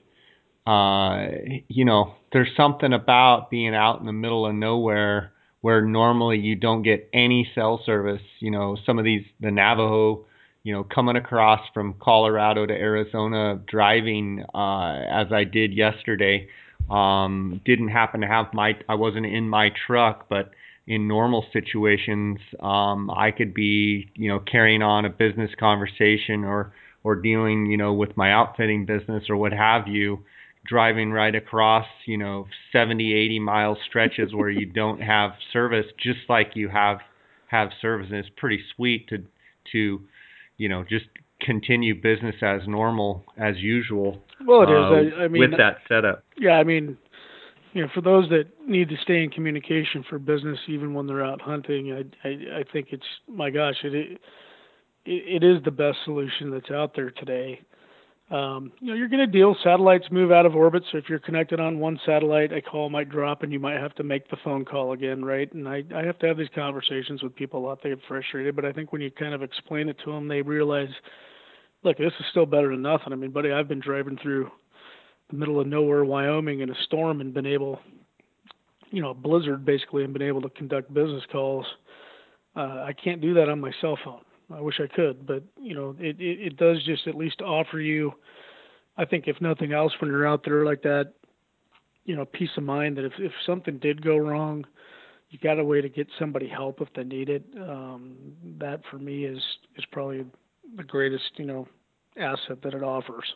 uh, 0.67 1.29
you 1.69 1.85
know 1.85 2.17
there's 2.33 2.51
something 2.57 2.93
about 2.93 3.53
being 3.53 3.73
out 3.73 4.01
in 4.01 4.07
the 4.07 4.13
middle 4.13 4.47
of 4.47 4.57
nowhere 4.57 5.31
where 5.61 5.81
normally 5.81 6.39
you 6.41 6.57
don't 6.57 6.83
get 6.83 7.09
any 7.13 7.49
cell 7.55 7.81
service. 7.87 8.21
You 8.41 8.51
know, 8.51 8.77
some 8.85 8.99
of 8.99 9.05
these 9.05 9.25
the 9.39 9.53
Navajo, 9.53 10.25
you 10.65 10.75
know, 10.75 10.83
coming 10.83 11.15
across 11.15 11.61
from 11.73 11.95
Colorado 12.03 12.67
to 12.67 12.75
Arizona, 12.75 13.61
driving 13.65 14.45
uh, 14.53 15.05
as 15.09 15.31
I 15.31 15.45
did 15.45 15.73
yesterday. 15.73 16.49
Um, 16.91 17.61
didn't 17.65 17.91
happen 17.91 18.23
to 18.23 18.27
have 18.27 18.53
my 18.55 18.77
I 18.89 18.97
wasn't 18.97 19.27
in 19.27 19.49
my 19.49 19.71
truck, 19.87 20.27
but 20.29 20.51
in 20.87 21.07
normal 21.07 21.45
situations, 21.53 22.39
um, 22.61 23.11
I 23.11 23.31
could 23.31 23.55
be, 23.55 24.11
you 24.15 24.29
know, 24.29 24.41
carrying 24.41 24.83
on 24.83 25.05
a 25.05 25.11
business 25.11 25.51
conversation 25.59 26.45
or 26.45 26.73
or 27.05 27.17
dealing, 27.17 27.67
you 27.67 27.77
know, 27.77 27.93
with 27.93 28.17
my 28.17 28.33
outfitting 28.33 28.87
business 28.87 29.25
or 29.29 29.37
what 29.37 29.53
have 29.53 29.89
you, 29.89 30.21
driving 30.65 31.11
right 31.11 31.35
across, 31.35 31.87
you 32.07 32.17
know, 32.17 32.47
70, 32.71 33.13
80 33.13 33.39
mile 33.41 33.77
stretches 33.89 34.33
where 34.33 34.51
you 34.51 34.67
don't 34.75 35.01
have 35.01 35.33
service, 35.53 35.87
just 36.01 36.21
like 36.29 36.53
you 36.55 36.69
have 36.69 36.99
have 37.49 37.69
service, 37.81 38.07
and 38.09 38.19
it's 38.19 38.31
pretty 38.37 38.61
sweet 38.75 39.09
to 39.09 39.19
to, 39.73 40.01
you 40.59 40.69
know, 40.69 40.85
just 40.89 41.07
continue 41.41 41.95
business 41.95 42.37
as 42.43 42.61
normal 42.67 43.25
as 43.37 43.57
usual. 43.59 44.23
Well, 44.47 44.63
it 44.63 44.69
uh, 44.69 45.01
is. 45.01 45.13
I, 45.19 45.23
I 45.23 45.29
mean, 45.29 45.51
with 45.51 45.59
that 45.59 45.79
setup. 45.89 46.25
Yeah, 46.39 46.53
I 46.53 46.65
mean, 46.65 46.97
you 47.73 47.83
know, 47.83 47.89
for 47.95 48.03
those 48.03 48.29
that 48.29 48.45
need 48.67 48.89
to 48.91 48.97
stay 49.03 49.23
in 49.23 49.31
communication 49.31 50.05
for 50.09 50.19
business, 50.19 50.59
even 50.69 50.95
when 50.95 51.07
they're 51.07 51.25
out 51.25 51.41
hunting, 51.41 51.93
I 51.93 52.29
I, 52.29 52.61
I 52.61 52.65
think 52.73 52.89
it's 52.91 53.07
my 53.27 53.51
gosh, 53.51 53.77
it, 53.85 53.95
it 53.95 54.21
it 55.05 55.43
is 55.43 55.63
the 55.65 55.71
best 55.71 55.99
solution 56.05 56.51
that's 56.51 56.71
out 56.71 56.95
there 56.95 57.11
today. 57.11 57.61
Um, 58.31 58.73
you 58.81 58.89
know, 58.89 58.95
you're 58.95 59.09
going 59.09 59.21
to 59.21 59.27
deal. 59.27 59.55
Satellites 59.63 60.07
move 60.11 60.33
out 60.33 60.47
of 60.47 60.55
orbit, 60.55 60.85
so 60.91 60.97
if 60.97 61.05
you're 61.09 61.19
connected 61.19 61.61
on 61.61 61.79
one 61.79 62.01
satellite, 62.07 62.51
a 62.51 62.63
call 62.63 62.89
might 62.89 63.11
drop, 63.11 63.43
and 63.43 63.53
you 63.53 63.61
might 63.61 63.79
have 63.79 63.95
to 63.97 64.05
make 64.05 64.31
the 64.31 64.39
phone 64.43 64.65
call 64.65 64.93
again, 64.93 65.25
right? 65.25 65.53
And 65.53 65.69
I 65.69 65.83
I 65.95 66.05
have 66.05 66.19
to 66.21 66.27
have 66.27 66.39
these 66.39 66.49
conversations 66.55 67.23
with 67.23 67.35
people 67.35 67.61
a 67.61 67.65
lot. 67.67 67.83
They 67.83 67.91
get 67.91 67.99
frustrated, 68.07 68.55
but 68.57 68.65
I 68.65 68.73
think 68.73 68.93
when 68.93 69.03
you 69.03 69.11
kind 69.11 69.35
of 69.35 69.43
explain 69.43 69.89
it 69.89 69.97
to 70.05 70.13
them, 70.13 70.29
they 70.29 70.41
realize, 70.41 70.89
look, 71.83 71.99
this 71.99 72.13
is 72.21 72.27
still 72.31 72.47
better 72.47 72.71
than 72.71 72.83
nothing. 72.83 73.13
I 73.13 73.17
mean, 73.17 73.33
buddy, 73.33 73.51
I've 73.51 73.69
been 73.69 73.81
driving 73.81 74.19
through 74.23 74.51
the 75.33 75.39
middle 75.39 75.61
of 75.61 75.67
nowhere, 75.67 76.05
Wyoming, 76.05 76.61
in 76.61 76.71
a 76.71 76.83
storm 76.85 77.21
and 77.21 77.35
been 77.35 77.47
able, 77.47 77.81
you 78.91 79.03
know, 79.03 79.11
a 79.11 79.15
blizzard 79.15 79.65
basically, 79.65 80.05
and 80.05 80.13
been 80.13 80.23
able 80.23 80.43
to 80.43 80.51
conduct 80.51 80.93
business 80.93 81.25
calls. 81.33 81.67
Uh, 82.55 82.85
I 82.87 82.93
can't 83.03 83.21
do 83.21 83.35
that 83.35 83.49
on 83.49 83.61
my 83.61 83.73
cell 83.81 83.99
phone. 84.05 84.21
I 84.55 84.61
wish 84.61 84.81
I 84.81 84.95
could, 84.95 85.27
but 85.27 85.43
you 85.61 85.75
know, 85.75 85.97
it, 85.99 86.21
it 86.21 86.41
it 86.47 86.57
does 86.59 86.85
just 86.85 87.07
at 87.07 87.15
least 87.15 87.41
offer 87.41 87.81
you, 87.81 88.13
I 88.99 89.07
think, 89.07 89.27
if 89.27 89.41
nothing 89.41 89.73
else, 89.73 89.93
when 90.01 90.11
you're 90.11 90.27
out 90.27 90.43
there 90.45 90.65
like 90.65 90.83
that, 90.83 91.15
you 92.05 92.15
know, 92.15 92.27
peace 92.27 92.51
of 92.59 92.65
mind 92.65 92.99
that 92.99 93.05
if 93.07 93.13
if 93.19 93.33
something 93.47 93.79
did 93.79 94.05
go 94.05 94.19
wrong, 94.19 94.67
you 95.31 95.39
got 95.39 95.59
a 95.59 95.65
way 95.65 95.81
to 95.81 95.89
get 95.89 96.07
somebody 96.19 96.49
help 96.49 96.83
if 96.83 96.89
they 96.95 97.05
need 97.05 97.31
it. 97.31 97.45
Um, 97.59 98.35
that 98.59 98.83
for 98.91 98.99
me 98.99 99.25
is 99.25 99.43
is 99.77 99.85
probably 99.91 100.27
the 100.77 100.85
greatest, 100.85 101.31
you 101.37 101.47
know, 101.47 101.67
asset 102.19 102.61
that 102.63 102.75
it 102.75 102.83
offers. 102.83 103.35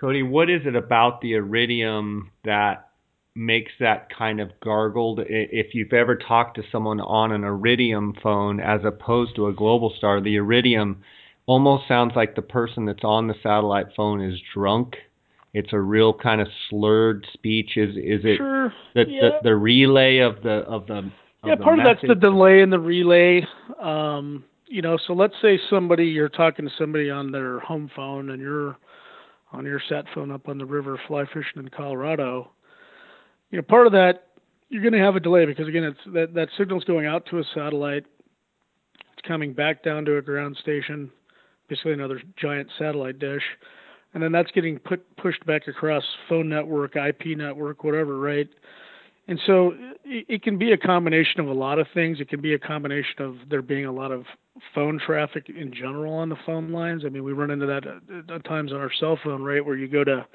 Cody, 0.00 0.22
what 0.22 0.48
is 0.48 0.62
it 0.64 0.76
about 0.76 1.20
the 1.20 1.34
iridium 1.34 2.30
that 2.44 2.90
makes 3.34 3.72
that 3.80 4.08
kind 4.16 4.40
of 4.40 4.50
gargled? 4.60 5.20
If 5.28 5.74
you've 5.74 5.92
ever 5.92 6.16
talked 6.16 6.56
to 6.56 6.62
someone 6.70 7.00
on 7.00 7.32
an 7.32 7.42
iridium 7.42 8.14
phone 8.22 8.60
as 8.60 8.80
opposed 8.84 9.34
to 9.36 9.48
a 9.48 9.54
Globalstar, 9.54 10.22
the 10.22 10.36
iridium 10.36 11.02
almost 11.46 11.88
sounds 11.88 12.12
like 12.14 12.36
the 12.36 12.42
person 12.42 12.84
that's 12.84 13.02
on 13.02 13.26
the 13.26 13.34
satellite 13.42 13.86
phone 13.96 14.20
is 14.20 14.38
drunk. 14.54 14.94
It's 15.52 15.72
a 15.72 15.80
real 15.80 16.12
kind 16.12 16.40
of 16.40 16.46
slurred 16.68 17.26
speech. 17.32 17.76
Is 17.76 17.96
is 17.96 18.20
it 18.24 18.36
sure. 18.36 18.72
the, 18.94 19.04
yeah. 19.08 19.20
the, 19.20 19.30
the 19.42 19.56
relay 19.56 20.18
of 20.18 20.42
the 20.42 20.58
of 20.68 20.86
the 20.86 20.98
of 20.98 21.10
yeah 21.44 21.54
the 21.56 21.64
part 21.64 21.78
message? 21.78 22.02
of 22.04 22.08
that's 22.08 22.20
the 22.20 22.26
delay 22.30 22.60
in 22.60 22.70
the 22.70 22.78
relay. 22.78 23.44
Um, 23.80 24.44
you 24.66 24.82
know, 24.82 24.98
so 25.06 25.14
let's 25.14 25.34
say 25.40 25.58
somebody 25.70 26.06
you're 26.06 26.28
talking 26.28 26.66
to 26.66 26.70
somebody 26.78 27.10
on 27.10 27.32
their 27.32 27.58
home 27.60 27.90
phone 27.96 28.30
and 28.30 28.40
you're 28.40 28.76
on 29.52 29.64
your 29.64 29.80
sat 29.88 30.04
phone 30.14 30.30
up 30.30 30.48
on 30.48 30.58
the 30.58 30.66
river 30.66 31.00
fly 31.06 31.24
fishing 31.26 31.56
in 31.56 31.68
Colorado, 31.68 32.50
you 33.50 33.58
know, 33.58 33.62
part 33.62 33.86
of 33.86 33.92
that 33.92 34.28
you're 34.68 34.82
going 34.82 34.92
to 34.92 35.00
have 35.00 35.16
a 35.16 35.20
delay 35.20 35.46
because 35.46 35.68
again, 35.68 35.84
it's 35.84 35.98
that 36.12 36.34
that 36.34 36.48
signal's 36.58 36.84
going 36.84 37.06
out 37.06 37.26
to 37.26 37.38
a 37.38 37.44
satellite, 37.54 38.04
it's 39.12 39.26
coming 39.26 39.52
back 39.52 39.82
down 39.82 40.04
to 40.04 40.16
a 40.16 40.22
ground 40.22 40.56
station, 40.60 41.10
basically 41.68 41.92
another 41.92 42.20
giant 42.36 42.68
satellite 42.78 43.18
dish, 43.18 43.42
and 44.14 44.22
then 44.22 44.32
that's 44.32 44.50
getting 44.52 44.78
put 44.78 45.04
pushed 45.16 45.44
back 45.46 45.66
across 45.68 46.04
phone 46.28 46.48
network, 46.48 46.96
IP 46.96 47.36
network, 47.36 47.82
whatever, 47.84 48.18
right? 48.18 48.48
And 49.28 49.38
so 49.46 49.74
it, 50.06 50.42
can 50.42 50.56
be 50.56 50.72
a 50.72 50.78
combination 50.78 51.40
of 51.40 51.48
a 51.48 51.52
lot 51.52 51.78
of 51.78 51.86
things. 51.92 52.18
It 52.18 52.30
can 52.30 52.40
be 52.40 52.54
a 52.54 52.58
combination 52.58 53.20
of 53.20 53.36
there 53.50 53.60
being 53.60 53.84
a 53.84 53.92
lot 53.92 54.10
of 54.10 54.24
phone 54.74 54.98
traffic 54.98 55.50
in 55.50 55.72
general 55.72 56.14
on 56.14 56.30
the 56.30 56.36
phone 56.46 56.72
lines. 56.72 57.02
I 57.04 57.10
mean, 57.10 57.22
we 57.24 57.32
run 57.34 57.50
into 57.50 57.66
that 57.66 57.86
at, 57.86 58.34
at 58.34 58.44
times 58.46 58.72
on 58.72 58.80
our 58.80 58.90
cell 58.98 59.18
phone, 59.22 59.42
right, 59.42 59.64
where 59.64 59.76
you 59.76 59.86
go 59.86 60.02
to 60.02 60.26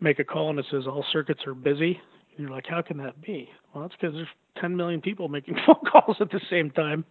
make 0.00 0.20
a 0.20 0.24
call 0.24 0.50
and 0.50 0.60
it 0.60 0.66
says 0.70 0.84
all 0.86 1.04
circuits 1.12 1.40
are 1.44 1.54
busy. 1.54 2.00
And 2.30 2.38
you're 2.38 2.50
like, 2.50 2.66
how 2.68 2.82
can 2.82 2.96
that 2.98 3.20
be? 3.20 3.48
Well, 3.74 3.82
that's 3.82 4.00
because 4.00 4.14
there's 4.14 4.28
10 4.60 4.76
million 4.76 5.00
people 5.00 5.28
making 5.28 5.56
phone 5.66 5.82
calls 5.90 6.16
at 6.20 6.30
the 6.30 6.40
same 6.48 6.70
time. 6.70 7.04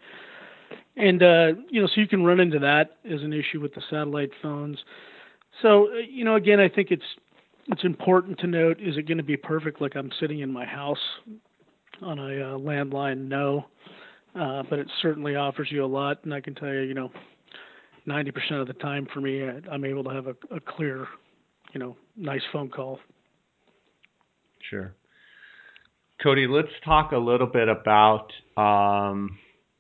And, 0.96 1.22
uh, 1.22 1.48
you 1.70 1.82
know, 1.82 1.88
so 1.88 2.00
you 2.00 2.08
can 2.08 2.24
run 2.24 2.40
into 2.40 2.60
that 2.60 2.98
as 3.04 3.22
an 3.24 3.34
issue 3.34 3.60
with 3.60 3.74
the 3.74 3.82
satellite 3.90 4.32
phones. 4.42 4.78
So, 5.62 5.90
uh, 5.90 5.98
you 6.10 6.24
know, 6.24 6.36
again, 6.36 6.62
I 6.62 6.70
think 6.70 6.92
it's, 6.92 7.04
it's 7.68 7.84
important 7.84 8.40
to 8.40 8.48
note, 8.48 8.80
is 8.80 8.98
it 8.98 9.08
going 9.08 9.18
to 9.18 9.24
be 9.24 9.38
perfect 9.38 9.82
like 9.82 9.96
I'm 9.96 10.12
sitting 10.20 10.40
in 10.40 10.52
my 10.52 10.66
house 10.66 10.98
on 12.02 12.20
a 12.20 12.24
uh, 12.24 12.58
landline? 12.58 13.28
No 13.28 13.66
uh, 14.40 14.64
but 14.70 14.80
it 14.80 14.88
certainly 15.02 15.36
offers 15.36 15.68
you 15.72 15.84
a 15.84 15.88
lot. 15.88 16.20
And 16.24 16.34
I 16.34 16.42
can 16.42 16.56
tell 16.56 16.70
you, 16.70 16.82
you 16.82 16.94
know, 16.94 17.12
90% 18.08 18.62
of 18.62 18.68
the 18.68 18.74
time 18.74 19.08
for 19.14 19.22
me, 19.22 19.48
I'm 19.72 19.86
able 19.86 20.04
to 20.06 20.10
have 20.10 20.28
a, 20.28 20.36
a 20.54 20.60
clear, 20.60 21.08
you 21.74 21.80
know, 21.80 21.96
nice 22.16 22.42
phone 22.52 22.70
call. 22.70 23.00
Sure. 24.70 24.94
Cody, 26.22 26.48
let's 26.48 26.70
talk 26.86 27.12
a 27.12 27.18
little 27.18 27.48
bit 27.48 27.68
about 27.68 28.32
um, 28.58 29.38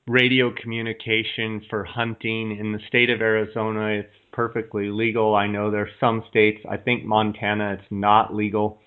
radio 0.07 0.51
communication 0.53 1.61
for 1.69 1.83
hunting 1.83 2.57
in 2.57 2.71
the 2.71 2.79
state 2.87 3.09
of 3.09 3.21
Arizona. 3.21 3.99
It's 3.99 4.13
perfectly 4.31 4.87
legal. 4.89 5.35
I 5.35 5.47
know 5.47 5.71
there's 5.71 5.91
some 5.99 6.23
states, 6.29 6.61
I 6.69 6.77
think 6.77 7.05
Montana, 7.05 7.77
it's 7.79 7.91
not 7.91 8.33
legal. 8.33 8.79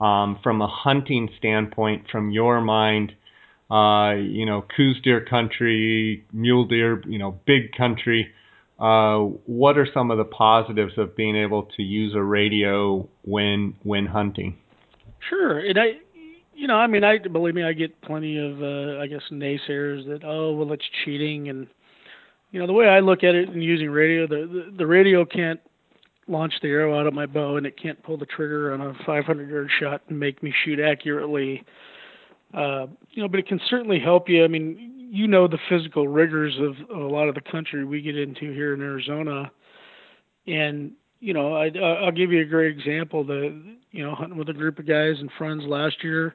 Um, 0.00 0.38
from 0.42 0.60
a 0.60 0.68
hunting 0.68 1.28
standpoint, 1.38 2.06
from 2.10 2.30
your 2.30 2.60
mind, 2.60 3.12
uh, 3.70 4.14
you 4.14 4.46
know, 4.46 4.64
Coues 4.76 5.00
deer 5.02 5.24
country, 5.24 6.24
mule 6.32 6.66
deer, 6.66 7.02
you 7.06 7.18
know, 7.18 7.40
big 7.46 7.72
country. 7.76 8.28
Uh, 8.78 9.20
what 9.46 9.78
are 9.78 9.88
some 9.92 10.10
of 10.10 10.18
the 10.18 10.24
positives 10.24 10.92
of 10.98 11.16
being 11.16 11.34
able 11.34 11.64
to 11.76 11.82
use 11.82 12.14
a 12.14 12.22
radio 12.22 13.08
when 13.22 13.74
when 13.82 14.06
hunting? 14.06 14.58
Sure, 15.30 15.58
and 15.58 15.78
I, 15.78 15.92
you 16.56 16.66
know, 16.66 16.76
I 16.76 16.86
mean, 16.86 17.04
I 17.04 17.18
believe 17.18 17.54
me, 17.54 17.62
I 17.62 17.72
get 17.72 18.00
plenty 18.02 18.38
of, 18.38 18.62
uh, 18.62 19.00
I 19.00 19.06
guess, 19.06 19.22
naysayers 19.30 20.06
that 20.08 20.22
oh, 20.24 20.52
well, 20.52 20.72
it's 20.72 20.84
cheating, 21.04 21.48
and 21.48 21.66
you 22.50 22.60
know, 22.60 22.66
the 22.66 22.72
way 22.72 22.86
I 22.86 23.00
look 23.00 23.22
at 23.22 23.34
it 23.34 23.50
in 23.50 23.60
using 23.60 23.90
radio, 23.90 24.26
the 24.26 24.46
the, 24.46 24.76
the 24.78 24.86
radio 24.86 25.24
can't 25.24 25.60
launch 26.28 26.54
the 26.62 26.68
arrow 26.68 26.98
out 26.98 27.06
of 27.06 27.14
my 27.14 27.26
bow, 27.26 27.56
and 27.56 27.66
it 27.66 27.80
can't 27.80 28.02
pull 28.02 28.16
the 28.16 28.26
trigger 28.26 28.72
on 28.72 28.80
a 28.80 28.94
500 29.04 29.48
yard 29.48 29.70
shot 29.78 30.02
and 30.08 30.18
make 30.18 30.42
me 30.42 30.52
shoot 30.64 30.80
accurately. 30.80 31.62
Uh, 32.54 32.86
you 33.10 33.22
know, 33.22 33.28
but 33.28 33.38
it 33.38 33.46
can 33.46 33.60
certainly 33.68 34.00
help 34.00 34.28
you. 34.28 34.42
I 34.44 34.48
mean, 34.48 35.08
you 35.10 35.28
know 35.28 35.46
the 35.46 35.58
physical 35.68 36.08
rigors 36.08 36.56
of, 36.58 36.74
of 36.90 37.02
a 37.02 37.08
lot 37.08 37.28
of 37.28 37.34
the 37.34 37.40
country 37.40 37.84
we 37.84 38.00
get 38.00 38.18
into 38.18 38.52
here 38.52 38.74
in 38.74 38.80
Arizona, 38.80 39.50
and 40.46 40.92
you 41.20 41.32
know, 41.32 41.54
I, 41.54 41.70
I'll 41.78 42.12
give 42.12 42.32
you 42.32 42.42
a 42.42 42.44
great 42.44 42.76
example. 42.76 43.24
The 43.24 43.76
you 43.90 44.04
know, 44.04 44.14
hunting 44.14 44.38
with 44.38 44.48
a 44.48 44.54
group 44.54 44.78
of 44.78 44.86
guys 44.86 45.16
and 45.18 45.30
friends 45.38 45.64
last 45.66 46.02
year. 46.02 46.34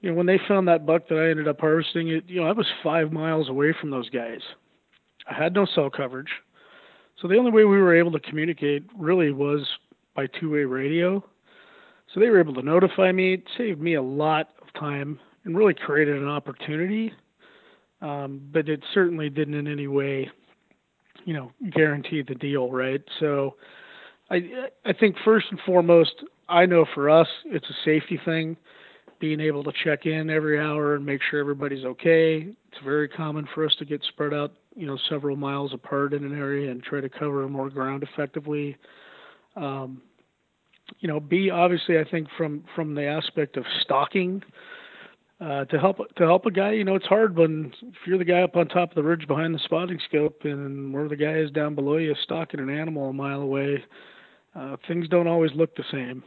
You 0.00 0.10
know, 0.10 0.16
when 0.16 0.26
they 0.26 0.38
found 0.46 0.68
that 0.68 0.86
buck 0.86 1.08
that 1.08 1.18
I 1.18 1.30
ended 1.30 1.48
up 1.48 1.60
harvesting, 1.60 2.08
it 2.08 2.24
you 2.26 2.40
know, 2.40 2.46
I 2.46 2.52
was 2.52 2.66
five 2.82 3.12
miles 3.12 3.48
away 3.48 3.74
from 3.80 3.90
those 3.90 4.08
guys. 4.10 4.40
I 5.28 5.34
had 5.34 5.54
no 5.54 5.66
cell 5.74 5.90
coverage, 5.90 6.30
so 7.20 7.28
the 7.28 7.36
only 7.36 7.50
way 7.50 7.64
we 7.64 7.78
were 7.78 7.96
able 7.96 8.12
to 8.12 8.20
communicate 8.20 8.84
really 8.96 9.32
was 9.32 9.66
by 10.14 10.26
two-way 10.26 10.64
radio. 10.64 11.22
So 12.14 12.20
they 12.20 12.30
were 12.30 12.40
able 12.40 12.54
to 12.54 12.62
notify 12.62 13.12
me. 13.12 13.34
It 13.34 13.42
saved 13.58 13.80
me 13.80 13.94
a 13.94 14.02
lot 14.02 14.50
of 14.62 14.72
time 14.80 15.18
and 15.44 15.56
really 15.56 15.74
created 15.74 16.16
an 16.16 16.28
opportunity. 16.28 17.12
Um, 18.00 18.42
but 18.52 18.68
it 18.68 18.80
certainly 18.92 19.30
didn't 19.30 19.54
in 19.54 19.66
any 19.66 19.86
way, 19.86 20.30
you 21.24 21.32
know, 21.32 21.50
guarantee 21.70 22.22
the 22.22 22.34
deal, 22.34 22.70
right? 22.70 23.02
So 23.20 23.56
I 24.30 24.68
I 24.84 24.92
think 24.92 25.16
first 25.24 25.46
and 25.50 25.60
foremost, 25.64 26.12
I 26.48 26.66
know 26.66 26.86
for 26.94 27.10
us 27.10 27.28
it's 27.44 27.68
a 27.68 27.84
safety 27.84 28.20
thing. 28.24 28.56
Being 29.18 29.40
able 29.40 29.64
to 29.64 29.72
check 29.82 30.04
in 30.04 30.28
every 30.28 30.60
hour 30.60 30.94
and 30.94 31.06
make 31.06 31.20
sure 31.30 31.40
everybody's 31.40 31.84
okay. 31.84 32.48
It's 32.68 32.84
very 32.84 33.08
common 33.08 33.48
for 33.54 33.64
us 33.64 33.74
to 33.78 33.86
get 33.86 34.02
spread 34.04 34.34
out, 34.34 34.52
you 34.74 34.86
know, 34.86 34.98
several 35.08 35.36
miles 35.36 35.72
apart 35.72 36.12
in 36.12 36.22
an 36.22 36.36
area 36.36 36.70
and 36.70 36.82
try 36.82 37.00
to 37.00 37.08
cover 37.08 37.48
more 37.48 37.70
ground 37.70 38.02
effectively. 38.02 38.76
Um, 39.56 40.02
you 41.00 41.08
know, 41.08 41.18
B 41.18 41.48
obviously 41.50 41.98
I 41.98 42.04
think 42.04 42.28
from 42.36 42.64
from 42.74 42.94
the 42.94 43.04
aspect 43.04 43.56
of 43.56 43.64
stalking, 43.82 44.42
uh, 45.40 45.64
to 45.66 45.78
help 45.78 45.98
to 46.16 46.24
help 46.24 46.46
a 46.46 46.50
guy, 46.50 46.72
you 46.72 46.84
know, 46.84 46.94
it's 46.94 47.06
hard 47.06 47.36
when 47.36 47.72
if 47.82 48.06
you're 48.06 48.18
the 48.18 48.24
guy 48.24 48.42
up 48.42 48.56
on 48.56 48.68
top 48.68 48.90
of 48.90 48.94
the 48.94 49.02
ridge 49.02 49.26
behind 49.26 49.54
the 49.54 49.58
spotting 49.60 49.98
scope 50.08 50.40
and 50.44 50.92
where 50.92 51.08
the 51.08 51.16
guy 51.16 51.34
is 51.34 51.50
down 51.50 51.74
below 51.74 51.96
you 51.96 52.14
stalking 52.22 52.60
an 52.60 52.70
animal 52.70 53.10
a 53.10 53.12
mile 53.12 53.40
away, 53.40 53.82
uh, 54.56 54.76
things 54.88 55.08
don't 55.08 55.26
always 55.26 55.50
look 55.54 55.74
the 55.76 55.84
same. 55.90 56.22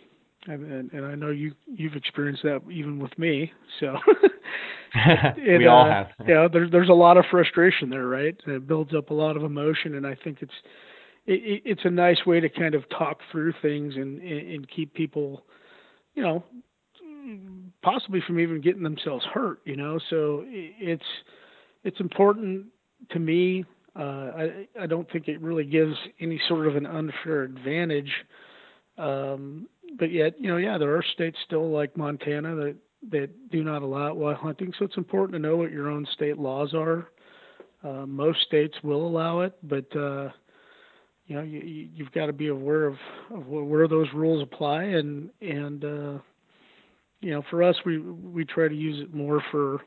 And, 0.47 0.71
and, 0.71 0.91
and 0.93 1.05
I 1.05 1.15
know 1.15 1.30
you 1.30 1.53
you've 1.67 1.95
experienced 1.95 2.43
that 2.43 2.61
even 2.71 2.99
with 2.99 3.17
me. 3.19 3.51
So 3.80 3.97
it, 4.95 5.59
we 5.59 5.67
all 5.67 5.86
uh, 5.86 5.89
have. 5.89 6.07
Yeah, 6.27 6.47
there's 6.51 6.71
there's 6.71 6.89
a 6.89 6.93
lot 6.93 7.17
of 7.17 7.25
frustration 7.30 7.89
there, 7.89 8.07
right? 8.07 8.36
And 8.45 8.55
it 8.55 8.67
builds 8.67 8.93
up 8.95 9.09
a 9.09 9.13
lot 9.13 9.36
of 9.36 9.43
emotion, 9.43 9.95
and 9.95 10.07
I 10.07 10.15
think 10.23 10.39
it's 10.41 10.53
it, 11.25 11.61
it's 11.65 11.82
a 11.84 11.89
nice 11.89 12.25
way 12.25 12.39
to 12.39 12.49
kind 12.49 12.73
of 12.73 12.88
talk 12.89 13.19
through 13.32 13.53
things 13.61 13.95
and, 13.95 14.21
and 14.21 14.67
keep 14.69 14.93
people, 14.93 15.43
you 16.15 16.23
know, 16.23 16.43
possibly 17.82 18.21
from 18.25 18.39
even 18.39 18.61
getting 18.61 18.84
themselves 18.84 19.25
hurt. 19.25 19.59
You 19.65 19.75
know, 19.75 19.99
so 20.09 20.43
it's 20.47 21.03
it's 21.84 21.99
important 21.99 22.67
to 23.11 23.19
me. 23.19 23.65
Uh, 23.95 24.01
I 24.37 24.67
I 24.81 24.85
don't 24.85 25.09
think 25.11 25.27
it 25.27 25.41
really 25.41 25.65
gives 25.65 25.95
any 26.19 26.39
sort 26.47 26.67
of 26.67 26.75
an 26.75 26.85
unfair 26.85 27.43
advantage. 27.43 28.11
Um, 28.97 29.67
but 29.97 30.11
yet, 30.11 30.39
you 30.39 30.49
know, 30.49 30.57
yeah, 30.57 30.77
there 30.77 30.95
are 30.95 31.03
states 31.13 31.37
still 31.45 31.69
like 31.69 31.97
Montana 31.97 32.55
that 32.55 32.75
that 33.11 33.49
do 33.49 33.63
not 33.63 33.81
allow 33.81 34.13
wild 34.13 34.37
hunting. 34.37 34.73
So 34.77 34.85
it's 34.85 34.97
important 34.97 35.33
to 35.33 35.39
know 35.39 35.57
what 35.57 35.71
your 35.71 35.89
own 35.89 36.05
state 36.13 36.37
laws 36.37 36.73
are. 36.73 37.09
Uh, 37.83 38.05
most 38.05 38.41
states 38.41 38.75
will 38.83 39.07
allow 39.07 39.39
it, 39.41 39.53
but 39.63 39.95
uh, 39.95 40.29
you 41.27 41.35
know 41.35 41.41
you, 41.41 41.87
you've 41.95 42.11
got 42.11 42.25
to 42.25 42.33
be 42.33 42.47
aware 42.47 42.85
of, 42.85 42.95
of 43.33 43.47
where 43.47 43.87
those 43.87 44.07
rules 44.13 44.43
apply 44.43 44.83
and 44.83 45.29
and 45.41 45.85
uh, 45.85 46.17
you 47.21 47.31
know 47.31 47.41
for 47.49 47.63
us 47.63 47.75
we 47.85 47.99
we 47.99 48.43
try 48.43 48.67
to 48.67 48.75
use 48.75 49.01
it 49.01 49.13
more 49.13 49.41
for 49.51 49.79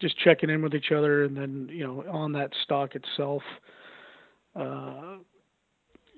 just 0.00 0.18
checking 0.18 0.50
in 0.50 0.62
with 0.62 0.74
each 0.74 0.92
other 0.92 1.24
and 1.24 1.36
then 1.36 1.68
you 1.70 1.86
know 1.86 2.04
on 2.10 2.32
that 2.32 2.50
stock 2.64 2.94
itself 2.94 3.42
uh, 4.54 5.16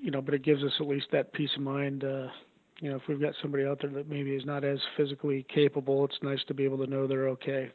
you 0.00 0.10
know 0.10 0.20
but 0.20 0.34
it 0.34 0.42
gives 0.42 0.62
us 0.62 0.72
at 0.80 0.86
least 0.86 1.06
that 1.12 1.32
peace 1.32 1.50
of 1.56 1.62
mind 1.62 2.04
uh, 2.04 2.26
you 2.80 2.90
know 2.90 2.96
if 2.96 3.02
we've 3.08 3.20
got 3.20 3.34
somebody 3.40 3.64
out 3.64 3.78
there 3.80 3.90
that 3.90 4.08
maybe 4.08 4.34
is 4.34 4.44
not 4.44 4.64
as 4.64 4.78
physically 4.96 5.46
capable 5.52 6.04
it's 6.04 6.18
nice 6.22 6.40
to 6.46 6.54
be 6.54 6.64
able 6.64 6.78
to 6.78 6.86
know 6.86 7.06
they're 7.06 7.28
okay. 7.28 7.70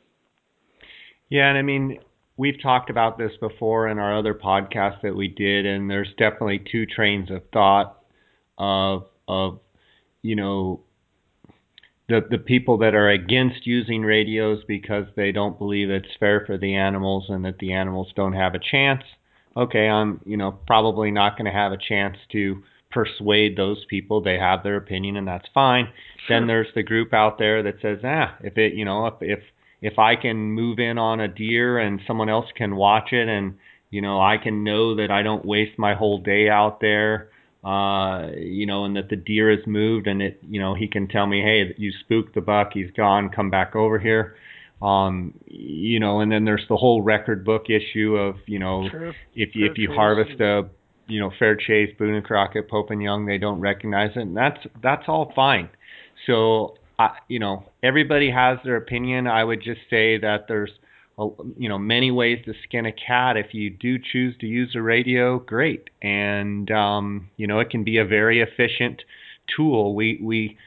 Yeah 1.30 1.50
and 1.50 1.58
i 1.58 1.62
mean 1.62 2.00
we've 2.38 2.62
talked 2.62 2.90
about 2.90 3.18
this 3.18 3.32
before 3.40 3.88
in 3.88 4.00
our 4.00 4.18
other 4.18 4.34
podcast 4.34 5.02
that 5.02 5.16
we 5.16 5.28
did, 5.28 5.66
and 5.66 5.90
there's 5.90 6.10
definitely 6.18 6.64
two 6.72 6.86
trains 6.86 7.30
of 7.32 7.42
thought 7.52 8.00
of 8.58 9.06
of 9.28 9.60
you 10.22 10.36
know 10.36 10.82
the 12.10 12.22
the 12.30 12.38
people 12.38 12.78
that 12.80 12.96
are 12.96 13.10
against 13.10 13.66
using 13.66 14.02
radios 14.04 14.64
because 14.68 15.06
they 15.16 15.32
don't 15.32 15.58
believe 15.58 15.90
it's 15.90 16.08
fair 16.20 16.44
for 16.46 16.58
the 16.58 16.76
animals 16.76 17.26
and 17.30 17.46
that 17.46 17.60
the 17.60 17.74
animals 17.74 18.12
don't 18.16 18.34
have 18.34 18.56
a 18.56 18.60
chance. 18.60 19.04
Okay, 19.56 19.88
I'm 19.88 20.20
you 20.26 20.38
know 20.38 20.60
probably 20.68 21.12
not 21.12 21.38
going 21.38 21.46
to 21.46 21.58
have 21.58 21.72
a 21.72 21.78
chance 21.78 22.18
to 22.32 22.62
persuade 22.92 23.58
those 23.58 23.86
people. 23.90 24.22
They 24.22 24.38
have 24.38 24.64
their 24.64 24.78
opinion 24.78 25.18
and 25.18 25.28
that's 25.28 25.48
fine. 25.54 25.88
Sure. 26.28 26.40
Then 26.40 26.48
there's 26.48 26.68
the 26.76 26.84
group 26.84 27.14
out 27.14 27.40
there 27.40 27.64
that 27.64 27.82
says, 27.82 28.00
ah, 28.04 28.36
if 28.42 28.58
it 28.58 28.74
you 28.74 28.86
know 28.86 29.08
if 29.08 29.16
if 29.22 29.40
if 29.82 30.00
I 30.00 30.16
can 30.16 30.38
move 30.38 30.80
in 30.80 30.98
on 30.98 31.20
a 31.20 31.28
deer 31.28 31.80
and 31.80 32.02
someone 32.06 32.30
else 32.30 32.48
can 32.56 32.76
watch 32.76 33.14
it 33.14 33.30
and 33.30 33.56
you 33.92 34.02
know 34.02 34.20
I 34.20 34.38
can 34.38 34.64
know 34.64 34.96
that 34.96 35.10
I 35.10 35.24
don't 35.24 35.46
waste 35.46 35.80
my 35.80 35.94
whole 35.94 36.20
day 36.20 36.50
out 36.50 36.82
there 36.82 37.30
uh 37.64 38.30
you 38.38 38.66
know 38.66 38.86
and 38.86 38.96
that 38.96 39.10
the 39.10 39.16
deer 39.16 39.50
has 39.50 39.66
moved 39.66 40.08
and 40.08 40.22
it 40.22 40.40
you 40.50 40.60
know 40.60 40.74
he 40.74 40.88
can 40.88 41.08
tell 41.08 41.28
me 41.28 41.42
hey 41.42 41.74
you 41.78 41.92
spooked 42.02 42.36
the 42.36 42.42
buck 42.42 42.72
he's 42.74 42.92
gone 42.92 43.30
come 43.30 43.50
back 43.50 43.76
over 43.76 43.98
here 43.98 44.36
um 44.82 45.34
you 45.46 46.00
know 46.00 46.20
and 46.20 46.32
then 46.32 46.44
there's 46.44 46.66
the 46.68 46.76
whole 46.76 47.02
record 47.02 47.46
book 47.46 47.70
issue 47.70 48.16
of 48.16 48.36
you 48.48 48.60
know 48.60 48.88
sure. 48.90 49.14
if 49.34 49.56
you 49.56 49.66
if 49.66 49.78
you 49.78 49.92
harvest 49.92 50.40
a 50.42 50.64
you 51.08 51.20
know 51.20 51.32
fair 51.40 51.56
chase 51.56 51.90
boone 51.98 52.16
and 52.16 52.26
crockett 52.26 52.70
pope 52.70 52.90
and 52.90 53.02
young 53.02 53.26
they 53.26 53.38
don't 53.38 53.60
recognize 53.60 54.12
it 54.16 54.22
and 54.22 54.36
that's 54.36 54.60
that's 54.82 55.04
all 55.08 55.32
fine 55.36 55.70
so 56.26 56.76
I, 57.00 57.18
you 57.28 57.40
know, 57.40 57.66
everybody 57.82 58.30
has 58.32 58.60
their 58.64 58.76
opinion. 58.78 59.28
I 59.28 59.44
would 59.44 59.62
just 59.62 59.82
say 59.90 60.18
that 60.20 60.46
there's, 60.48 60.72
you 61.18 61.70
know, 61.70 61.78
many 61.78 62.12
ways 62.12 62.40
to 62.46 62.54
skin 62.64 62.86
a 62.86 62.92
cat. 62.92 63.38
If 63.38 63.54
you 63.54 63.70
do 63.70 63.98
choose 64.00 64.36
to 64.40 64.48
use 64.48 64.76
a 64.76 64.82
radio, 64.82 65.40
great, 65.40 65.90
and 66.02 66.70
um, 66.72 67.30
you 67.38 67.48
know, 67.48 67.60
it 67.60 67.70
can 67.70 67.84
be 67.84 67.98
a 67.98 68.06
very 68.06 68.42
efficient 68.42 69.04
tool. 69.56 69.96
We 69.96 70.20
we 70.22 70.58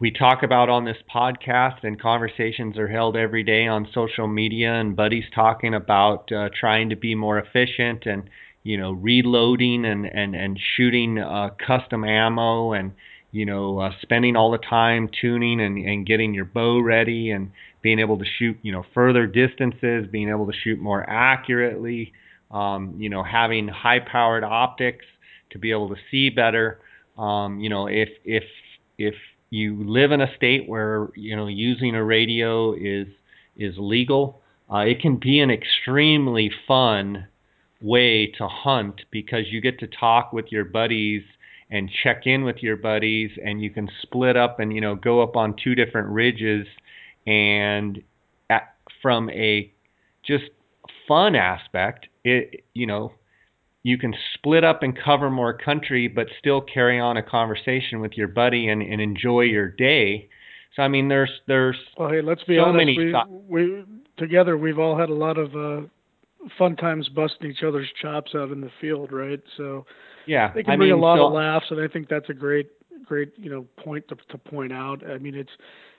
we 0.00 0.10
talk 0.10 0.42
about 0.42 0.68
on 0.68 0.84
this 0.84 0.98
podcast, 1.12 1.82
and 1.82 2.00
conversations 2.00 2.76
are 2.76 2.88
held 2.88 3.16
every 3.16 3.42
day 3.42 3.66
on 3.66 3.88
social 3.94 4.26
media, 4.26 4.72
and 4.74 4.94
buddies 4.94 5.24
talking 5.34 5.74
about 5.74 6.30
uh, 6.30 6.50
trying 6.58 6.90
to 6.90 6.96
be 6.96 7.14
more 7.14 7.38
efficient 7.38 8.04
and 8.06 8.28
you 8.64 8.76
know 8.76 8.92
reloading 8.92 9.84
and 9.86 10.04
and 10.04 10.34
and 10.34 10.58
shooting 10.76 11.18
uh, 11.18 11.50
custom 11.66 12.04
ammo 12.04 12.72
and 12.72 12.92
you 13.34 13.44
know, 13.44 13.80
uh, 13.80 13.90
spending 14.00 14.36
all 14.36 14.52
the 14.52 14.58
time 14.58 15.10
tuning 15.20 15.60
and, 15.60 15.76
and 15.76 16.06
getting 16.06 16.32
your 16.32 16.44
bow 16.44 16.78
ready 16.78 17.32
and 17.32 17.50
being 17.84 17.98
able 17.98 18.16
to 18.16 18.24
shoot, 18.38 18.58
you 18.62 18.72
know, 18.72 18.82
further 18.94 19.26
distances, 19.26 20.06
being 20.10 20.30
able 20.30 20.46
to 20.46 20.54
shoot 20.64 20.80
more 20.80 21.08
accurately, 21.08 22.14
um, 22.50 22.94
you 22.96 23.10
know, 23.10 23.22
having 23.22 23.68
high 23.68 24.00
powered 24.00 24.42
optics 24.42 25.04
to 25.50 25.58
be 25.58 25.70
able 25.70 25.90
to 25.90 25.96
see 26.10 26.30
better. 26.30 26.80
Um, 27.18 27.60
you 27.60 27.68
know, 27.68 27.86
if 27.86 28.08
if 28.24 28.44
if 28.96 29.14
you 29.50 29.84
live 29.84 30.12
in 30.12 30.22
a 30.22 30.34
state 30.34 30.66
where 30.66 31.10
you 31.14 31.36
know 31.36 31.46
using 31.46 31.94
a 31.94 32.02
radio 32.02 32.72
is 32.72 33.06
is 33.54 33.74
legal, 33.76 34.40
uh, 34.72 34.78
it 34.78 35.02
can 35.02 35.16
be 35.16 35.40
an 35.40 35.50
extremely 35.50 36.50
fun 36.66 37.28
way 37.82 38.28
to 38.38 38.48
hunt 38.48 39.02
because 39.10 39.44
you 39.50 39.60
get 39.60 39.78
to 39.80 39.86
talk 39.86 40.32
with 40.32 40.50
your 40.50 40.64
buddies 40.64 41.22
and 41.70 41.90
check 42.02 42.22
in 42.24 42.44
with 42.44 42.62
your 42.62 42.76
buddies 42.76 43.30
and 43.44 43.62
you 43.62 43.68
can 43.68 43.90
split 44.00 44.38
up 44.38 44.58
and 44.58 44.74
you 44.74 44.80
know 44.80 44.94
go 44.94 45.22
up 45.22 45.36
on 45.36 45.54
two 45.62 45.74
different 45.74 46.08
ridges 46.08 46.66
and 47.26 48.02
at, 48.50 48.74
from 49.02 49.30
a 49.30 49.72
just 50.26 50.44
fun 51.08 51.34
aspect 51.34 52.06
it 52.24 52.64
you 52.74 52.86
know 52.86 53.12
you 53.82 53.98
can 53.98 54.14
split 54.34 54.64
up 54.64 54.82
and 54.82 54.98
cover 54.98 55.30
more 55.30 55.52
country 55.52 56.08
but 56.08 56.26
still 56.38 56.60
carry 56.60 56.98
on 56.98 57.16
a 57.16 57.22
conversation 57.22 58.00
with 58.00 58.12
your 58.16 58.28
buddy 58.28 58.68
and, 58.68 58.80
and 58.80 59.00
enjoy 59.00 59.42
your 59.42 59.68
day. 59.68 60.28
So 60.74 60.82
i 60.82 60.88
mean 60.88 61.08
there's 61.08 61.30
there's 61.46 61.76
well 61.98 62.10
hey 62.10 62.22
let's 62.22 62.42
be 62.44 62.56
so 62.56 62.62
honest. 62.64 62.76
many 62.76 63.12
we, 63.48 63.78
we 63.78 63.84
together 64.16 64.56
we've 64.56 64.78
all 64.78 64.98
had 64.98 65.08
a 65.08 65.14
lot 65.14 65.38
of 65.38 65.54
uh 65.54 65.86
fun 66.58 66.76
times 66.76 67.08
busting 67.08 67.50
each 67.50 67.62
other's 67.62 67.88
chops 68.00 68.32
out 68.34 68.50
in 68.50 68.60
the 68.60 68.70
field 68.80 69.12
right? 69.12 69.40
So 69.56 69.86
yeah, 70.26 70.52
they 70.52 70.62
can 70.62 70.72
I 70.72 70.76
bring 70.76 70.90
mean, 70.90 70.98
a 70.98 71.02
lot 71.02 71.18
so, 71.18 71.26
of 71.26 71.32
laughs, 71.32 71.66
and 71.70 71.80
I 71.80 71.88
think 71.88 72.08
that's 72.08 72.28
a 72.30 72.34
great, 72.34 72.70
great, 73.04 73.32
you 73.36 73.50
know, 73.50 73.66
point 73.82 74.06
to, 74.08 74.16
to 74.30 74.38
point 74.38 74.72
out. 74.72 75.06
I 75.06 75.18
mean, 75.18 75.34
it's 75.34 75.50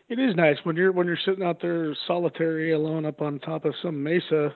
it 0.08 0.20
is 0.20 0.36
nice 0.36 0.58
when 0.64 0.76
you're 0.76 0.92
when 0.92 1.08
you're 1.08 1.18
sitting 1.26 1.44
out 1.44 1.62
there 1.62 1.96
solitary, 2.08 2.74
alone 2.74 3.06
up 3.06 3.22
on 3.22 3.40
top 3.40 3.66
of 3.66 3.74
some 3.82 4.02
mesa, 4.04 4.56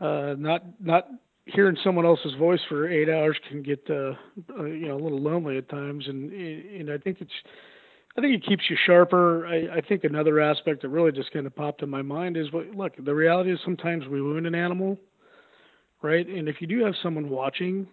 uh, 0.00 0.34
not 0.38 0.62
not 0.80 1.08
hearing 1.46 1.76
someone 1.82 2.06
else's 2.06 2.34
voice 2.38 2.60
for 2.68 2.88
eight 2.88 3.08
hours 3.08 3.36
can 3.48 3.62
get 3.62 3.84
uh, 3.90 4.12
uh, 4.58 4.64
you 4.64 4.88
know 4.88 4.94
a 4.94 5.02
little 5.02 5.20
lonely 5.20 5.58
at 5.58 5.68
times, 5.68 6.06
and 6.06 6.32
and 6.32 6.90
I 6.90 6.98
think 6.98 7.20
it's 7.20 7.32
I 8.16 8.20
think 8.20 8.34
it 8.34 8.46
keeps 8.46 8.64
you 8.70 8.76
sharper. 8.86 9.46
I, 9.46 9.78
I 9.78 9.80
think 9.80 10.04
another 10.04 10.40
aspect 10.40 10.82
that 10.82 10.88
really 10.88 11.12
just 11.12 11.32
kind 11.32 11.46
of 11.46 11.54
popped 11.54 11.82
in 11.82 11.90
my 11.90 12.02
mind 12.02 12.36
is 12.36 12.52
what 12.52 12.66
look 12.74 12.92
the 13.04 13.14
reality 13.14 13.52
is 13.52 13.58
sometimes 13.64 14.06
we 14.06 14.22
wound 14.22 14.46
an 14.46 14.54
animal, 14.54 14.98
right? 16.02 16.26
And 16.26 16.48
if 16.48 16.60
you 16.60 16.68
do 16.68 16.84
have 16.84 16.94
someone 17.02 17.28
watching 17.28 17.88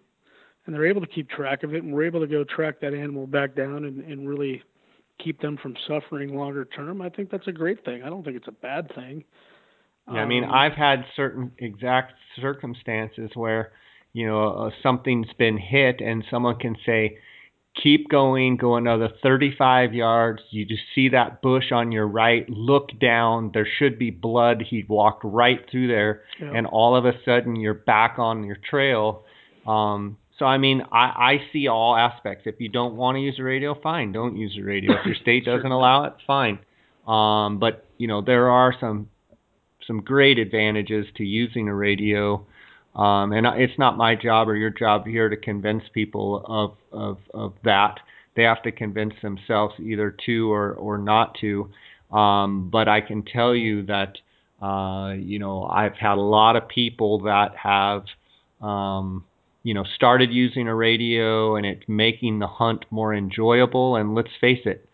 and 0.66 0.76
they're 0.76 0.86
able 0.86 1.02
to 1.02 1.08
keep 1.08 1.30
track 1.30 1.64
of 1.64 1.74
it, 1.74 1.82
and 1.84 1.94
we're 1.94 2.06
able 2.06 2.20
to 2.20 2.28
go 2.28 2.44
track 2.44 2.82
that 2.82 2.94
animal 2.94 3.26
back 3.26 3.56
down 3.56 3.86
and, 3.86 4.02
and 4.02 4.28
really 4.28 4.62
keep 5.24 5.42
them 5.42 5.58
from 5.62 5.76
suffering 5.88 6.36
longer 6.36 6.66
term, 6.66 7.02
I 7.02 7.10
think 7.10 7.30
that's 7.30 7.48
a 7.48 7.52
great 7.52 7.84
thing. 7.84 8.04
I 8.04 8.10
don't 8.10 8.24
think 8.24 8.38
it's 8.38 8.48
a 8.48 8.52
bad 8.52 8.94
thing. 8.94 9.24
Yeah, 10.12 10.22
I 10.22 10.26
mean, 10.26 10.44
um, 10.46 10.52
I've 10.52 10.74
had 10.74 11.04
certain 11.16 11.52
exact 11.58 12.14
circumstances 12.40 13.32
where, 13.34 13.72
you 14.14 14.26
know, 14.26 14.50
uh, 14.50 14.70
something's 14.82 15.34
been 15.38 15.58
hit 15.58 16.00
and 16.00 16.24
someone 16.32 16.58
can 16.58 16.78
say, 16.86 17.18
keep 17.82 18.10
going, 18.10 18.58
go 18.58 18.76
another 18.76 19.10
35 19.22 19.94
yards. 19.94 20.42
You 20.50 20.66
just 20.66 20.84
see 20.96 21.10
that 21.10 21.42
bush 21.42 21.72
on 21.72 21.92
your 21.92 22.08
right. 22.08 22.50
Look 22.50 22.90
down. 23.00 23.52
There 23.54 23.68
should 23.78 24.00
be 24.00 24.10
blood. 24.10 24.64
He 24.68 24.86
walked 24.88 25.24
right 25.24 25.60
through 25.70 25.88
there, 25.88 26.24
yeah. 26.40 26.52
and 26.56 26.66
all 26.68 26.96
of 26.96 27.06
a 27.06 27.14
sudden 27.26 27.56
you're 27.56 27.74
back 27.74 28.16
on 28.18 28.44
your 28.44 28.58
trail. 28.70 29.24
Um, 29.66 30.18
so 30.38 30.46
I 30.46 30.58
mean, 30.58 30.84
I, 30.92 31.06
I 31.06 31.38
see 31.52 31.68
all 31.68 31.96
aspects. 31.96 32.44
If 32.46 32.60
you 32.60 32.70
don't 32.70 32.96
want 32.96 33.16
to 33.16 33.20
use 33.20 33.38
a 33.40 33.44
radio, 33.44 33.80
fine, 33.82 34.12
don't 34.12 34.36
use 34.36 34.58
a 34.60 34.64
radio. 34.64 34.94
If 34.94 35.06
your 35.06 35.16
state 35.22 35.46
doesn't 35.46 35.72
allow 35.72 36.06
it, 36.06 36.14
fine. 36.26 36.60
Um, 37.08 37.60
but 37.60 37.86
you 37.98 38.08
know, 38.08 38.22
there 38.22 38.50
are 38.50 38.74
some 38.80 39.10
some 39.88 40.02
great 40.02 40.38
advantages 40.38 41.08
to 41.16 41.24
using 41.24 41.70
a 41.70 41.74
radio. 41.74 42.46
Um, 42.96 43.32
and 43.32 43.48
it's 43.48 43.78
not 43.80 43.96
my 43.96 44.16
job 44.16 44.50
or 44.50 44.56
your 44.56 44.70
job 44.70 45.06
here 45.06 45.30
to 45.30 45.38
convince 45.38 45.84
people 45.94 46.44
of, 46.48 46.76
of, 46.92 47.18
of 47.34 47.54
that. 47.64 48.00
They 48.36 48.44
have 48.44 48.62
to 48.64 48.72
convince 48.72 49.14
themselves 49.22 49.76
either 49.80 50.16
to 50.26 50.52
or, 50.52 50.74
or 50.74 50.98
not 50.98 51.38
to. 51.42 51.70
Um, 52.12 52.70
but 52.72 52.88
I 52.88 53.02
can 53.02 53.24
tell 53.24 53.56
you 53.56 53.86
that, 53.86 54.18
uh, 54.62 55.14
you 55.14 55.40
know, 55.40 55.64
I've 55.64 55.96
had 55.96 56.18
a 56.18 56.22
lot 56.22 56.56
of 56.56 56.68
people 56.68 57.20
that 57.22 57.56
have, 57.56 58.04
um, 58.62 59.24
you 59.68 59.74
know, 59.74 59.84
started 59.96 60.32
using 60.32 60.70
a 60.70 60.74
radio 60.74 61.58
and 61.58 61.66
it's 61.66 61.84
making 61.90 62.40
the 62.40 62.48
hunt 62.48 62.86
more 62.90 63.14
enjoyable. 63.14 63.98
And 63.98 64.16
let's 64.16 64.30
face 64.40 64.62
it, 64.64 64.88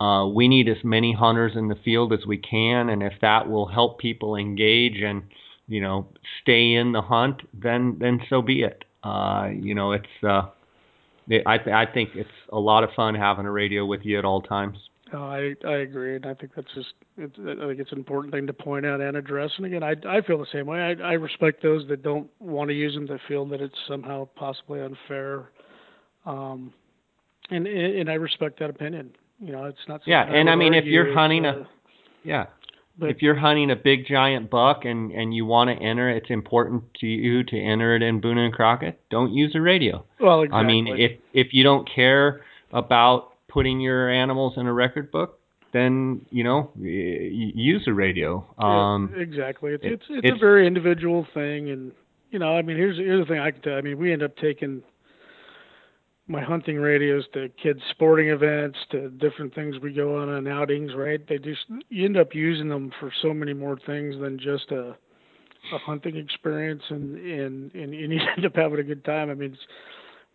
uh, 0.00 0.26
we 0.26 0.48
need 0.48 0.68
as 0.68 0.82
many 0.82 1.12
hunters 1.12 1.52
in 1.54 1.68
the 1.68 1.76
field 1.76 2.12
as 2.12 2.26
we 2.26 2.36
can. 2.36 2.88
And 2.88 3.04
if 3.04 3.12
that 3.20 3.48
will 3.48 3.66
help 3.66 4.00
people 4.00 4.34
engage 4.34 5.00
and, 5.00 5.22
you 5.68 5.80
know, 5.80 6.08
stay 6.42 6.74
in 6.74 6.90
the 6.90 7.02
hunt, 7.02 7.42
then 7.54 7.98
then 8.00 8.20
so 8.28 8.42
be 8.42 8.62
it. 8.62 8.84
Uh, 9.04 9.50
you 9.54 9.76
know, 9.76 9.92
it's 9.92 10.24
uh, 10.24 10.48
I 11.46 11.58
th- 11.58 11.76
I 11.82 11.86
think 11.86 12.10
it's 12.16 12.38
a 12.52 12.58
lot 12.58 12.82
of 12.82 12.90
fun 12.96 13.14
having 13.14 13.46
a 13.46 13.52
radio 13.52 13.86
with 13.86 14.00
you 14.04 14.18
at 14.18 14.24
all 14.24 14.42
times. 14.42 14.76
Oh, 15.12 15.24
I 15.24 15.54
I 15.66 15.78
agree, 15.78 16.16
and 16.16 16.26
I 16.26 16.34
think 16.34 16.52
that's 16.54 16.72
just 16.74 16.94
it's, 17.16 17.34
I 17.38 17.66
think 17.66 17.80
it's 17.80 17.90
an 17.90 17.98
important 17.98 18.32
thing 18.32 18.46
to 18.46 18.52
point 18.52 18.86
out 18.86 19.00
and 19.00 19.16
address. 19.16 19.50
And 19.56 19.66
again, 19.66 19.82
I 19.82 19.94
I 20.08 20.20
feel 20.22 20.38
the 20.38 20.46
same 20.52 20.66
way. 20.66 20.80
I 20.80 20.90
I 21.02 21.12
respect 21.14 21.62
those 21.62 21.86
that 21.88 22.02
don't 22.02 22.30
want 22.38 22.68
to 22.68 22.74
use 22.74 22.94
them 22.94 23.06
that 23.06 23.18
feel 23.26 23.44
that 23.46 23.60
it's 23.60 23.74
somehow 23.88 24.28
possibly 24.36 24.80
unfair. 24.80 25.50
Um, 26.26 26.72
and 27.50 27.66
and 27.66 28.08
I 28.08 28.14
respect 28.14 28.60
that 28.60 28.70
opinion. 28.70 29.10
You 29.40 29.52
know, 29.52 29.64
it's 29.64 29.78
not. 29.88 30.02
Yeah, 30.06 30.22
and 30.22 30.48
I, 30.48 30.54
mean, 30.54 30.74
if 30.74 30.84
you're 30.84 31.12
hunting 31.12 31.44
uh, 31.44 31.50
a, 31.50 31.68
yeah, 32.22 32.46
but 32.98 33.10
if 33.10 33.22
you're 33.22 33.34
hunting 33.34 33.70
a 33.70 33.76
big 33.76 34.06
giant 34.06 34.50
buck 34.50 34.84
and 34.84 35.10
and 35.10 35.34
you 35.34 35.46
want 35.46 35.70
to 35.70 35.84
enter, 35.84 36.10
it's 36.10 36.30
important 36.30 36.84
to 37.00 37.06
you 37.06 37.42
to 37.44 37.58
enter 37.58 37.96
it 37.96 38.02
in 38.02 38.20
Boone 38.20 38.38
and 38.38 38.52
Crockett. 38.52 39.00
Don't 39.10 39.32
use 39.32 39.54
a 39.54 39.60
radio. 39.60 40.04
Well, 40.20 40.42
exactly. 40.42 40.60
I 40.60 40.66
mean, 40.66 40.86
if 40.86 41.12
if 41.32 41.54
you 41.54 41.64
don't 41.64 41.88
care 41.92 42.42
about 42.72 43.29
putting 43.50 43.80
your 43.80 44.08
animals 44.10 44.54
in 44.56 44.66
a 44.66 44.72
record 44.72 45.10
book, 45.10 45.40
then 45.72 46.24
you 46.30 46.44
know 46.44 46.70
use 46.76 47.82
a 47.86 47.92
radio. 47.92 48.46
Um, 48.58 49.12
yeah, 49.14 49.22
exactly. 49.22 49.72
It's, 49.72 49.84
it's 49.84 50.04
it's, 50.08 50.20
it's 50.24 50.36
a 50.36 50.40
very 50.40 50.66
individual 50.66 51.26
thing, 51.34 51.70
and 51.70 51.92
you 52.30 52.38
know, 52.38 52.56
I 52.56 52.62
mean, 52.62 52.76
here's 52.76 52.96
here's 52.96 53.26
the 53.26 53.32
thing 53.32 53.40
I 53.40 53.50
can 53.50 53.62
tell. 53.62 53.74
I 53.74 53.80
mean, 53.80 53.98
we 53.98 54.12
end 54.12 54.22
up 54.22 54.36
taking 54.36 54.82
my 56.30 56.40
hunting 56.40 56.76
radios 56.76 57.24
to 57.34 57.48
kids 57.60 57.80
sporting 57.90 58.28
events 58.28 58.78
to 58.92 59.10
different 59.10 59.52
things 59.52 59.74
we 59.82 59.92
go 59.92 60.16
on 60.16 60.28
on 60.28 60.46
outings 60.46 60.92
right 60.94 61.26
they 61.28 61.38
just 61.38 61.62
you 61.88 62.04
end 62.04 62.16
up 62.16 62.34
using 62.34 62.68
them 62.68 62.92
for 63.00 63.12
so 63.20 63.34
many 63.34 63.52
more 63.52 63.76
things 63.84 64.14
than 64.20 64.38
just 64.38 64.70
a 64.70 64.96
a 65.74 65.78
hunting 65.78 66.16
experience 66.16 66.82
and 66.88 67.16
and 67.16 67.74
and, 67.74 67.92
and 67.92 68.12
you 68.12 68.20
end 68.36 68.46
up 68.46 68.54
having 68.54 68.78
a 68.78 68.82
good 68.82 69.04
time 69.04 69.28
i 69.28 69.34
mean 69.34 69.52
it's, 69.52 69.62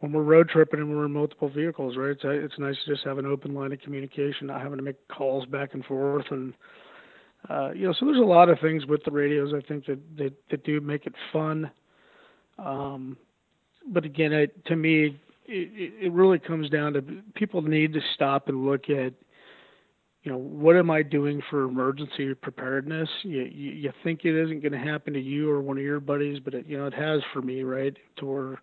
when 0.05 0.13
we're 0.13 0.23
road 0.23 0.49
tripping 0.49 0.79
and 0.79 0.95
we're 0.95 1.05
in 1.05 1.11
multiple 1.11 1.49
vehicles 1.49 1.97
right? 1.97 2.11
It's 2.11 2.21
it's 2.23 2.59
nice 2.59 2.75
to 2.85 2.93
just 2.93 3.05
have 3.05 3.17
an 3.17 3.25
open 3.25 3.53
line 3.53 3.73
of 3.73 3.81
communication 3.81 4.47
not 4.47 4.61
having 4.61 4.77
to 4.77 4.83
make 4.83 5.07
calls 5.07 5.45
back 5.45 5.73
and 5.73 5.83
forth 5.85 6.25
and 6.31 6.53
uh 7.49 7.71
you 7.71 7.87
know 7.87 7.93
so 7.99 8.05
there's 8.05 8.17
a 8.17 8.21
lot 8.21 8.49
of 8.49 8.59
things 8.59 8.85
with 8.85 9.03
the 9.03 9.11
radios 9.11 9.53
i 9.53 9.61
think 9.67 9.85
that 9.85 9.99
that, 10.17 10.33
that 10.49 10.63
do 10.63 10.79
make 10.81 11.05
it 11.05 11.13
fun. 11.33 11.69
Um 12.57 13.17
but 13.87 14.05
again, 14.05 14.33
it, 14.33 14.65
to 14.65 14.75
me, 14.75 15.19
it, 15.45 16.05
it 16.05 16.11
really 16.11 16.39
comes 16.39 16.69
down 16.69 16.93
to 16.93 17.03
people 17.35 17.61
need 17.61 17.93
to 17.93 18.01
stop 18.15 18.47
and 18.47 18.65
look 18.65 18.89
at 18.89 19.13
you 20.23 20.31
know 20.31 20.39
what 20.39 20.75
am 20.75 20.89
i 20.89 21.03
doing 21.03 21.39
for 21.51 21.65
emergency 21.65 22.33
preparedness? 22.33 23.09
You 23.21 23.43
you, 23.43 23.71
you 23.71 23.93
think 24.03 24.21
it 24.25 24.35
isn't 24.35 24.61
going 24.61 24.71
to 24.71 24.79
happen 24.79 25.13
to 25.13 25.21
you 25.21 25.51
or 25.51 25.61
one 25.61 25.77
of 25.77 25.83
your 25.83 25.99
buddies 25.99 26.39
but 26.43 26.55
it 26.55 26.65
you 26.67 26.77
know 26.77 26.87
it 26.87 26.95
has 26.95 27.21
for 27.31 27.43
me 27.43 27.61
right 27.61 27.95
to 28.17 28.25
where 28.25 28.61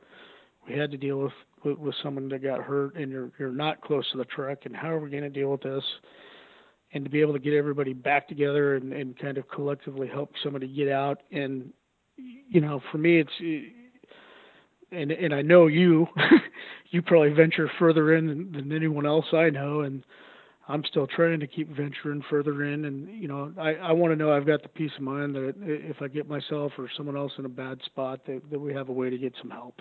we 0.67 0.79
had 0.79 0.91
to 0.91 0.97
deal 0.97 1.19
with 1.19 1.33
with, 1.65 1.79
with 1.79 1.95
someone 2.03 2.29
that 2.29 2.43
got 2.43 2.63
hurt 2.63 2.97
and 2.97 3.11
you're 3.11 3.31
you're 3.39 3.53
not 3.53 3.81
close 3.81 4.11
to 4.13 4.19
the 4.19 4.25
truck 4.25 4.59
and 4.65 4.77
how 4.77 4.91
are 4.91 5.01
we 5.01 5.11
going 5.11 5.23
to 5.23 5.31
deal 5.31 5.51
with 5.51 5.63
this 5.63 5.85
and 6.95 7.05
to 7.05 7.11
be 7.11 7.21
able 7.21 7.33
to 7.33 7.39
get 7.39 7.55
everybody 7.55 7.95
back 7.95 8.29
together 8.29 8.77
and, 8.77 8.93
and 8.93 9.19
kind 9.19 9.39
of 9.39 9.49
collectively 9.49 10.09
help 10.09 10.31
somebody 10.43 10.69
get 10.69 10.89
out 10.89 11.23
and 11.31 11.73
you 12.17 12.61
know 12.61 12.81
for 12.91 12.99
me 12.99 13.21
it's 13.21 13.73
and 14.93 15.11
and 15.11 15.35
I 15.35 15.43
know 15.43 15.67
you, 15.67 16.07
you 16.91 17.03
probably 17.03 17.31
venture 17.31 17.71
further 17.79 18.15
in 18.15 18.27
than, 18.27 18.53
than 18.53 18.73
anyone 18.73 19.07
else 19.07 19.27
I 19.33 19.51
know, 19.51 19.81
and 19.81 20.05
I'm 20.69 20.85
still 20.85 21.07
trying 21.07 21.41
to 21.41 21.47
keep 21.47 21.75
venturing 21.75 22.23
further 22.31 22.65
in. 22.65 22.85
And 22.85 23.09
you 23.21 23.27
know, 23.27 23.53
I 23.59 23.75
I 23.75 23.93
want 23.93 24.13
to 24.13 24.17
know 24.17 24.33
I've 24.33 24.47
got 24.47 24.63
the 24.63 24.69
peace 24.69 24.93
of 24.97 25.03
mind 25.03 25.35
that 25.35 25.55
if 25.59 26.01
I 26.03 26.09
get 26.09 26.29
myself 26.29 26.73
or 26.79 26.89
someone 26.97 27.17
else 27.17 27.33
in 27.39 27.47
a 27.47 27.51
bad 27.51 27.81
spot, 27.85 28.21
that 28.27 28.43
that 28.51 28.61
we 28.61 28.73
have 28.75 28.89
a 28.89 28.93
way 28.93 29.11
to 29.11 29.19
get 29.19 29.35
some 29.41 29.51
help. 29.51 29.81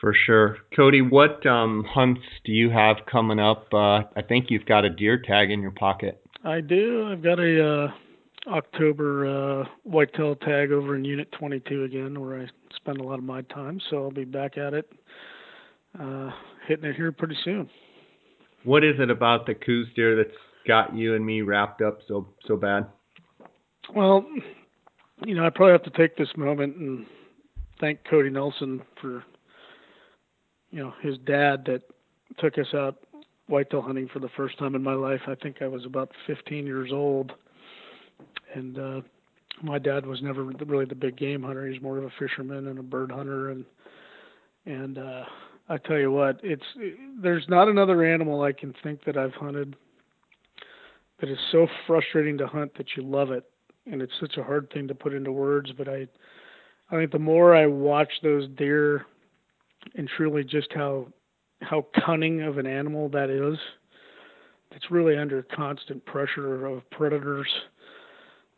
For 0.00 0.14
sure, 0.26 0.58
Cody. 0.76 1.02
What 1.02 1.44
um, 1.46 1.84
hunts 1.88 2.22
do 2.44 2.52
you 2.52 2.70
have 2.70 2.98
coming 3.10 3.40
up? 3.40 3.66
Uh, 3.72 4.02
I 4.16 4.22
think 4.28 4.46
you've 4.48 4.66
got 4.66 4.84
a 4.84 4.90
deer 4.90 5.18
tag 5.18 5.50
in 5.50 5.60
your 5.60 5.72
pocket. 5.72 6.24
I 6.44 6.60
do. 6.60 7.08
I've 7.10 7.22
got 7.22 7.40
a 7.40 7.86
uh, 7.86 7.88
October 8.52 9.26
uh, 9.26 9.64
whitetail 9.82 10.36
tag 10.36 10.70
over 10.70 10.94
in 10.94 11.04
Unit 11.04 11.30
22 11.32 11.84
again, 11.84 12.20
where 12.20 12.40
I 12.40 12.46
spend 12.76 12.98
a 12.98 13.02
lot 13.02 13.18
of 13.18 13.24
my 13.24 13.42
time. 13.42 13.80
So 13.90 14.04
I'll 14.04 14.10
be 14.10 14.24
back 14.24 14.56
at 14.56 14.72
it, 14.72 14.90
uh, 16.00 16.30
hitting 16.68 16.84
it 16.84 16.94
here 16.94 17.10
pretty 17.10 17.36
soon. 17.44 17.68
What 18.64 18.84
is 18.84 18.94
it 18.98 19.10
about 19.10 19.46
the 19.46 19.54
Coues 19.54 19.88
deer 19.96 20.16
that's 20.16 20.36
got 20.66 20.94
you 20.94 21.14
and 21.16 21.24
me 21.24 21.42
wrapped 21.42 21.82
up 21.82 21.98
so 22.06 22.28
so 22.46 22.56
bad? 22.56 22.86
Well, 23.94 24.24
you 25.24 25.34
know, 25.34 25.44
I 25.44 25.50
probably 25.50 25.72
have 25.72 25.82
to 25.84 25.98
take 25.98 26.16
this 26.16 26.28
moment 26.36 26.76
and 26.76 27.06
thank 27.80 28.00
Cody 28.08 28.30
Nelson 28.30 28.82
for, 29.00 29.24
you 30.70 30.82
know, 30.82 30.92
his 31.02 31.18
dad 31.18 31.64
that 31.66 31.82
took 32.38 32.58
us 32.58 32.72
out 32.74 32.96
whitetail 33.46 33.80
hunting 33.80 34.08
for 34.12 34.18
the 34.18 34.28
first 34.36 34.58
time 34.58 34.74
in 34.74 34.82
my 34.82 34.94
life. 34.94 35.20
I 35.26 35.34
think 35.34 35.62
I 35.62 35.68
was 35.68 35.84
about 35.86 36.10
15 36.26 36.66
years 36.66 36.90
old 36.92 37.32
and 38.54 38.78
uh, 38.78 39.00
my 39.62 39.78
dad 39.78 40.06
was 40.06 40.22
never 40.22 40.44
really 40.44 40.84
the 40.84 40.94
big 40.94 41.16
game 41.16 41.42
hunter. 41.42 41.66
He's 41.66 41.82
more 41.82 41.98
of 41.98 42.04
a 42.04 42.12
fisherman 42.18 42.68
and 42.68 42.78
a 42.78 42.82
bird 42.82 43.10
hunter, 43.10 43.50
and 43.50 43.64
and 44.66 44.98
uh, 44.98 45.24
I 45.68 45.78
tell 45.78 45.98
you 45.98 46.10
what, 46.10 46.40
it's 46.42 46.62
there's 47.20 47.46
not 47.48 47.68
another 47.68 48.04
animal 48.04 48.42
I 48.42 48.52
can 48.52 48.74
think 48.82 49.04
that 49.04 49.16
I've 49.16 49.34
hunted 49.34 49.76
that 51.20 51.28
is 51.28 51.38
so 51.50 51.66
frustrating 51.86 52.38
to 52.38 52.46
hunt 52.46 52.76
that 52.76 52.86
you 52.96 53.02
love 53.02 53.30
it, 53.30 53.44
and 53.90 54.00
it's 54.00 54.12
such 54.20 54.36
a 54.36 54.44
hard 54.44 54.70
thing 54.72 54.86
to 54.88 54.94
put 54.94 55.14
into 55.14 55.32
words. 55.32 55.72
But 55.76 55.88
I, 55.88 56.06
I 56.90 56.96
think 56.96 57.10
the 57.10 57.18
more 57.18 57.56
I 57.56 57.66
watch 57.66 58.12
those 58.22 58.48
deer, 58.56 59.06
and 59.94 60.08
truly 60.16 60.44
just 60.44 60.72
how 60.74 61.08
how 61.60 61.86
cunning 62.04 62.42
of 62.42 62.58
an 62.58 62.66
animal 62.66 63.08
that 63.08 63.30
is, 63.30 63.58
it's 64.70 64.90
really 64.90 65.16
under 65.18 65.42
constant 65.42 66.04
pressure 66.04 66.66
of 66.66 66.88
predators 66.90 67.48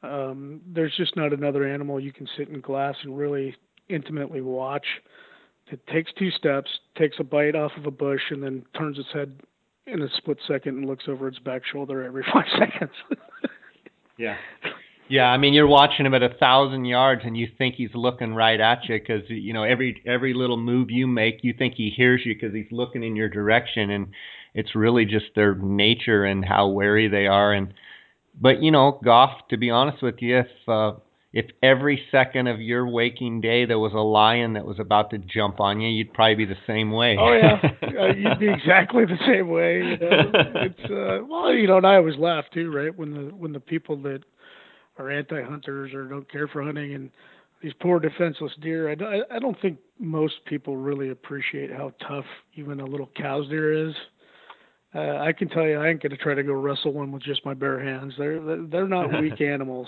um, 0.03 0.61
there's 0.67 0.95
just 0.97 1.17
not 1.17 1.33
another 1.33 1.67
animal 1.67 2.01
you 2.01 2.13
can 2.13 2.27
sit 2.37 2.49
in 2.49 2.61
glass 2.61 2.95
and 3.03 3.17
really 3.17 3.55
intimately 3.89 4.41
watch 4.41 4.87
It 5.71 5.87
takes 5.89 6.11
two 6.19 6.31
steps, 6.31 6.71
takes 6.97 7.17
a 7.21 7.25
bite 7.25 7.55
off 7.55 7.73
of 7.77 7.87
a 7.87 7.91
bush, 7.91 8.23
and 8.31 8.43
then 8.43 8.65
turns 8.77 8.99
its 8.99 9.09
head 9.13 9.41
in 9.87 10.03
a 10.03 10.09
split 10.17 10.39
second 10.49 10.79
and 10.79 10.87
looks 10.87 11.05
over 11.09 11.29
its 11.29 11.39
back 11.39 11.63
shoulder 11.71 12.03
every 12.03 12.25
five 12.33 12.47
seconds. 12.59 12.93
yeah. 14.17 14.37
Yeah, 15.11 15.25
I 15.25 15.39
mean, 15.39 15.55
you're 15.55 15.67
watching 15.67 16.07
him 16.07 16.15
at 16.15 16.23
a 16.23 16.29
thousand 16.39 16.85
yards, 16.85 17.23
and 17.25 17.37
you 17.37 17.49
think 17.59 17.75
he's 17.75 17.91
looking 17.95 18.33
right 18.33 18.61
at 18.61 18.89
you 18.89 18.97
because 18.97 19.23
you 19.29 19.53
know 19.53 19.65
every 19.65 20.01
every 20.07 20.35
little 20.35 20.57
move 20.57 20.89
you 20.89 21.09
make, 21.09 21.41
you 21.43 21.53
think 21.53 21.75
he 21.75 21.91
hears 21.91 22.23
you 22.25 22.33
because 22.33 22.55
he's 22.55 22.71
looking 22.71 23.03
in 23.03 23.17
your 23.17 23.29
direction, 23.29 23.91
and 23.91 24.09
it's 24.55 24.77
really 24.77 25.05
just 25.05 25.27
their 25.35 25.57
nature 25.57 26.25
and 26.25 26.45
how 26.45 26.69
wary 26.69 27.09
they 27.09 27.27
are. 27.27 27.53
And 27.53 27.75
but 28.41 28.63
you 28.63 28.71
know, 28.71 29.01
Goff, 29.05 29.33
to 29.51 29.57
be 29.57 29.69
honest 29.69 30.01
with 30.01 30.15
you, 30.21 30.39
if 30.39 30.69
uh, 30.69 30.93
if 31.33 31.47
every 31.61 32.01
second 32.13 32.47
of 32.47 32.61
your 32.61 32.89
waking 32.89 33.41
day 33.41 33.65
there 33.65 33.81
was 33.81 33.93
a 33.93 33.99
lion 33.99 34.53
that 34.53 34.65
was 34.65 34.79
about 34.79 35.11
to 35.11 35.19
jump 35.19 35.59
on 35.59 35.81
you, 35.81 35.89
you'd 35.89 36.15
probably 36.15 36.37
be 36.37 36.45
the 36.45 36.61
same 36.69 36.93
way. 36.93 37.17
Oh 37.19 37.33
yeah, 37.33 37.61
uh, 37.83 38.07
you'd 38.17 38.39
be 38.39 38.49
exactly 38.49 39.07
the 39.07 39.19
same 39.27 39.49
way. 39.49 39.79
You 39.79 39.97
know? 39.99 40.33
It's 40.55 40.85
uh, 40.85 41.27
well, 41.29 41.53
you 41.53 41.67
know, 41.67 41.79
and 41.79 41.87
I 41.87 41.97
always 41.97 42.17
laugh 42.17 42.45
too, 42.55 42.73
right? 42.73 42.97
When 42.97 43.11
the 43.11 43.35
when 43.35 43.53
the 43.53 43.59
people 43.59 43.97
that 44.03 44.21
are 45.01 45.11
anti-hunters 45.11 45.93
or 45.95 46.05
don't 46.05 46.31
care 46.31 46.49
for 46.49 46.63
hunting 46.63 46.95
and 46.95 47.11
these 47.63 47.73
poor 47.81 48.01
defenseless 48.01 48.53
deer. 48.61 48.91
I, 48.91 49.37
I 49.37 49.39
don't 49.39 49.61
think 49.61 49.79
most 49.99 50.35
people 50.47 50.77
really 50.77 51.11
appreciate 51.11 51.71
how 51.71 51.93
tough 52.07 52.25
even 52.55 52.81
a 52.81 52.85
little 52.85 53.11
Coues 53.21 53.49
deer 53.49 53.89
is. 53.89 53.95
Uh, 54.95 55.19
I 55.19 55.33
can 55.33 55.49
tell 55.49 55.67
you, 55.67 55.79
I 55.79 55.89
ain't 55.89 56.03
gonna 56.03 56.17
try 56.17 56.35
to 56.35 56.43
go 56.43 56.53
wrestle 56.53 56.93
one 56.93 57.13
with 57.13 57.23
just 57.23 57.45
my 57.45 57.55
bare 57.55 57.83
hands. 57.83 58.15
They're 58.19 58.41
they're 58.67 58.89
not 58.89 59.11
weak 59.21 59.41
animals. 59.41 59.87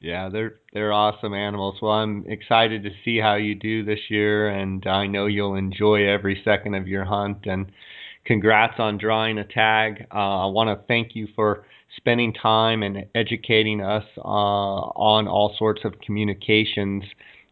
Yeah, 0.00 0.28
they're 0.28 0.56
they're 0.72 0.92
awesome 0.92 1.34
animals. 1.34 1.76
Well, 1.80 1.92
I'm 1.92 2.24
excited 2.28 2.84
to 2.84 2.90
see 3.04 3.18
how 3.18 3.36
you 3.36 3.54
do 3.54 3.84
this 3.84 3.98
year, 4.08 4.48
and 4.50 4.86
I 4.86 5.06
know 5.06 5.26
you'll 5.26 5.56
enjoy 5.56 6.08
every 6.08 6.42
second 6.44 6.74
of 6.74 6.86
your 6.86 7.04
hunt. 7.04 7.46
And 7.46 7.72
congrats 8.24 8.74
on 8.78 8.98
drawing 8.98 9.38
a 9.38 9.44
tag. 9.44 10.06
Uh, 10.12 10.46
I 10.46 10.46
want 10.46 10.68
to 10.68 10.86
thank 10.86 11.14
you 11.14 11.28
for 11.34 11.64
spending 11.96 12.32
time 12.32 12.82
and 12.82 13.06
educating 13.14 13.80
us 13.80 14.04
uh, 14.18 14.20
on 14.20 15.28
all 15.28 15.54
sorts 15.58 15.82
of 15.84 15.98
communications. 16.00 17.04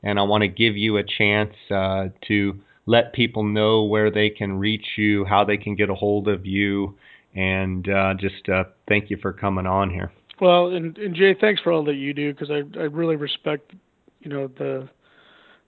And 0.02 0.18
I 0.18 0.22
want 0.22 0.42
to 0.42 0.48
give 0.48 0.76
you 0.76 0.96
a 0.96 1.04
chance 1.04 1.54
uh, 1.70 2.08
to 2.28 2.58
let 2.86 3.12
people 3.12 3.44
know 3.44 3.84
where 3.84 4.10
they 4.10 4.30
can 4.30 4.58
reach 4.58 4.86
you, 4.96 5.24
how 5.24 5.44
they 5.44 5.56
can 5.56 5.76
get 5.76 5.90
a 5.90 5.94
hold 5.94 6.26
of 6.28 6.46
you, 6.46 6.96
and 7.34 7.88
uh, 7.88 8.14
just 8.18 8.48
uh, 8.48 8.64
thank 8.88 9.10
you 9.10 9.18
for 9.20 9.32
coming 9.32 9.66
on 9.66 9.90
here. 9.90 10.10
Well, 10.40 10.68
and, 10.68 10.96
and 10.96 11.14
Jay, 11.14 11.36
thanks 11.38 11.60
for 11.60 11.70
all 11.70 11.84
that 11.84 11.94
you 11.94 12.14
do 12.14 12.32
because 12.32 12.50
I 12.50 12.62
I 12.78 12.84
really 12.84 13.16
respect 13.16 13.72
you 14.20 14.30
know 14.30 14.48
the 14.58 14.88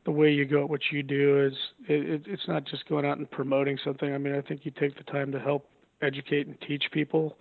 the 0.05 0.11
way 0.11 0.31
you 0.31 0.45
go 0.45 0.63
at 0.63 0.69
what 0.69 0.81
you 0.91 1.03
do 1.03 1.47
is 1.47 1.53
it, 1.89 2.23
it's 2.27 2.49
not 2.49 2.65
just 2.65 2.89
going 2.89 3.05
out 3.05 3.19
and 3.19 3.31
promoting 3.31 3.79
something. 3.85 4.13
I 4.13 4.19
mean, 4.19 4.35
I 4.35 4.41
think 4.41 4.65
you 4.65 4.73
take 4.73 4.97
the 4.97 5.05
time 5.05 5.31
to 5.33 5.39
help 5.39 5.69
educate 6.03 6.47
and 6.47 6.57
teach 6.67 6.85
people, 6.93 7.37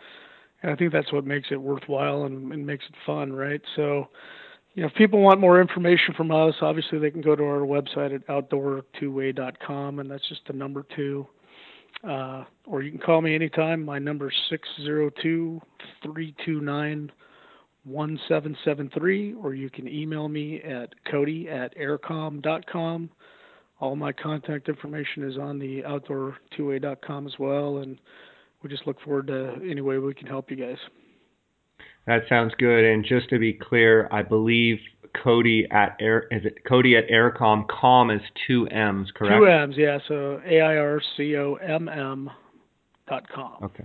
and 0.62 0.72
I 0.72 0.76
think 0.76 0.92
that's 0.92 1.12
what 1.12 1.26
makes 1.26 1.48
it 1.52 1.62
worthwhile 1.62 2.26
and, 2.26 2.52
and 2.52 2.66
makes 2.66 2.86
it 2.88 2.96
fun, 3.06 3.34
right? 3.34 3.62
So, 3.76 4.10
you 4.76 4.84
know, 4.84 4.90
if 4.90 4.94
people 4.94 5.20
want 5.20 5.40
more 5.40 5.60
information 5.60 6.14
from 6.16 6.32
us, 6.32 6.54
obviously 6.62 7.00
they 7.00 7.12
can 7.12 7.22
go 7.22 7.36
to 7.36 7.44
our 7.44 7.62
website 7.62 8.14
at 8.14 8.26
outdoor2way.com, 8.28 10.00
and 10.00 10.10
that's 10.10 10.28
just 10.30 10.42
the 10.48 10.54
number 10.54 10.86
two. 10.96 11.28
Uh, 12.08 12.46
or 12.66 12.82
you 12.82 12.92
can 12.92 13.00
call 13.00 13.22
me 13.22 13.36
anytime. 13.36 13.84
My 13.84 14.00
number 14.00 14.30
is 14.30 14.36
six 14.50 14.68
zero 14.84 15.12
two 15.22 15.62
three 16.04 16.34
two 16.46 16.62
nine 16.62 17.12
1773, 17.84 19.34
or 19.34 19.54
you 19.54 19.70
can 19.70 19.88
email 19.88 20.28
me 20.28 20.62
at 20.62 20.94
cody 21.10 21.50
at 21.50 21.76
aircomm.com. 21.78 23.10
All 23.80 23.96
my 23.96 24.12
contact 24.12 24.70
information 24.70 25.24
is 25.24 25.38
on 25.38 25.58
the 25.58 25.82
outdoor2way.com 25.82 27.26
as 27.26 27.34
well, 27.40 27.78
and 27.78 28.00
we 28.62 28.70
just 28.70 28.86
look 28.86 29.02
forward 29.02 29.28
to 29.28 29.56
any 29.68 29.82
way 29.82 29.98
we 29.98 30.14
can 30.14 30.28
help 30.28 30.52
you 30.52 30.58
guys. 30.58 30.78
That 32.06 32.22
sounds 32.30 32.54
good. 32.58 32.84
And 32.84 33.04
just 33.04 33.30
to 33.30 33.40
be 33.40 33.54
clear, 33.54 34.08
I 34.12 34.22
believe 34.22 34.78
Cody 35.24 35.68
at 35.72 35.98
Air 36.00 36.28
is 36.32 36.46
it 36.46 36.64
Cody 36.68 36.96
at 36.96 37.08
Aircom? 37.10 37.68
Com 37.68 38.12
is 38.12 38.22
two 38.48 38.68
M's, 38.68 39.12
correct? 39.16 39.40
Two 39.40 39.46
M's, 39.46 39.76
yeah. 39.78 39.98
So 40.08 40.42
A 40.46 40.62
I 40.62 40.78
R 40.78 41.02
C 41.18 41.36
O 41.38 41.56
M 41.56 41.90
M 41.90 42.30
dot 43.08 43.28
com. 43.34 43.58
Okay. 43.64 43.84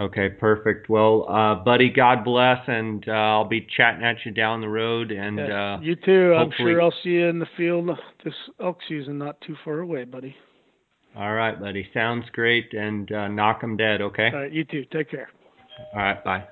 Okay, 0.00 0.30
perfect. 0.30 0.88
Well, 0.88 1.26
uh, 1.28 1.54
buddy, 1.56 1.90
God 1.90 2.24
bless, 2.24 2.58
and 2.66 3.06
uh, 3.06 3.12
I'll 3.12 3.48
be 3.48 3.66
chatting 3.76 4.02
at 4.02 4.16
you 4.24 4.32
down 4.32 4.60
the 4.60 4.68
road. 4.68 5.10
And 5.12 5.38
yeah, 5.38 5.74
uh, 5.74 5.80
you 5.80 5.96
too. 5.96 6.34
I'm 6.34 6.50
sure 6.56 6.80
I'll 6.80 6.94
see 7.02 7.10
you 7.10 7.26
in 7.28 7.38
the 7.38 7.46
field 7.56 7.90
this 8.24 8.34
elk 8.60 8.78
season, 8.88 9.18
not 9.18 9.40
too 9.42 9.54
far 9.64 9.80
away, 9.80 10.04
buddy. 10.04 10.34
All 11.14 11.34
right, 11.34 11.58
buddy. 11.60 11.86
Sounds 11.92 12.24
great. 12.32 12.72
And 12.72 13.12
uh, 13.12 13.28
knock 13.28 13.60
'em 13.62 13.76
dead. 13.76 14.00
Okay. 14.00 14.30
All 14.32 14.40
right. 14.40 14.52
You 14.52 14.64
too. 14.64 14.84
Take 14.90 15.10
care. 15.10 15.28
All 15.92 16.00
right. 16.00 16.24
Bye. 16.24 16.44